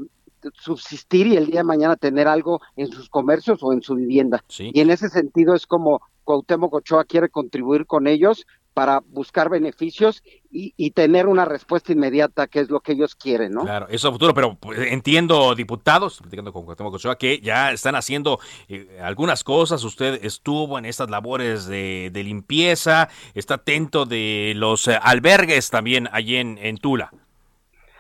subsistir 0.54 1.26
y 1.26 1.36
el 1.36 1.46
día 1.46 1.61
de 1.61 1.64
mañana 1.64 1.96
tener 1.96 2.28
algo 2.28 2.61
en 2.76 2.88
sus 2.88 3.09
comercios 3.09 3.61
o 3.62 3.72
en 3.72 3.82
su 3.82 3.96
vivienda. 3.96 4.44
Y 4.59 4.80
en 4.80 4.90
ese 4.90 5.09
sentido 5.09 5.54
es 5.54 5.66
como 5.66 6.00
Cuauhtémoc 6.24 6.74
Ochoa 6.74 7.04
quiere 7.04 7.28
contribuir 7.28 7.86
con 7.86 8.07
ellos 8.07 8.46
para 8.77 9.03
buscar 9.09 9.49
beneficios 9.49 10.22
y, 10.51 10.91
tener 10.91 11.29
una 11.29 11.47
respuesta 11.47 11.93
inmediata, 11.93 12.47
que 12.47 12.61
es 12.61 12.68
lo 12.68 12.81
que 12.81 12.93
ellos 12.93 13.14
quieren, 13.14 13.53
¿no? 13.53 13.62
Claro, 13.62 13.87
eso 13.89 14.12
futuro, 14.12 14.35
pero 14.35 14.55
pues, 14.57 14.93
entiendo, 14.93 15.55
diputados, 15.55 16.18
platicando 16.20 16.53
con 16.53 16.66
Cuauhtémoc 16.66 16.93
Ochoa, 16.93 17.16
que 17.16 17.41
ya 17.41 17.72
están 17.72 17.95
haciendo 17.95 18.39
eh, 18.68 18.99
algunas 19.03 19.45
cosas. 19.45 19.83
Usted 19.83 20.22
estuvo 20.22 20.79
en 20.79 20.85
estas 20.85 21.09
labores 21.09 21.64
de, 21.64 22.11
limpieza, 22.12 23.09
está 23.33 23.55
atento 23.55 24.05
de 24.05 24.53
los 24.57 24.89
eh, 24.89 24.99
albergues 25.01 25.70
también 25.70 26.11
allí 26.12 26.37
en, 26.37 26.59
en 26.59 26.77
Tula. 26.77 27.11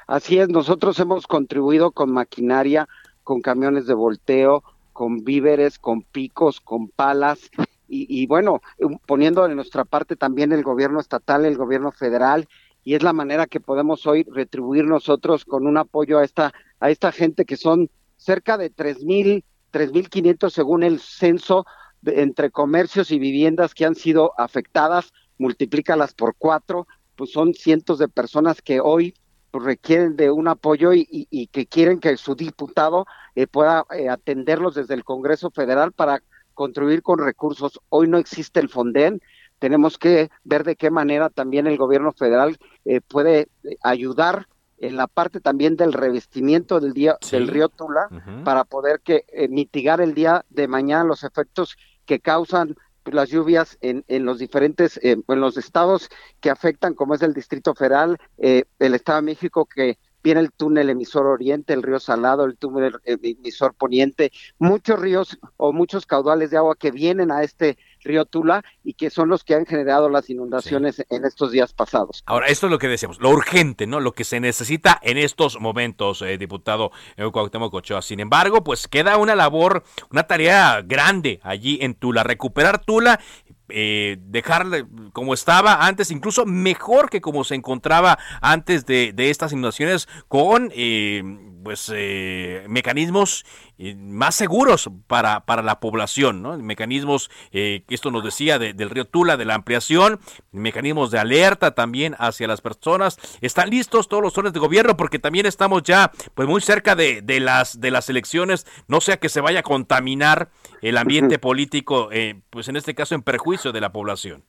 Así 0.06 0.38
es, 0.38 0.50
nosotros 0.50 1.00
hemos 1.00 1.26
contribuido 1.26 1.90
con 1.90 2.12
maquinaria, 2.12 2.86
con 3.24 3.40
camiones 3.40 3.86
de 3.86 3.94
volteo, 3.94 4.62
con 4.92 5.24
víveres, 5.24 5.78
con 5.78 6.02
picos, 6.02 6.60
con 6.60 6.88
palas 6.88 7.50
y, 7.88 8.26
bueno, 8.26 8.60
poniendo 9.06 9.46
de 9.46 9.54
nuestra 9.54 9.84
parte 9.84 10.16
también 10.16 10.52
el 10.52 10.62
gobierno 10.62 11.00
estatal, 11.00 11.44
el 11.44 11.56
gobierno 11.56 11.92
federal, 11.92 12.48
y 12.84 12.94
es 12.94 13.02
la 13.02 13.12
manera 13.12 13.46
que 13.46 13.60
podemos 13.60 14.06
hoy 14.06 14.24
retribuir 14.30 14.84
nosotros 14.84 15.44
con 15.44 15.66
un 15.66 15.76
apoyo 15.76 16.18
a 16.18 16.24
esta, 16.24 16.52
a 16.78 16.90
esta 16.90 17.10
gente 17.12 17.44
que 17.44 17.56
son 17.56 17.90
cerca 18.16 18.56
de 18.56 18.70
tres 18.70 19.04
mil, 19.04 19.44
tres 19.70 19.92
mil 19.92 20.08
quinientos 20.08 20.52
según 20.52 20.82
el 20.82 21.00
censo 21.00 21.66
entre 22.04 22.50
comercios 22.50 23.10
y 23.10 23.18
viviendas 23.18 23.74
que 23.74 23.84
han 23.84 23.94
sido 23.94 24.32
afectadas, 24.38 25.12
multiplícalas 25.38 26.14
por 26.14 26.36
cuatro, 26.36 26.86
pues 27.16 27.32
son 27.32 27.54
cientos 27.54 27.98
de 27.98 28.08
personas 28.08 28.62
que 28.62 28.80
hoy 28.80 29.14
pues, 29.50 29.64
requieren 29.64 30.16
de 30.16 30.30
un 30.30 30.48
apoyo 30.48 30.92
y, 30.92 31.48
que 31.52 31.66
quieren 31.66 31.98
que 31.98 32.16
su 32.16 32.34
diputado 32.34 33.06
eh, 33.34 33.46
pueda 33.46 33.84
eh, 33.90 34.08
atenderlos 34.08 34.74
desde 34.74 34.94
el 34.94 35.02
Congreso 35.02 35.50
Federal 35.50 35.92
para 35.92 36.22
contribuir 36.56 37.02
con 37.02 37.20
recursos. 37.20 37.78
Hoy 37.90 38.08
no 38.08 38.18
existe 38.18 38.58
el 38.58 38.68
Fonden. 38.68 39.20
Tenemos 39.60 39.98
que 39.98 40.30
ver 40.42 40.64
de 40.64 40.74
qué 40.74 40.90
manera 40.90 41.30
también 41.30 41.68
el 41.68 41.76
gobierno 41.76 42.12
federal 42.12 42.58
eh, 42.84 43.00
puede 43.00 43.48
eh, 43.62 43.76
ayudar 43.82 44.48
en 44.78 44.96
la 44.96 45.06
parte 45.06 45.40
también 45.40 45.76
del 45.76 45.92
revestimiento 45.92 46.80
del 46.80 46.92
día 46.92 47.16
del 47.30 47.48
río 47.48 47.70
Tula 47.70 48.08
para 48.44 48.64
poder 48.64 49.00
que 49.00 49.24
eh, 49.28 49.48
mitigar 49.48 50.02
el 50.02 50.12
día 50.12 50.44
de 50.50 50.68
mañana 50.68 51.04
los 51.04 51.24
efectos 51.24 51.78
que 52.04 52.20
causan 52.20 52.76
las 53.06 53.30
lluvias 53.30 53.78
en, 53.80 54.04
en 54.08 54.26
los 54.26 54.38
diferentes 54.38 55.00
en 55.02 55.22
los 55.28 55.56
estados 55.56 56.10
que 56.40 56.50
afectan 56.50 56.92
como 56.92 57.14
es 57.14 57.22
el 57.22 57.32
Distrito 57.32 57.72
Federal, 57.74 58.18
el 58.36 58.94
Estado 58.94 59.18
de 59.18 59.26
México 59.26 59.64
que 59.64 59.96
viene 60.22 60.40
el 60.40 60.52
túnel 60.52 60.90
emisor 60.90 61.26
oriente, 61.26 61.72
el 61.72 61.82
río 61.82 62.00
Salado, 62.00 62.44
el 62.44 62.56
túnel 62.56 62.96
emisor 63.04 63.74
poniente, 63.74 64.32
muchos 64.58 64.98
ríos 64.98 65.38
o 65.56 65.72
muchos 65.72 66.06
caudales 66.06 66.50
de 66.50 66.56
agua 66.56 66.76
que 66.76 66.90
vienen 66.90 67.30
a 67.30 67.42
este 67.42 67.78
río 68.06 68.24
Tula 68.24 68.64
y 68.84 68.94
que 68.94 69.10
son 69.10 69.28
los 69.28 69.44
que 69.44 69.54
han 69.54 69.66
generado 69.66 70.08
las 70.08 70.30
inundaciones 70.30 71.04
en 71.10 71.24
estos 71.24 71.50
días 71.50 71.72
pasados. 71.72 72.22
Ahora, 72.26 72.46
esto 72.46 72.66
es 72.66 72.70
lo 72.70 72.78
que 72.78 72.88
decíamos, 72.88 73.20
lo 73.20 73.30
urgente, 73.30 73.86
¿no? 73.86 74.00
Lo 74.00 74.12
que 74.12 74.24
se 74.24 74.40
necesita 74.40 74.98
en 75.02 75.18
estos 75.18 75.60
momentos, 75.60 76.22
eh, 76.22 76.38
diputado 76.38 76.92
Cuauhtémoc 77.16 77.74
Ochoa. 77.74 78.02
Sin 78.02 78.20
embargo, 78.20 78.64
pues 78.64 78.88
queda 78.88 79.16
una 79.16 79.34
labor, 79.34 79.84
una 80.10 80.26
tarea 80.26 80.82
grande 80.82 81.40
allí 81.42 81.78
en 81.82 81.94
Tula, 81.94 82.22
recuperar 82.22 82.84
Tula 82.84 83.20
eh, 83.68 84.18
dejarle 84.20 84.86
como 85.12 85.34
estaba 85.34 85.86
antes, 85.86 86.10
incluso 86.10 86.46
mejor 86.46 87.10
que 87.10 87.20
como 87.20 87.44
se 87.44 87.54
encontraba 87.54 88.18
antes 88.40 88.86
de, 88.86 89.12
estas 89.16 89.52
inundaciones, 89.52 90.08
con 90.28 90.70
eh, 90.74 91.22
pues 91.64 91.90
eh, 91.94 92.64
mecanismos 92.68 93.44
más 93.78 94.34
seguros 94.34 94.90
para, 95.06 95.44
para 95.44 95.62
la 95.62 95.80
población, 95.80 96.42
¿no? 96.42 96.56
Mecanismos, 96.58 97.30
que 97.50 97.84
esto 97.88 98.10
nos 98.10 98.24
decía 98.24 98.58
del 98.58 98.90
río 98.90 99.04
Tula, 99.06 99.36
de 99.36 99.44
la 99.44 99.54
ampliación, 99.54 100.20
mecanismos 100.52 101.10
de 101.10 101.18
alerta 101.18 101.74
también 101.74 102.16
hacia 102.18 102.48
las 102.48 102.60
personas. 102.60 103.18
Están 103.40 103.70
listos 103.70 104.08
todos 104.08 104.22
los 104.22 104.32
zonas 104.32 104.52
de 104.52 104.60
gobierno 104.60 104.96
porque 104.96 105.18
también 105.18 105.46
estamos 105.46 105.82
ya 105.82 106.10
pues 106.34 106.48
muy 106.48 106.60
cerca 106.60 106.94
de, 106.94 107.22
de 107.22 107.40
las 107.40 107.80
de 107.80 107.90
las 107.90 108.08
elecciones, 108.08 108.66
no 108.88 109.00
sea 109.00 109.18
que 109.18 109.28
se 109.28 109.40
vaya 109.40 109.60
a 109.60 109.62
contaminar 109.62 110.50
el 110.82 110.96
ambiente 110.96 111.38
político, 111.38 112.10
pues 112.50 112.68
en 112.68 112.76
este 112.76 112.94
caso 112.94 113.14
en 113.14 113.22
perjuicio 113.22 113.72
de 113.72 113.80
la 113.80 113.92
población. 113.92 114.44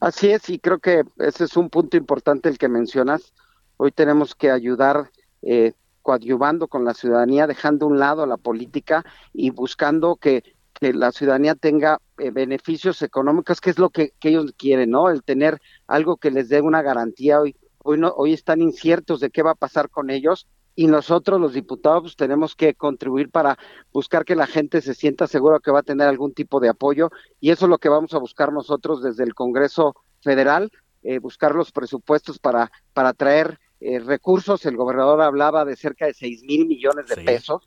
Así 0.00 0.30
es, 0.30 0.48
y 0.48 0.58
creo 0.58 0.78
que 0.78 1.02
ese 1.18 1.44
es 1.44 1.56
un 1.56 1.68
punto 1.68 1.96
importante 1.96 2.48
el 2.48 2.58
que 2.58 2.68
mencionas. 2.68 3.34
Hoy 3.76 3.92
tenemos 3.92 4.34
que 4.34 4.50
ayudar 4.50 5.10
eh, 5.42 5.72
coadyuvando 6.02 6.68
con 6.68 6.84
la 6.84 6.94
ciudadanía, 6.94 7.46
dejando 7.46 7.86
a 7.86 7.88
un 7.88 7.98
lado 7.98 8.26
la 8.26 8.36
política 8.36 9.04
y 9.32 9.50
buscando 9.50 10.16
que, 10.16 10.42
la 10.80 11.12
ciudadanía 11.12 11.54
tenga 11.56 12.00
eh, 12.16 12.30
beneficios 12.30 13.02
económicos, 13.02 13.60
que 13.60 13.68
es 13.68 13.78
lo 13.78 13.90
que, 13.90 14.14
ellos 14.22 14.54
quieren, 14.56 14.90
¿no? 14.90 15.10
El 15.10 15.22
tener 15.22 15.60
algo 15.86 16.16
que 16.16 16.30
les 16.30 16.48
dé 16.48 16.62
una 16.62 16.80
garantía. 16.80 17.38
Hoy, 17.38 17.54
hoy, 17.84 17.98
no, 17.98 18.08
hoy 18.16 18.32
están 18.32 18.62
inciertos 18.62 19.20
de 19.20 19.28
qué 19.28 19.42
va 19.42 19.50
a 19.50 19.56
pasar 19.56 19.90
con 19.90 20.08
ellos 20.08 20.46
y 20.80 20.86
nosotros 20.86 21.38
los 21.38 21.52
diputados 21.52 22.02
pues, 22.02 22.16
tenemos 22.16 22.54
que 22.54 22.74
contribuir 22.74 23.30
para 23.30 23.58
buscar 23.92 24.24
que 24.24 24.34
la 24.34 24.46
gente 24.46 24.80
se 24.80 24.94
sienta 24.94 25.26
segura 25.26 25.60
que 25.62 25.70
va 25.70 25.80
a 25.80 25.82
tener 25.82 26.08
algún 26.08 26.32
tipo 26.32 26.60
de 26.60 26.70
apoyo 26.70 27.10
y 27.40 27.50
eso 27.50 27.66
es 27.66 27.70
lo 27.70 27.76
que 27.76 27.90
vamos 27.90 28.14
a 28.14 28.18
buscar 28.18 28.50
nosotros 28.52 29.02
desde 29.02 29.24
el 29.24 29.34
Congreso 29.34 29.94
Federal, 30.22 30.70
eh, 31.02 31.18
buscar 31.18 31.54
los 31.54 31.72
presupuestos 31.72 32.38
para, 32.38 32.70
para 32.94 33.12
traer 33.12 33.58
eh, 33.82 33.98
recursos, 33.98 34.66
el 34.66 34.76
gobernador 34.76 35.22
hablaba 35.22 35.64
de 35.64 35.74
cerca 35.74 36.04
de 36.04 36.12
6 36.12 36.42
mil 36.42 36.66
millones 36.66 37.06
de 37.06 37.16
pesos, 37.16 37.66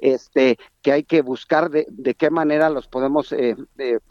este, 0.00 0.58
que 0.82 0.90
hay 0.90 1.04
que 1.04 1.22
buscar 1.22 1.70
de, 1.70 1.86
de 1.88 2.14
qué 2.16 2.30
manera 2.30 2.68
los 2.68 2.88
podemos 2.88 3.30
eh, 3.30 3.54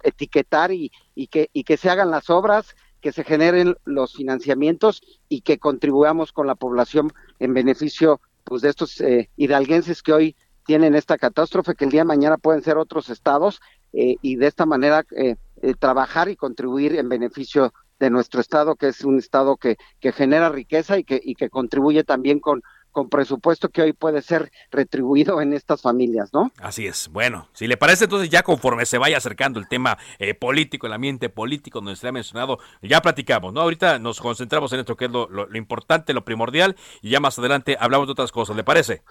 etiquetar 0.02 0.72
y, 0.72 0.94
y, 1.14 1.28
que, 1.28 1.50
y 1.52 1.66
que 1.66 1.76
se 1.76 1.90
hagan 1.90 2.10
las 2.10 2.30
obras, 2.30 2.74
que 3.02 3.12
se 3.12 3.26
generen 3.26 3.76
los 3.84 4.14
financiamientos 4.14 5.02
y 5.28 5.42
que 5.42 5.60
contribuyamos 5.60 6.32
con 6.32 6.48
la 6.48 6.56
población 6.56 7.12
en 7.40 7.54
beneficio 7.54 8.22
pues 8.46 8.62
de 8.62 8.70
estos 8.70 9.02
eh, 9.02 9.30
hidalguenses 9.36 10.02
que 10.02 10.14
hoy 10.14 10.36
tienen 10.66 10.96
esta 10.96 11.18
catástrofe, 11.18 11.76
que 11.76 11.84
el 11.84 11.92
día 11.92 12.02
de 12.02 12.06
mañana 12.06 12.38
pueden 12.38 12.64
ser 12.64 12.78
otros 12.78 13.10
estados 13.10 13.60
y 13.94 14.38
de 14.38 14.48
esta 14.48 14.66
manera 14.66 15.06
trabajar 15.80 16.30
y 16.30 16.38
contribuir 16.38 16.96
en 16.96 17.10
beneficio 17.10 17.74
de 18.02 18.10
nuestro 18.10 18.42
estado, 18.42 18.76
que 18.76 18.88
es 18.88 19.04
un 19.04 19.20
estado 19.20 19.58
que, 19.58 19.78
que 20.00 20.12
genera 20.12 20.50
riqueza 20.50 20.98
y 20.98 21.04
que, 21.04 21.22
y 21.24 21.36
que 21.36 21.52
contribuye 21.52 22.04
también 22.04 22.40
con, 22.40 22.64
con 22.92 23.10
presupuesto 23.10 23.70
que 23.70 23.84
hoy 23.84 23.94
puede 23.94 24.24
ser 24.24 24.52
retribuido 24.72 25.40
en 25.40 25.54
estas 25.54 25.84
familias, 25.84 26.34
¿no? 26.34 26.52
Así 26.60 26.88
es. 26.88 27.10
Bueno, 27.10 27.48
si 27.54 27.68
le 27.68 27.78
parece, 27.78 28.06
entonces 28.06 28.32
ya 28.32 28.42
conforme 28.42 28.88
se 28.88 28.98
vaya 28.98 29.18
acercando 29.18 29.60
el 29.60 29.68
tema 29.68 30.00
eh, 30.18 30.34
político, 30.34 30.88
el 30.88 30.94
ambiente 30.94 31.30
político 31.30 31.80
donde 31.80 31.96
se 31.96 32.08
ha 32.08 32.12
mencionado, 32.12 32.58
ya 32.82 33.04
platicamos, 33.04 33.54
¿no? 33.54 33.62
Ahorita 33.62 34.00
nos 34.00 34.20
concentramos 34.20 34.74
en 34.74 34.80
esto 34.80 34.98
que 34.98 35.06
es 35.06 35.12
lo, 35.12 35.30
lo, 35.30 35.56
importante, 35.56 36.12
lo 36.14 36.26
primordial, 36.26 36.76
y 37.04 37.12
ya 37.12 37.20
más 37.20 37.38
adelante 37.38 37.78
hablamos 37.80 38.08
de 38.08 38.14
otras 38.14 38.32
cosas, 38.32 38.56
¿le 38.56 38.64
parece? 38.64 39.04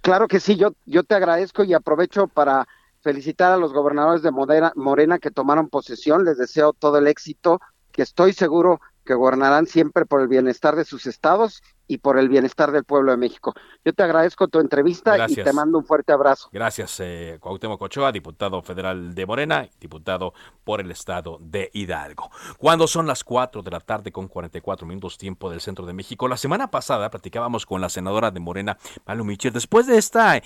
Claro 0.00 0.26
que 0.26 0.40
sí, 0.40 0.56
yo, 0.56 0.72
yo 0.86 1.04
te 1.04 1.14
agradezco 1.14 1.64
y 1.64 1.74
aprovecho 1.74 2.28
para 2.28 2.66
felicitar 3.02 3.52
a 3.52 3.58
los 3.58 3.74
gobernadores 3.74 4.22
de 4.22 4.30
Morena 4.30 5.18
que 5.18 5.30
tomaron 5.30 5.68
posesión, 5.68 6.24
les 6.24 6.38
deseo 6.38 6.72
todo 6.72 6.96
el 6.96 7.08
éxito 7.08 7.60
que 7.92 8.02
estoy 8.02 8.32
seguro 8.32 8.80
que 9.04 9.14
gobernarán 9.14 9.66
siempre 9.66 10.06
por 10.06 10.20
el 10.20 10.28
bienestar 10.28 10.76
de 10.76 10.84
sus 10.84 11.06
estados 11.06 11.62
y 11.88 11.98
por 11.98 12.18
el 12.18 12.28
bienestar 12.28 12.70
del 12.70 12.84
pueblo 12.84 13.10
de 13.10 13.16
México. 13.16 13.52
Yo 13.84 13.92
te 13.92 14.02
agradezco 14.02 14.48
tu 14.48 14.60
entrevista 14.60 15.28
y 15.28 15.34
te 15.34 15.52
mando 15.52 15.78
un 15.78 15.84
fuerte 15.84 16.12
abrazo. 16.12 16.48
Gracias, 16.52 17.00
eh, 17.00 17.36
Cuauhtémoc 17.40 17.82
Ochoa, 17.82 18.12
diputado 18.12 18.62
federal 18.62 19.14
de 19.14 19.26
Morena, 19.26 19.68
diputado 19.80 20.32
por 20.64 20.80
el 20.80 20.90
estado 20.90 21.38
de 21.40 21.70
Hidalgo. 21.74 22.30
Cuando 22.58 22.86
son 22.86 23.06
las 23.06 23.24
4 23.24 23.62
de 23.62 23.70
la 23.70 23.80
tarde 23.80 24.12
con 24.12 24.28
44 24.28 24.86
minutos 24.86 25.18
tiempo 25.18 25.50
del 25.50 25.60
centro 25.60 25.84
de 25.84 25.92
México, 25.92 26.28
la 26.28 26.36
semana 26.36 26.70
pasada 26.70 27.10
platicábamos 27.10 27.66
con 27.66 27.80
la 27.80 27.88
senadora 27.88 28.30
de 28.30 28.40
Morena, 28.40 28.78
Malu 29.04 29.24
Michel, 29.24 29.52
después 29.52 29.86
de 29.86 29.98
esta 29.98 30.40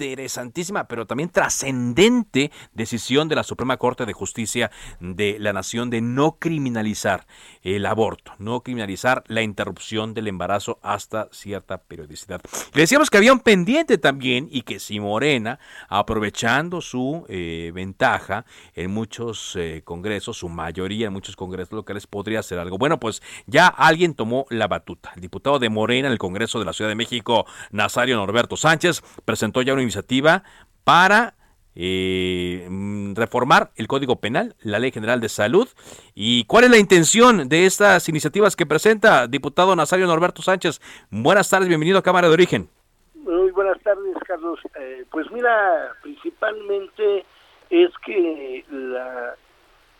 interesantísima, 0.00 0.84
pero 0.84 1.06
también 1.06 1.28
trascendente 1.28 2.50
decisión 2.72 3.28
de 3.28 3.34
la 3.36 3.42
Suprema 3.42 3.76
Corte 3.76 4.06
de 4.06 4.12
Justicia 4.12 4.70
de 4.98 5.36
la 5.38 5.52
Nación 5.52 5.90
de 5.90 6.00
no 6.00 6.36
criminalizar 6.38 7.26
el 7.62 7.84
aborto, 7.84 8.32
no 8.38 8.62
criminalizar 8.62 9.22
la 9.26 9.42
interrupción 9.42 10.14
del 10.14 10.28
embarazo 10.28 10.78
hasta 10.82 11.28
cierta 11.32 11.78
periodicidad. 11.78 12.40
Le 12.72 12.80
decíamos 12.80 13.10
que 13.10 13.18
había 13.18 13.32
un 13.32 13.40
pendiente 13.40 13.98
también 13.98 14.48
y 14.50 14.62
que 14.62 14.80
si 14.80 15.00
Morena, 15.00 15.58
aprovechando 15.88 16.80
su 16.80 17.26
eh, 17.28 17.70
ventaja 17.74 18.46
en 18.74 18.90
muchos 18.90 19.54
eh, 19.56 19.82
congresos, 19.84 20.38
su 20.38 20.48
mayoría 20.48 21.08
en 21.08 21.12
muchos 21.12 21.36
congresos 21.36 21.72
locales, 21.72 22.06
podría 22.06 22.40
hacer 22.40 22.58
algo. 22.58 22.78
Bueno, 22.78 22.98
pues 22.98 23.22
ya 23.46 23.66
alguien 23.66 24.14
tomó 24.14 24.46
la 24.48 24.66
batuta. 24.66 25.12
El 25.14 25.20
diputado 25.20 25.58
de 25.58 25.68
Morena 25.68 26.08
en 26.08 26.12
el 26.12 26.18
Congreso 26.18 26.58
de 26.58 26.64
la 26.64 26.72
Ciudad 26.72 26.90
de 26.90 26.94
México, 26.94 27.44
Nazario 27.70 28.16
Norberto 28.16 28.56
Sánchez, 28.56 29.02
presentó 29.24 29.60
ya 29.62 29.74
una 29.74 29.82
iniciativa 29.90 30.44
para 30.84 31.34
eh, 31.74 32.68
reformar 33.14 33.70
el 33.76 33.86
Código 33.86 34.16
Penal, 34.16 34.54
la 34.62 34.78
Ley 34.78 34.92
General 34.92 35.20
de 35.20 35.28
Salud. 35.28 35.68
¿Y 36.14 36.44
cuál 36.44 36.64
es 36.64 36.70
la 36.70 36.78
intención 36.78 37.48
de 37.48 37.66
estas 37.66 38.08
iniciativas 38.08 38.56
que 38.56 38.66
presenta 38.66 39.26
diputado 39.26 39.74
Nazario 39.74 40.06
Norberto 40.06 40.42
Sánchez? 40.42 40.80
Buenas 41.10 41.50
tardes, 41.50 41.68
bienvenido 41.68 41.98
a 41.98 42.02
Cámara 42.02 42.28
de 42.28 42.34
Origen. 42.34 42.68
Muy 43.14 43.50
buenas 43.50 43.80
tardes, 43.82 44.16
Carlos. 44.26 44.60
Eh, 44.78 45.04
pues 45.10 45.30
mira, 45.30 45.92
principalmente 46.02 47.24
es 47.68 47.90
que 48.04 48.64
la, 48.70 49.34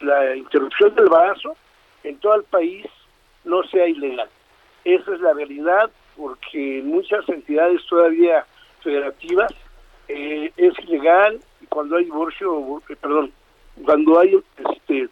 la 0.00 0.36
interrupción 0.36 0.94
del 0.94 1.04
embarazo 1.06 1.56
en 2.04 2.16
todo 2.18 2.36
el 2.36 2.44
país 2.44 2.86
no 3.44 3.62
sea 3.64 3.86
ilegal. 3.86 4.28
Esa 4.84 5.14
es 5.14 5.20
la 5.20 5.34
realidad 5.34 5.90
porque 6.16 6.82
muchas 6.84 7.28
entidades 7.28 7.80
todavía 7.88 8.44
federativas 8.82 9.52
eh, 10.12 10.52
es 10.56 10.78
ilegal 10.80 11.40
cuando 11.68 11.96
hay 11.96 12.04
divorcio, 12.04 12.78
eh, 12.88 12.96
perdón, 13.00 13.32
cuando 13.84 14.18
hay 14.18 14.38
este 14.74 15.08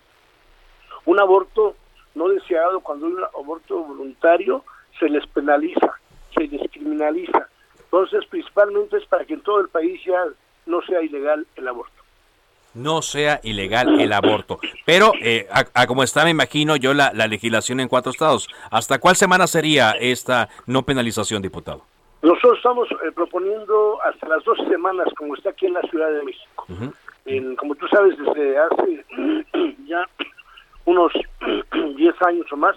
un 1.04 1.20
aborto 1.20 1.74
no 2.14 2.28
deseado, 2.28 2.80
cuando 2.80 3.06
hay 3.06 3.12
un 3.12 3.24
aborto 3.24 3.78
voluntario, 3.84 4.64
se 4.98 5.08
les 5.08 5.26
penaliza, 5.28 5.94
se 6.34 6.48
les 6.48 6.70
criminaliza. 6.70 7.48
Entonces, 7.78 8.26
principalmente 8.26 8.98
es 8.98 9.06
para 9.06 9.24
que 9.24 9.34
en 9.34 9.40
todo 9.40 9.60
el 9.60 9.68
país 9.68 10.00
ya 10.04 10.24
no 10.66 10.82
sea 10.82 11.00
ilegal 11.00 11.46
el 11.56 11.68
aborto 11.68 11.98
no 12.74 13.02
sea 13.02 13.40
ilegal 13.42 14.00
el 14.00 14.12
aborto. 14.12 14.60
Pero, 14.84 15.12
eh, 15.20 15.48
a, 15.50 15.86
como 15.86 16.02
está, 16.02 16.24
me 16.24 16.30
imagino 16.30 16.76
yo, 16.76 16.94
la, 16.94 17.10
legislación 17.12 17.80
en 17.80 17.88
cuatro 17.88 18.12
estados. 18.12 18.48
¿Hasta 18.70 18.98
cuál 18.98 19.16
semana 19.16 19.46
sería 19.46 19.92
esta 19.92 20.48
no 20.66 20.82
penalización, 20.82 21.42
diputado? 21.42 21.84
Nosotros 22.22 22.56
estamos 22.56 22.88
eh, 22.90 23.12
proponiendo 23.14 24.00
hasta 24.02 24.28
las 24.28 24.42
dos 24.44 24.58
semanas, 24.68 25.06
como 25.16 25.34
está 25.36 25.50
aquí 25.50 25.66
en 25.66 25.74
la 25.74 25.82
Ciudad 25.82 26.10
de 26.10 26.24
México. 26.24 26.66
como 27.56 27.74
tú 27.76 27.86
sabes, 27.88 28.16
desde 28.18 28.58
hace 28.58 29.04
ya 29.86 30.04
unos 30.84 31.12
10 31.96 32.22
años 32.22 32.52
o 32.52 32.56
más, 32.56 32.76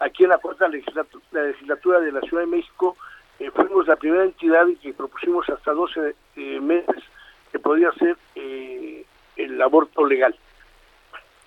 aquí 0.00 0.24
en 0.24 0.30
la 0.30 0.38
cuarta 0.38 0.66
legislatura, 0.66 1.24
la 1.30 1.42
legislatura 1.44 2.00
de 2.00 2.12
la 2.12 2.20
Ciudad 2.22 2.42
de 2.42 2.50
México, 2.50 2.96
eh, 3.38 3.50
fuimos 3.50 3.86
la 3.86 3.96
primera 3.96 4.24
entidad 4.24 4.66
que 4.82 4.92
propusimos 4.92 5.48
hasta 5.48 5.72
12 5.72 6.14
meses 6.60 7.02
que 7.52 7.58
podía 7.58 7.92
ser 7.92 8.16
el 8.34 9.62
aborto 9.62 10.06
legal. 10.06 10.34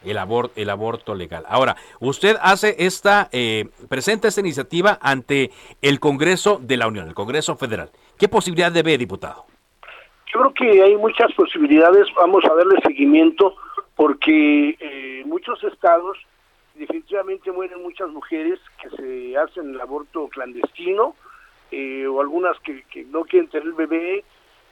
El, 0.05 0.17
aborto 0.17 0.53
el 0.55 0.69
aborto 0.69 1.15
legal. 1.15 1.43
Ahora, 1.47 1.75
usted 1.99 2.37
hace 2.41 2.75
esta, 2.79 3.29
eh, 3.31 3.65
presenta 3.89 4.27
esta 4.27 4.41
iniciativa 4.41 4.97
ante 5.01 5.51
el 5.81 5.99
Congreso 5.99 6.59
de 6.61 6.77
la 6.77 6.87
Unión, 6.87 7.07
el 7.07 7.13
Congreso 7.13 7.55
Federal. 7.55 7.89
¿Qué 8.17 8.27
posibilidad 8.27 8.71
debe, 8.71 8.97
diputado? 8.97 9.45
Yo 10.33 10.39
creo 10.39 10.53
que 10.53 10.83
hay 10.83 10.95
muchas 10.97 11.33
posibilidades, 11.33 12.07
vamos 12.15 12.43
a 12.45 12.53
darle 12.53 12.79
seguimiento, 12.81 13.55
porque 13.95 14.77
eh, 14.79 15.23
muchos 15.25 15.63
estados 15.63 16.17
definitivamente 16.75 17.51
mueren 17.51 17.81
muchas 17.81 18.09
mujeres 18.09 18.59
que 18.81 18.89
se 18.89 19.37
hacen 19.37 19.73
el 19.73 19.81
aborto 19.81 20.27
clandestino, 20.27 21.15
eh, 21.71 22.05
o 22.05 22.21
algunas 22.21 22.59
que, 22.59 22.83
no 23.09 23.23
quieren 23.23 23.49
tener 23.49 23.73
bebé 23.73 24.23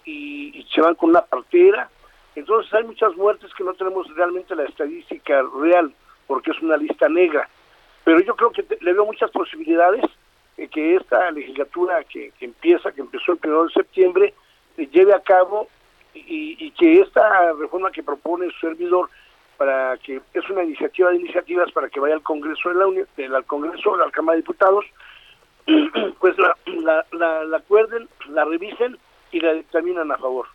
y, 0.05 0.59
y 0.59 0.67
se 0.73 0.81
van 0.81 0.95
con 0.95 1.09
una 1.09 1.21
partera 1.21 1.89
entonces 2.36 2.73
hay 2.73 2.84
muchas 2.84 3.15
muertes 3.15 3.53
que 3.53 3.63
no 3.63 3.73
tenemos 3.73 4.07
realmente 4.15 4.55
la 4.55 4.63
estadística 4.63 5.43
real, 5.61 5.93
porque 6.27 6.51
es 6.51 6.61
una 6.61 6.77
lista 6.77 7.07
negra. 7.07 7.47
Pero 8.03 8.19
yo 8.21 8.36
creo 8.36 8.51
que 8.51 8.65
le 8.81 8.93
veo 8.93 9.05
muchas 9.05 9.31
posibilidades 9.31 10.03
de 10.57 10.67
que 10.67 10.95
esta 10.95 11.31
legislatura 11.31 12.03
que, 12.03 12.31
empieza, 12.39 12.91
que 12.91 13.01
empezó 13.01 13.34
el 13.34 13.39
1 13.43 13.63
de 13.65 13.73
septiembre, 13.73 14.34
se 14.75 14.88
lleve 14.88 15.13
a 15.13 15.19
cabo 15.19 15.67
y, 16.13 16.71
que 16.71 17.01
esta 17.01 17.53
reforma 17.53 17.91
que 17.91 18.03
propone 18.03 18.51
su 18.51 18.67
servidor 18.67 19.09
para 19.57 19.97
que 19.97 20.19
es 20.34 20.49
una 20.49 20.63
iniciativa 20.63 21.11
de 21.11 21.17
iniciativas 21.17 21.71
para 21.71 21.89
que 21.89 21.99
vaya 21.99 22.15
al 22.15 22.23
Congreso 22.23 22.69
de 22.69 22.75
la 22.75 22.88
Unión, 22.88 23.07
al 23.34 23.45
Congreso, 23.45 23.93
a 23.93 24.05
la 24.05 24.11
Cámara 24.11 24.36
de 24.36 24.41
Diputados, 24.41 24.86
pues 26.19 26.36
la 26.38 27.55
acuerden, 27.55 28.09
la 28.29 28.45
revisen 28.45 28.97
y 29.31 29.39
la 29.39 29.53
dictaminan 29.53 30.11
a 30.11 30.17
favor. 30.17 30.47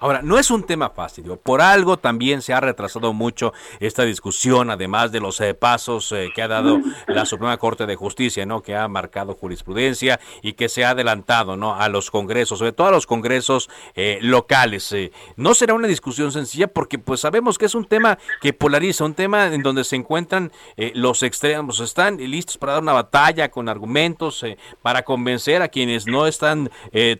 Ahora, 0.00 0.22
no 0.22 0.38
es 0.38 0.52
un 0.52 0.62
tema 0.62 0.90
fácil, 0.90 1.24
por 1.42 1.60
algo 1.60 1.96
también 1.96 2.40
se 2.40 2.54
ha 2.54 2.60
retrasado 2.60 3.12
mucho 3.12 3.52
esta 3.80 4.04
discusión, 4.04 4.70
además 4.70 5.10
de 5.10 5.18
los 5.18 5.40
eh, 5.40 5.54
pasos 5.54 6.12
eh, 6.12 6.30
que 6.32 6.40
ha 6.40 6.46
dado 6.46 6.78
la 7.08 7.26
Suprema 7.26 7.56
Corte 7.56 7.84
de 7.84 7.96
Justicia, 7.96 8.46
¿no? 8.46 8.62
que 8.62 8.76
ha 8.76 8.86
marcado 8.86 9.34
jurisprudencia 9.34 10.20
y 10.40 10.52
que 10.52 10.68
se 10.68 10.84
ha 10.84 10.90
adelantado 10.90 11.56
¿no? 11.56 11.74
a 11.74 11.88
los 11.88 12.12
congresos, 12.12 12.60
sobre 12.60 12.70
todo 12.70 12.86
a 12.86 12.90
los 12.92 13.08
congresos 13.08 13.68
eh, 13.96 14.18
locales. 14.22 14.94
no 15.34 15.52
será 15.54 15.74
una 15.74 15.88
discusión 15.88 16.30
sencilla 16.30 16.68
porque 16.68 17.00
pues 17.00 17.18
sabemos 17.18 17.58
que 17.58 17.66
es 17.66 17.74
un 17.74 17.84
tema 17.84 18.18
que 18.40 18.52
polariza, 18.52 19.04
un 19.04 19.14
tema 19.14 19.46
en 19.46 19.64
donde 19.64 19.82
se 19.82 19.96
encuentran 19.96 20.52
los 20.94 21.24
extremos, 21.24 21.80
están 21.80 22.18
listos 22.18 22.56
para 22.56 22.74
dar 22.74 22.82
una 22.82 22.92
batalla 22.92 23.50
con 23.50 23.68
argumentos, 23.68 24.44
para 24.80 25.02
convencer 25.02 25.60
a 25.60 25.68
quienes 25.68 26.06
no 26.06 26.28
están 26.28 26.70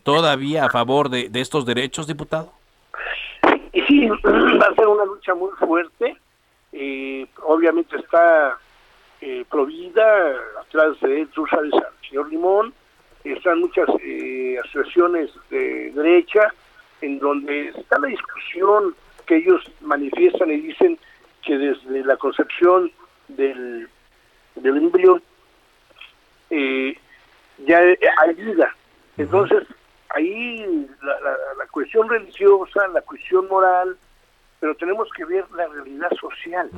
todavía 0.04 0.66
a 0.66 0.70
favor 0.70 1.08
de, 1.08 1.28
de 1.28 1.40
estos 1.40 1.66
derechos, 1.66 2.06
diputado. 2.06 2.58
Y 3.72 3.80
sí, 3.82 4.08
va 4.24 4.66
a 4.66 4.74
ser 4.74 4.86
una 4.86 5.04
lucha 5.04 5.34
muy 5.34 5.50
fuerte. 5.58 6.16
Eh, 6.72 7.26
obviamente 7.42 7.96
está 7.96 8.58
eh, 9.20 9.44
provida 9.50 10.34
atrás 10.60 11.00
de 11.00 11.22
él, 11.22 11.28
tú 11.28 11.46
sabes, 11.46 11.72
al 11.74 12.08
señor 12.08 12.28
Limón. 12.30 12.72
Están 13.24 13.60
muchas 13.60 13.88
eh, 14.02 14.56
asociaciones 14.64 15.30
de 15.50 15.90
derecha 15.92 16.52
en 17.00 17.18
donde 17.18 17.68
está 17.68 17.98
la 17.98 18.08
discusión 18.08 18.94
que 19.26 19.36
ellos 19.36 19.62
manifiestan 19.80 20.50
y 20.50 20.60
dicen 20.60 20.98
que 21.42 21.58
desde 21.58 22.04
la 22.04 22.16
concepción 22.16 22.90
del, 23.28 23.88
del 24.54 24.76
embrión 24.76 25.22
eh, 26.50 26.96
ya 27.66 27.78
hay 27.78 28.34
vida. 28.34 28.74
Entonces, 29.16 29.64
ahí 30.18 30.88
la, 31.02 31.20
la, 31.20 31.66
cuestión 31.70 32.08
religiosa, 32.08 32.86
la 32.88 33.02
cuestión 33.02 33.48
moral, 33.48 33.96
pero 34.60 34.74
tenemos 34.74 35.08
que 35.16 35.24
ver 35.24 35.44
la 35.52 35.66
realidad 35.68 36.10
social, 36.20 36.70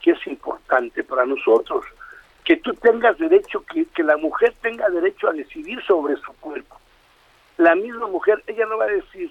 que 0.00 0.12
es 0.12 0.26
importante 0.26 1.04
para 1.04 1.26
nosotros. 1.26 1.84
Que 2.44 2.56
tú 2.56 2.72
tengas 2.74 3.18
derecho, 3.18 3.62
que, 3.64 3.84
que 3.86 4.02
la 4.02 4.16
mujer 4.16 4.54
tenga 4.62 4.88
derecho 4.88 5.28
a 5.28 5.32
decidir 5.32 5.82
sobre 5.84 6.16
su 6.16 6.32
cuerpo. 6.40 6.80
La 7.58 7.74
misma 7.74 8.06
mujer, 8.06 8.42
ella 8.46 8.64
no 8.66 8.78
va 8.78 8.84
a 8.84 8.88
decir, 8.88 9.30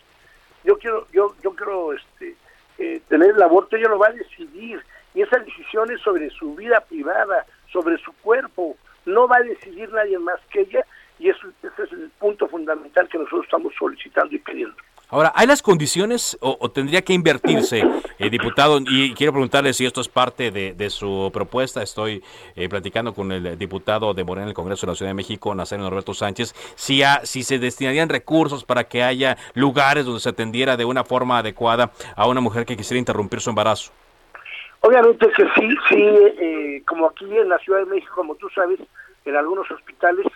yo 0.63 0.77
quiero, 0.77 1.07
yo, 1.11 1.35
yo 1.43 1.55
quiero 1.55 1.93
este, 1.93 2.35
eh, 2.77 3.01
tener 3.09 3.31
el 3.31 3.41
aborto, 3.41 3.75
ella 3.75 3.89
lo 3.89 3.97
va 3.97 4.07
a 4.07 4.13
decidir. 4.13 4.83
Y 5.15 5.23
esa 5.23 5.39
decisión 5.39 5.89
es 5.91 5.99
sobre 6.01 6.29
su 6.29 6.55
vida 6.55 6.79
privada, 6.81 7.45
sobre 7.71 7.97
su 7.97 8.13
cuerpo. 8.21 8.77
No 9.05 9.27
va 9.27 9.37
a 9.37 9.43
decidir 9.43 9.91
nadie 9.91 10.19
más 10.19 10.39
que 10.51 10.61
ella 10.61 10.85
y 11.19 11.29
eso, 11.29 11.47
ese 11.61 11.83
es 11.83 11.91
el 11.91 12.09
punto 12.17 12.47
fundamental 12.47 13.07
que 13.09 13.17
nosotros 13.17 13.43
estamos 13.43 13.73
solicitando 13.77 14.33
y 14.33 14.39
pidiendo. 14.39 14.75
Ahora, 15.11 15.31
¿hay 15.33 15.47
las 15.47 15.63
condiciones 15.63 16.37
o, 16.39 16.69
tendría 16.69 17.01
que 17.01 17.13
invertirse, 17.13 17.83
eh, 18.19 18.29
diputado? 18.29 18.79
Y 18.79 19.15
quiero 19.15 19.33
preguntarle 19.33 19.73
si 19.73 19.83
esto 19.83 20.01
es 20.01 20.07
parte 20.07 20.51
de, 20.51 20.89
su 20.91 21.31
propuesta. 21.33 21.81
Estoy 21.81 22.23
eh, 22.55 22.69
platicando 22.69 23.13
con 23.15 23.31
el 23.31 23.57
diputado 23.57 24.13
de 24.13 24.23
Morena 24.23 24.43
en 24.43 24.49
el 24.49 24.53
Congreso 24.53 24.85
de 24.85 24.91
la 24.91 24.95
Ciudad 24.95 25.09
de 25.09 25.15
México, 25.15 25.55
Nazario 25.55 25.83
Norberto 25.83 26.13
Sánchez, 26.13 26.53
si, 26.75 27.01
si 27.23 27.41
se 27.41 27.57
destinarían 27.57 28.07
recursos 28.07 28.63
para 28.63 28.83
que 28.83 29.01
haya 29.01 29.35
lugares 29.55 30.05
donde 30.05 30.19
se 30.19 30.29
atendiera 30.29 30.77
de 30.77 30.85
una 30.85 31.03
forma 31.03 31.39
adecuada 31.39 31.91
a 32.15 32.27
una 32.27 32.39
mujer 32.39 32.67
que 32.67 32.77
quisiera 32.77 32.99
interrumpir 32.99 33.41
su 33.41 33.49
embarazo. 33.49 33.91
Obviamente 34.81 35.27
que 35.35 35.43
sí, 35.55 35.75
sí, 35.89 36.03
eh, 36.39 36.83
como 36.85 37.07
aquí 37.07 37.25
en 37.35 37.49
la 37.49 37.57
Ciudad 37.57 37.79
de 37.79 37.85
México, 37.87 38.13
como 38.15 38.35
tú 38.35 38.47
sabes, 38.49 38.79
en 39.25 39.35
algunos 39.35 39.69
hospitales 39.71 40.27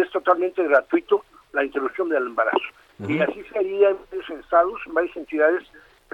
es 0.00 0.10
totalmente 0.10 0.62
gratuito 0.62 1.24
la 1.52 1.64
interrupción 1.64 2.08
del 2.08 2.26
embarazo. 2.26 2.58
Y 3.06 3.20
así 3.20 3.42
sería 3.52 3.90
en 3.90 3.98
varios 4.10 4.30
estados, 4.30 4.80
en 4.86 4.94
varias 4.94 5.16
entidades, 5.16 5.64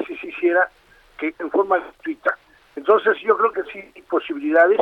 si 0.06 0.16
se 0.16 0.28
hiciera 0.28 0.68
que 1.18 1.34
en 1.38 1.50
forma 1.50 1.78
gratuita. 1.78 2.36
Entonces 2.76 3.16
yo 3.20 3.36
creo 3.36 3.52
que 3.52 3.62
sí 3.72 3.92
hay 3.94 4.02
posibilidades, 4.02 4.80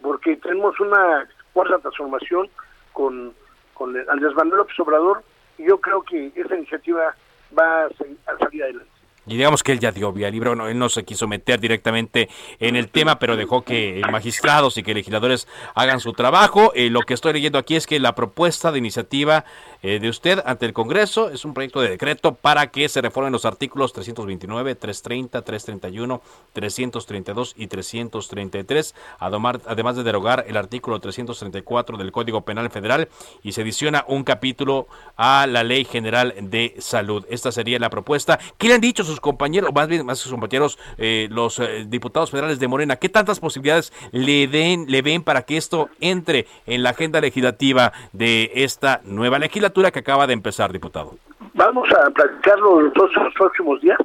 porque 0.00 0.36
tenemos 0.36 0.78
una 0.80 1.28
cuarta 1.52 1.78
transformación 1.78 2.48
con, 2.92 3.34
con 3.74 3.96
Andrés 4.08 4.34
Manuel 4.34 4.58
López 4.58 4.78
Obrador, 4.80 5.22
y 5.58 5.66
yo 5.66 5.78
creo 5.80 6.02
que 6.02 6.32
esta 6.34 6.56
iniciativa 6.56 7.14
va 7.58 7.86
a, 7.86 8.38
salir 8.38 8.62
adelante. 8.62 8.95
Y 9.26 9.36
digamos 9.36 9.62
que 9.62 9.72
él 9.72 9.80
ya 9.80 9.92
dio 9.92 10.12
vía 10.12 10.30
libre, 10.30 10.52
él 10.52 10.78
no 10.78 10.88
se 10.88 11.04
quiso 11.04 11.26
meter 11.26 11.60
directamente 11.60 12.28
en 12.60 12.76
el 12.76 12.88
tema, 12.88 13.18
pero 13.18 13.36
dejó 13.36 13.62
que 13.62 14.00
magistrados 14.10 14.76
y 14.76 14.82
que 14.82 14.94
legisladores 14.94 15.48
hagan 15.74 16.00
su 16.00 16.12
trabajo. 16.12 16.72
Eh, 16.74 16.90
lo 16.90 17.00
que 17.00 17.14
estoy 17.14 17.32
leyendo 17.32 17.58
aquí 17.58 17.76
es 17.76 17.86
que 17.86 17.98
la 17.98 18.14
propuesta 18.14 18.70
de 18.70 18.78
iniciativa 18.78 19.44
eh, 19.82 20.00
de 20.00 20.08
usted 20.08 20.42
ante 20.44 20.66
el 20.66 20.72
Congreso. 20.72 21.30
Es 21.30 21.44
un 21.44 21.54
proyecto 21.54 21.80
de 21.80 21.90
decreto 21.90 22.34
para 22.34 22.68
que 22.72 22.88
se 22.88 23.00
reformen 23.00 23.32
los 23.32 23.44
artículos 23.44 23.92
329, 23.92 24.74
330, 24.74 25.42
331, 25.42 26.22
332 26.52 27.54
y 27.56 27.66
333, 27.66 28.94
además 29.18 29.96
de 29.96 30.02
derogar 30.02 30.44
el 30.48 30.56
artículo 30.56 31.00
334 31.00 31.98
del 31.98 32.12
Código 32.12 32.42
Penal 32.42 32.70
Federal 32.70 33.08
y 33.42 33.52
se 33.52 33.62
adiciona 33.62 34.04
un 34.08 34.24
capítulo 34.24 34.88
a 35.16 35.46
la 35.46 35.62
Ley 35.62 35.84
General 35.84 36.34
de 36.40 36.74
Salud. 36.78 37.24
Esta 37.30 37.52
sería 37.52 37.78
la 37.78 37.90
propuesta. 37.90 38.38
¿Qué 38.58 38.68
le 38.68 38.74
han 38.74 38.80
dicho 38.80 39.04
sus 39.04 39.15
compañeros, 39.20 39.70
más 39.74 39.88
bien 39.88 40.04
más 40.06 40.18
sus 40.18 40.32
compañeros, 40.32 40.78
eh, 40.98 41.28
los 41.30 41.58
eh, 41.58 41.84
diputados 41.86 42.30
federales 42.30 42.58
de 42.58 42.68
Morena? 42.68 42.96
¿Qué 42.96 43.08
tantas 43.08 43.40
posibilidades 43.40 43.92
le, 44.12 44.46
den, 44.46 44.86
le 44.88 45.02
ven 45.02 45.22
para 45.22 45.42
que 45.42 45.56
esto 45.56 45.88
entre 46.00 46.46
en 46.66 46.82
la 46.82 46.90
agenda 46.90 47.20
legislativa 47.20 47.92
de 48.12 48.50
esta 48.54 49.00
nueva 49.04 49.38
legislatura? 49.38 49.90
que 49.90 50.00
acaba 50.00 50.26
de 50.26 50.32
empezar, 50.32 50.72
diputado? 50.72 51.16
Vamos 51.54 51.88
a 51.92 52.10
platicarlo 52.10 52.80
los 52.80 53.34
próximos 53.34 53.80
días, 53.80 53.98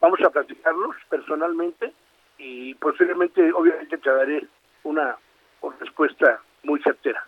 vamos 0.00 0.20
a 0.22 0.30
platicarlos 0.30 0.96
personalmente 1.08 1.92
y 2.38 2.74
posiblemente, 2.74 3.52
obviamente, 3.52 3.98
te 3.98 4.10
daré 4.10 4.46
una 4.82 5.16
respuesta 5.80 6.40
muy 6.62 6.80
certera. 6.82 7.24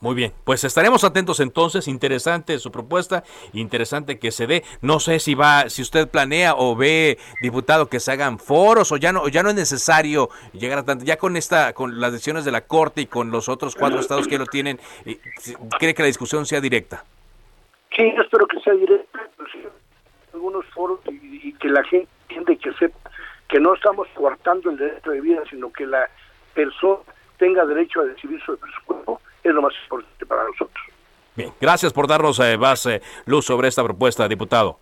Muy 0.00 0.14
bien, 0.14 0.32
pues 0.44 0.64
estaremos 0.64 1.04
atentos 1.04 1.40
entonces. 1.40 1.86
Interesante 1.86 2.58
su 2.58 2.72
propuesta, 2.72 3.22
interesante 3.52 4.18
que 4.18 4.30
se 4.30 4.46
dé. 4.46 4.64
No 4.80 4.98
sé 4.98 5.18
si 5.18 5.34
va, 5.34 5.68
si 5.68 5.82
usted 5.82 6.08
planea 6.08 6.54
o 6.56 6.74
ve, 6.74 7.18
diputado, 7.42 7.90
que 7.90 8.00
se 8.00 8.10
hagan 8.10 8.38
foros 8.38 8.92
o 8.92 8.96
ya 8.96 9.12
no, 9.12 9.28
ya 9.28 9.42
no 9.42 9.50
es 9.50 9.56
necesario 9.56 10.30
llegar 10.54 10.78
a 10.78 10.84
tanto. 10.84 11.04
Ya 11.04 11.18
con 11.18 11.36
esta, 11.36 11.74
con 11.74 12.00
las 12.00 12.12
decisiones 12.12 12.46
de 12.46 12.50
la 12.50 12.62
corte 12.62 13.02
y 13.02 13.06
con 13.06 13.30
los 13.30 13.50
otros 13.50 13.76
cuatro 13.76 14.00
estados 14.00 14.26
que 14.26 14.38
lo 14.38 14.46
tienen, 14.46 14.80
eh, 15.04 15.18
¿cree 15.78 15.92
que 15.92 16.02
la 16.02 16.06
discusión 16.06 16.46
sea 16.46 16.62
directa? 16.62 17.04
Sí, 17.94 18.10
yo 18.16 18.22
espero 18.22 18.46
que 18.46 18.58
sea 18.60 18.72
directa. 18.72 19.20
Algunos 20.32 20.64
foros 20.66 21.00
y, 21.10 21.52
que 21.54 21.68
la 21.68 21.84
gente 21.84 22.08
entiende 22.30 22.56
que 22.56 22.72
sepa 22.78 22.96
que 23.48 23.60
no 23.60 23.74
estamos 23.74 24.08
coartando 24.14 24.70
el 24.70 24.78
derecho 24.78 25.10
de 25.10 25.20
vida, 25.20 25.42
sino 25.50 25.70
que 25.72 25.84
la 25.84 26.08
persona 26.54 27.00
tenga 27.36 27.66
derecho 27.66 28.00
a 28.00 28.04
decidir 28.04 28.40
sobre 28.46 28.60
su 28.72 28.84
cuerpo 28.84 29.20
es 29.42 29.54
lo 29.54 29.62
más 29.62 29.72
importante 29.82 30.26
para 30.26 30.44
nosotros. 30.44 30.86
Bien, 31.36 31.52
gracias 31.60 31.92
por 31.92 32.06
darnos 32.06 32.38
eh, 32.40 32.58
más 32.58 32.88
luz 33.24 33.46
sobre 33.46 33.68
esta 33.68 33.84
propuesta, 33.84 34.28
diputado. 34.28 34.78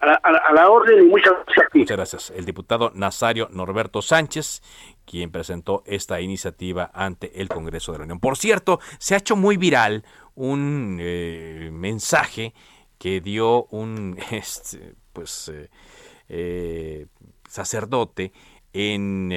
A 0.00 0.52
la, 0.52 0.68
orden 0.68 1.06
y 1.06 1.08
muchas 1.08 1.32
gracias. 1.46 1.68
Muchas 1.74 1.96
gracias. 1.96 2.30
El 2.30 2.44
diputado 2.44 2.90
Nazario 2.92 3.48
Norberto 3.52 4.02
Sánchez, 4.02 4.60
quien 5.04 5.30
presentó 5.30 5.84
esta 5.86 6.20
iniciativa 6.20 6.90
ante 6.92 7.40
el 7.40 7.48
Congreso 7.48 7.92
de 7.92 7.98
la 7.98 8.04
Unión. 8.04 8.18
Por 8.18 8.36
cierto, 8.36 8.80
se 8.98 9.14
ha 9.14 9.18
hecho 9.18 9.36
muy 9.36 9.56
viral 9.56 10.04
un 10.34 10.98
eh, 11.00 11.70
mensaje 11.72 12.52
que 12.98 13.20
dio 13.20 13.66
un 13.66 14.18
este, 14.32 14.94
pues 15.12 15.52
eh, 16.28 17.06
sacerdote 17.48 18.32
en 18.72 19.30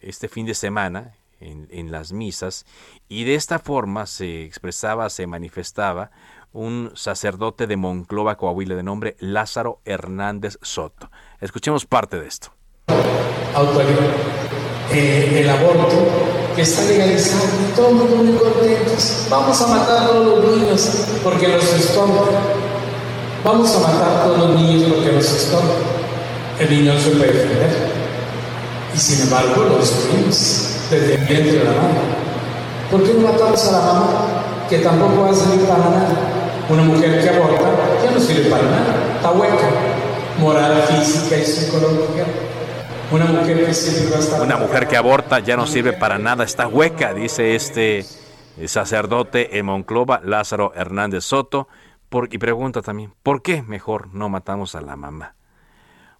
este 0.00 0.28
fin 0.28 0.46
de 0.46 0.54
semana 0.54 1.12
en, 1.40 1.90
las 1.90 2.12
misas 2.12 2.66
y 3.08 3.24
de 3.24 3.34
esta 3.34 3.58
forma 3.58 4.06
se 4.06 4.44
expresaba, 4.44 5.10
se 5.10 5.26
manifestaba 5.26 6.10
un 6.52 6.92
sacerdote 6.94 7.66
de 7.66 7.76
Monclova, 7.76 8.36
Coahuila, 8.36 8.74
de 8.74 8.82
nombre 8.82 9.16
Lázaro 9.20 9.80
Hernández 9.84 10.58
Soto. 10.62 11.10
Escuchemos 11.40 11.86
parte 11.86 12.18
de 12.20 12.26
esto. 12.26 12.52
Eh, 14.92 15.42
el 15.42 15.48
aborto 15.48 15.86
que 16.56 16.62
está 16.62 16.82
legalizado, 16.82 17.44
todo 17.76 17.88
el 17.90 17.94
mundo 17.94 18.16
muy 18.16 18.36
contentos. 18.38 19.26
Vamos 19.30 19.60
a 19.62 19.66
matar 19.68 20.02
a 20.02 20.06
todos 20.08 20.44
los 20.44 20.56
niños 20.56 21.06
porque 21.22 21.48
los 21.48 21.72
estorban. 21.72 22.34
Vamos 23.44 23.74
a 23.76 23.80
matar 23.80 24.10
a 24.10 24.24
todos 24.24 24.38
los 24.38 24.60
niños 24.60 24.92
porque 24.92 25.12
los 25.12 25.32
estorban. 25.32 25.78
El 26.58 26.70
niño 26.70 26.98
se 26.98 27.10
puede 27.10 27.32
defender. 27.32 27.92
Y 28.92 28.98
sin 28.98 29.22
embargo 29.22 29.62
lo 29.62 29.78
destruimos 29.78 30.69
vientre 30.98 31.52
de 31.52 31.64
la 31.64 31.70
madre. 31.70 32.00
¿Por 32.90 33.04
qué 33.04 33.14
no 33.14 33.30
matamos 33.30 33.68
a 33.68 33.72
la 33.72 33.80
mamá 33.80 34.08
que 34.68 34.78
tampoco 34.78 35.22
va 35.22 35.30
a 35.30 35.34
servir 35.34 35.66
para 35.66 35.78
nada? 35.78 36.08
Una 36.68 36.82
mujer 36.82 37.20
que 37.20 37.28
aborta 37.28 37.64
ya 38.04 38.10
no 38.10 38.20
sirve 38.20 38.50
para 38.50 38.62
nada, 38.62 39.14
está 39.16 39.30
hueca, 39.32 39.70
moral, 40.38 40.82
física 40.88 41.36
y 41.36 41.44
psicológica. 41.44 42.24
Una 43.12 43.24
mujer 43.24 43.66
que 43.66 43.74
siempre 43.74 44.10
va 44.10 44.16
a 44.16 44.20
estar... 44.20 44.40
Una 44.42 44.56
mujer 44.56 44.86
que 44.86 44.96
aborta 44.96 45.40
ya 45.40 45.56
no 45.56 45.66
sirve 45.66 45.92
para 45.92 46.18
nada, 46.18 46.44
está 46.44 46.68
hueca, 46.68 47.12
dice 47.12 47.54
este 47.54 48.04
sacerdote 48.66 49.58
en 49.58 49.66
Monclova, 49.66 50.20
Lázaro 50.22 50.72
Hernández 50.74 51.24
Soto, 51.24 51.68
y 52.30 52.38
pregunta 52.38 52.82
también, 52.82 53.14
¿por 53.22 53.42
qué 53.42 53.62
mejor 53.62 54.12
no 54.12 54.28
matamos 54.28 54.74
a 54.74 54.80
la 54.80 54.96
mamá? 54.96 55.34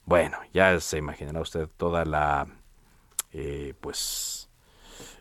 Bueno, 0.05 0.39
ya 0.53 0.79
se 0.81 0.99
imaginará 0.99 1.41
usted 1.41 1.69
toda 1.77 2.05
la, 2.05 2.47
eh, 3.33 3.75
pues, 3.81 4.40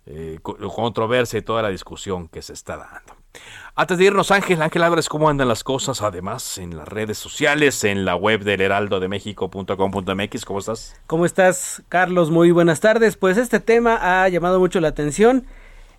eh, 0.10 0.39
controversia 0.41 1.38
y 1.38 1.43
toda 1.43 1.62
la 1.62 1.70
discusión 1.70 2.28
que 2.28 2.41
se 2.41 2.53
está 2.53 2.78
dando. 2.78 3.16
Antes 3.76 3.99
de 3.99 4.05
irnos, 4.05 4.32
Ángel, 4.32 4.62
Ángel 4.62 4.82
Álvarez, 4.82 5.07
¿cómo 5.07 5.30
andan 5.30 5.47
las 5.47 5.64
cosas? 5.64 6.01
Además, 6.01 6.57
en 6.57 6.76
las 6.76 6.88
redes 6.88 7.20
sociales, 7.20 7.84
en 7.84 8.05
la 8.05 8.16
web 8.16 8.43
del 8.43 8.60
heraldodemexico.com.mx, 8.62 10.45
¿cómo 10.45 10.60
estás? 10.60 10.99
¿Cómo 11.05 11.26
estás, 11.26 11.84
Carlos? 11.89 12.32
Muy 12.32 12.49
buenas 12.49 12.80
tardes. 12.80 13.18
Pues 13.18 13.38
este 13.38 13.60
tema 13.60 14.24
ha 14.24 14.28
llamado 14.30 14.60
mucho 14.60 14.80
la 14.80 14.88
atención. 14.88 15.45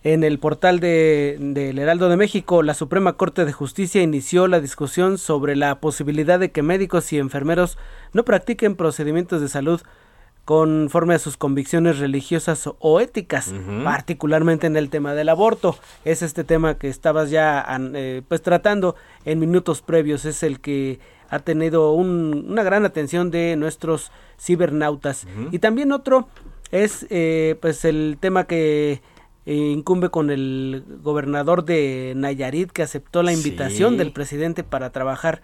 En 0.03 0.25
el 0.25 0.39
portal 0.39 0.81
del 0.81 1.55
de, 1.55 1.71
Heraldo 1.71 2.09
de 2.09 2.17
México, 2.17 2.63
la 2.63 2.75
Suprema 2.75 3.13
Corte 3.13 3.45
de 3.45 3.53
Justicia 3.53 4.03
inició 4.03 4.49
la 4.49 4.61
discusión 4.61 5.19
sobre 5.19 5.57
la 5.57 5.79
posibilidad 5.79 6.41
de 6.41 6.51
que 6.51 6.63
médicos 6.63 7.13
y 7.13 7.19
enfermeros 7.19 7.79
no 8.13 8.25
practiquen 8.25 8.77
procedimientos 8.77 9.41
de 9.41 9.49
salud 9.49 9.83
conforme 10.51 11.15
a 11.15 11.21
sus 11.21 11.37
convicciones 11.37 12.01
religiosas 12.01 12.69
o 12.81 12.99
éticas, 12.99 13.55
particularmente 13.85 14.67
en 14.67 14.77
el 14.77 14.91
tema 14.91 15.15
del 15.15 15.29
aborto. 15.29 15.77
Es 16.05 16.23
este 16.23 16.43
tema 16.43 16.75
que 16.75 16.89
estabas 16.89 17.31
ya 17.31 17.65
eh, 17.95 18.23
pues 18.27 18.43
tratando 18.43 18.97
en 19.25 19.39
minutos 19.39 19.81
previos, 19.81 20.25
es 20.25 20.43
el 20.43 20.59
que 20.59 20.99
ha 21.29 21.39
tenido 21.39 21.93
una 21.93 22.65
gran 22.65 22.85
atención 22.85 23.31
de 23.31 23.55
nuestros 23.55 24.11
cibernautas. 24.41 25.29
Y 25.53 25.61
también 25.61 25.93
otro 25.93 26.27
es 26.73 27.07
eh, 27.11 27.57
pues 27.61 27.85
el 27.85 28.17
tema 28.19 28.49
que 28.49 29.03
eh, 29.47 29.55
incumbe 29.55 30.09
con 30.09 30.31
el 30.31 30.83
gobernador 31.01 31.65
de 31.65 32.15
Nayarit 32.17 32.73
que 32.73 32.83
aceptó 32.83 33.23
la 33.23 33.33
invitación 33.33 33.97
del 33.97 34.11
presidente 34.11 34.65
para 34.65 34.91
trabajar 34.91 35.43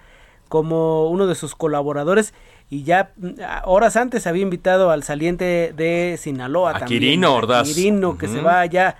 como 0.48 1.08
uno 1.08 1.26
de 1.26 1.34
sus 1.36 1.54
colaboradores 1.54 2.34
y 2.68 2.82
ya 2.82 3.12
mm, 3.16 3.34
horas 3.64 3.96
antes 3.96 4.26
había 4.26 4.42
invitado 4.42 4.90
al 4.90 5.02
saliente 5.02 5.72
de 5.76 6.16
Sinaloa 6.18 6.70
a 6.70 6.78
también, 6.80 7.00
Quirino 7.00 7.34
Ordaz. 7.34 7.68
Quirino 7.68 8.18
que 8.18 8.28
se 8.28 8.40
va 8.40 8.60
allá 8.60 8.96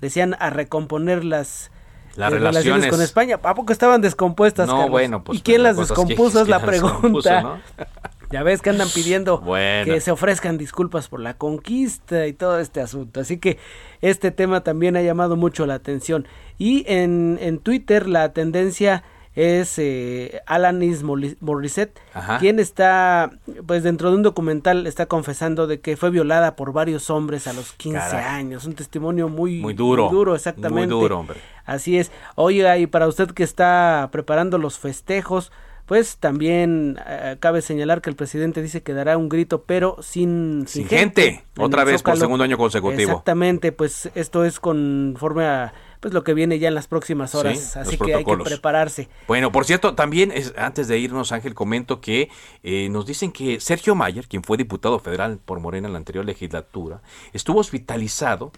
decían 0.00 0.36
a 0.38 0.50
recomponer 0.50 1.24
las 1.24 1.70
las 2.16 2.32
relaciones. 2.32 2.88
con 2.88 3.00
España. 3.00 3.38
¿A 3.42 3.54
poco 3.54 3.72
estaban 3.72 4.00
descompuestas? 4.00 4.66
No, 4.66 4.88
bueno, 4.88 5.22
pues. 5.22 5.38
¿Y 5.38 5.42
quién 5.42 5.62
las 5.62 5.76
descompuso? 5.76 6.42
es 6.42 6.48
la 6.48 6.60
pregunta. 6.60 7.60
ya 8.30 8.42
ves 8.42 8.62
que 8.62 8.70
andan 8.70 8.88
pidiendo 8.88 9.42
que 9.84 10.00
se 10.00 10.10
ofrezcan 10.10 10.58
disculpas 10.58 11.08
por 11.08 11.20
la 11.20 11.34
conquista 11.34 12.26
y 12.26 12.32
todo 12.32 12.58
este 12.58 12.80
asunto. 12.80 13.20
Así 13.20 13.38
que 13.38 13.58
este 14.00 14.30
tema 14.30 14.62
también 14.62 14.96
ha 14.96 15.02
llamado 15.02 15.36
mucho 15.36 15.66
la 15.66 15.74
atención. 15.74 16.26
Y 16.58 16.84
en, 16.88 17.38
en 17.40 17.58
Twitter 17.58 18.08
la 18.08 18.32
tendencia 18.32 19.04
es 19.34 19.78
eh, 19.78 20.42
Alanis 20.46 21.02
Morissette, 21.02 22.00
quien 22.40 22.58
está, 22.58 23.30
pues 23.66 23.82
dentro 23.82 24.10
de 24.10 24.16
un 24.16 24.22
documental, 24.22 24.86
está 24.86 25.06
confesando 25.06 25.66
de 25.66 25.80
que 25.80 25.96
fue 25.96 26.10
violada 26.10 26.56
por 26.56 26.72
varios 26.72 27.10
hombres 27.10 27.46
a 27.46 27.52
los 27.52 27.72
15 27.72 28.16
años. 28.16 28.64
Un 28.64 28.74
testimonio 28.74 29.28
muy, 29.28 29.60
muy 29.60 29.74
duro. 29.74 30.08
duro, 30.10 30.34
exactamente. 30.34 30.92
Muy 30.92 31.00
duro, 31.00 31.20
hombre. 31.20 31.40
Así 31.64 31.96
es. 31.98 32.10
Oiga, 32.34 32.76
y 32.78 32.86
para 32.86 33.06
usted 33.06 33.30
que 33.30 33.44
está 33.44 34.08
preparando 34.10 34.58
los 34.58 34.78
festejos, 34.78 35.52
pues 35.90 36.18
también 36.18 36.98
eh, 37.04 37.36
cabe 37.40 37.62
señalar 37.62 38.00
que 38.00 38.10
el 38.10 38.16
presidente 38.16 38.62
dice 38.62 38.80
que 38.80 38.94
dará 38.94 39.16
un 39.16 39.28
grito, 39.28 39.62
pero 39.62 39.96
sin, 40.00 40.66
sin, 40.68 40.86
gente. 40.86 41.44
Otra 41.56 41.82
vez 41.84 42.02
por 42.02 42.16
segundo 42.16 42.44
año 42.44 42.56
consecutivo. 42.56 43.10
Exactamente, 43.10 43.72
pues 43.72 44.08
esto 44.14 44.44
es 44.44 44.60
conforme 44.60 45.44
a 45.46 45.72
pues 46.00 46.14
lo 46.14 46.24
que 46.24 46.34
viene 46.34 46.58
ya 46.58 46.68
en 46.68 46.74
las 46.74 46.86
próximas 46.86 47.34
horas. 47.34 47.76
Así 47.76 47.98
que 47.98 48.14
hay 48.14 48.24
que 48.24 48.36
prepararse. 48.36 49.08
Bueno, 49.28 49.52
por 49.52 49.66
cierto, 49.66 49.94
también 49.94 50.32
es, 50.32 50.54
antes 50.56 50.88
de 50.88 50.98
irnos, 50.98 51.30
Ángel, 51.32 51.54
comento 51.54 52.00
que 52.00 52.30
eh, 52.62 52.88
nos 52.90 53.06
dicen 53.06 53.30
que 53.30 53.60
Sergio 53.60 53.94
Mayer, 53.94 54.26
quien 54.26 54.42
fue 54.42 54.56
diputado 54.56 54.98
federal 54.98 55.38
por 55.44 55.60
Morena 55.60 55.86
en 55.86 55.92
la 55.92 55.98
anterior 55.98 56.24
legislatura, 56.24 57.02
estuvo 57.32 57.60
hospitalizado 57.60 58.50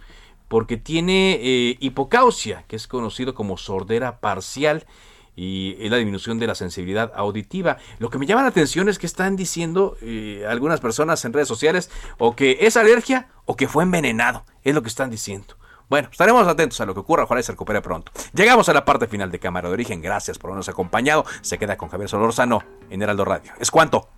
porque 0.48 0.76
tiene 0.76 1.38
eh, 1.42 1.76
hipocausia, 1.80 2.64
que 2.68 2.76
es 2.76 2.86
conocido 2.86 3.34
como 3.34 3.56
sordera 3.56 4.20
parcial 4.20 4.86
y 5.34 5.88
la 5.88 5.96
disminución 5.96 6.38
de 6.38 6.46
la 6.46 6.54
sensibilidad 6.54 7.10
auditiva. 7.14 7.78
Lo 7.98 8.10
que 8.10 8.18
me 8.18 8.26
llama 8.26 8.42
la 8.42 8.48
atención 8.48 8.88
es 8.88 8.98
que 8.98 9.06
están 9.06 9.34
diciendo 9.34 9.96
eh, 10.02 10.44
algunas 10.46 10.80
personas 10.80 11.24
en 11.24 11.32
redes 11.32 11.48
sociales 11.48 11.90
o 12.18 12.36
que 12.36 12.58
es 12.60 12.76
alergia 12.76 13.28
o 13.46 13.56
que 13.56 13.66
fue 13.66 13.82
envenenado. 13.82 14.44
Es 14.62 14.74
lo 14.74 14.82
que 14.82 14.88
están 14.88 15.10
diciendo. 15.10 15.56
Bueno, 15.88 16.08
estaremos 16.10 16.46
atentos 16.46 16.80
a 16.80 16.86
lo 16.86 16.94
que 16.94 17.00
ocurra, 17.00 17.24
ojalá 17.24 17.42
se 17.42 17.52
recupere 17.52 17.80
pronto. 17.82 18.12
Llegamos 18.34 18.68
a 18.68 18.72
la 18.72 18.84
parte 18.84 19.06
final 19.06 19.30
de 19.30 19.38
Cámara 19.38 19.68
de 19.68 19.74
Origen, 19.74 20.00
gracias 20.00 20.38
por 20.38 20.50
habernos 20.50 20.68
acompañado. 20.68 21.24
Se 21.42 21.58
queda 21.58 21.76
con 21.76 21.88
Javier 21.88 22.08
Solorzano 22.08 22.62
en 22.90 23.02
Heraldo 23.02 23.24
Radio. 23.24 23.52
¿Es 23.58 23.70
cuánto? 23.70 24.08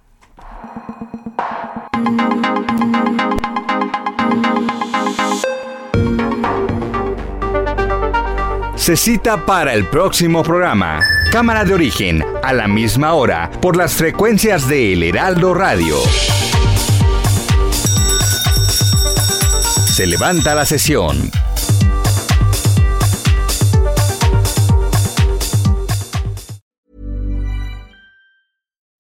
Se 8.77 8.97
cita 8.97 9.47
para 9.47 9.73
el 9.73 9.87
próximo 9.87 10.43
programa. 10.43 11.01
Cámara 11.33 11.65
de 11.65 11.73
origen, 11.73 12.23
a 12.43 12.53
la 12.53 12.69
misma 12.69 13.15
hora, 13.15 13.51
por 13.63 13.77
las 13.77 13.95
frecuencias 13.95 14.69
de 14.69 14.93
El 14.93 15.03
Heraldo 15.05 15.55
Radio. 15.55 15.97
Se 19.87 20.07
levanta 20.07 20.55
la 20.55 20.67
sesión. 20.67 21.31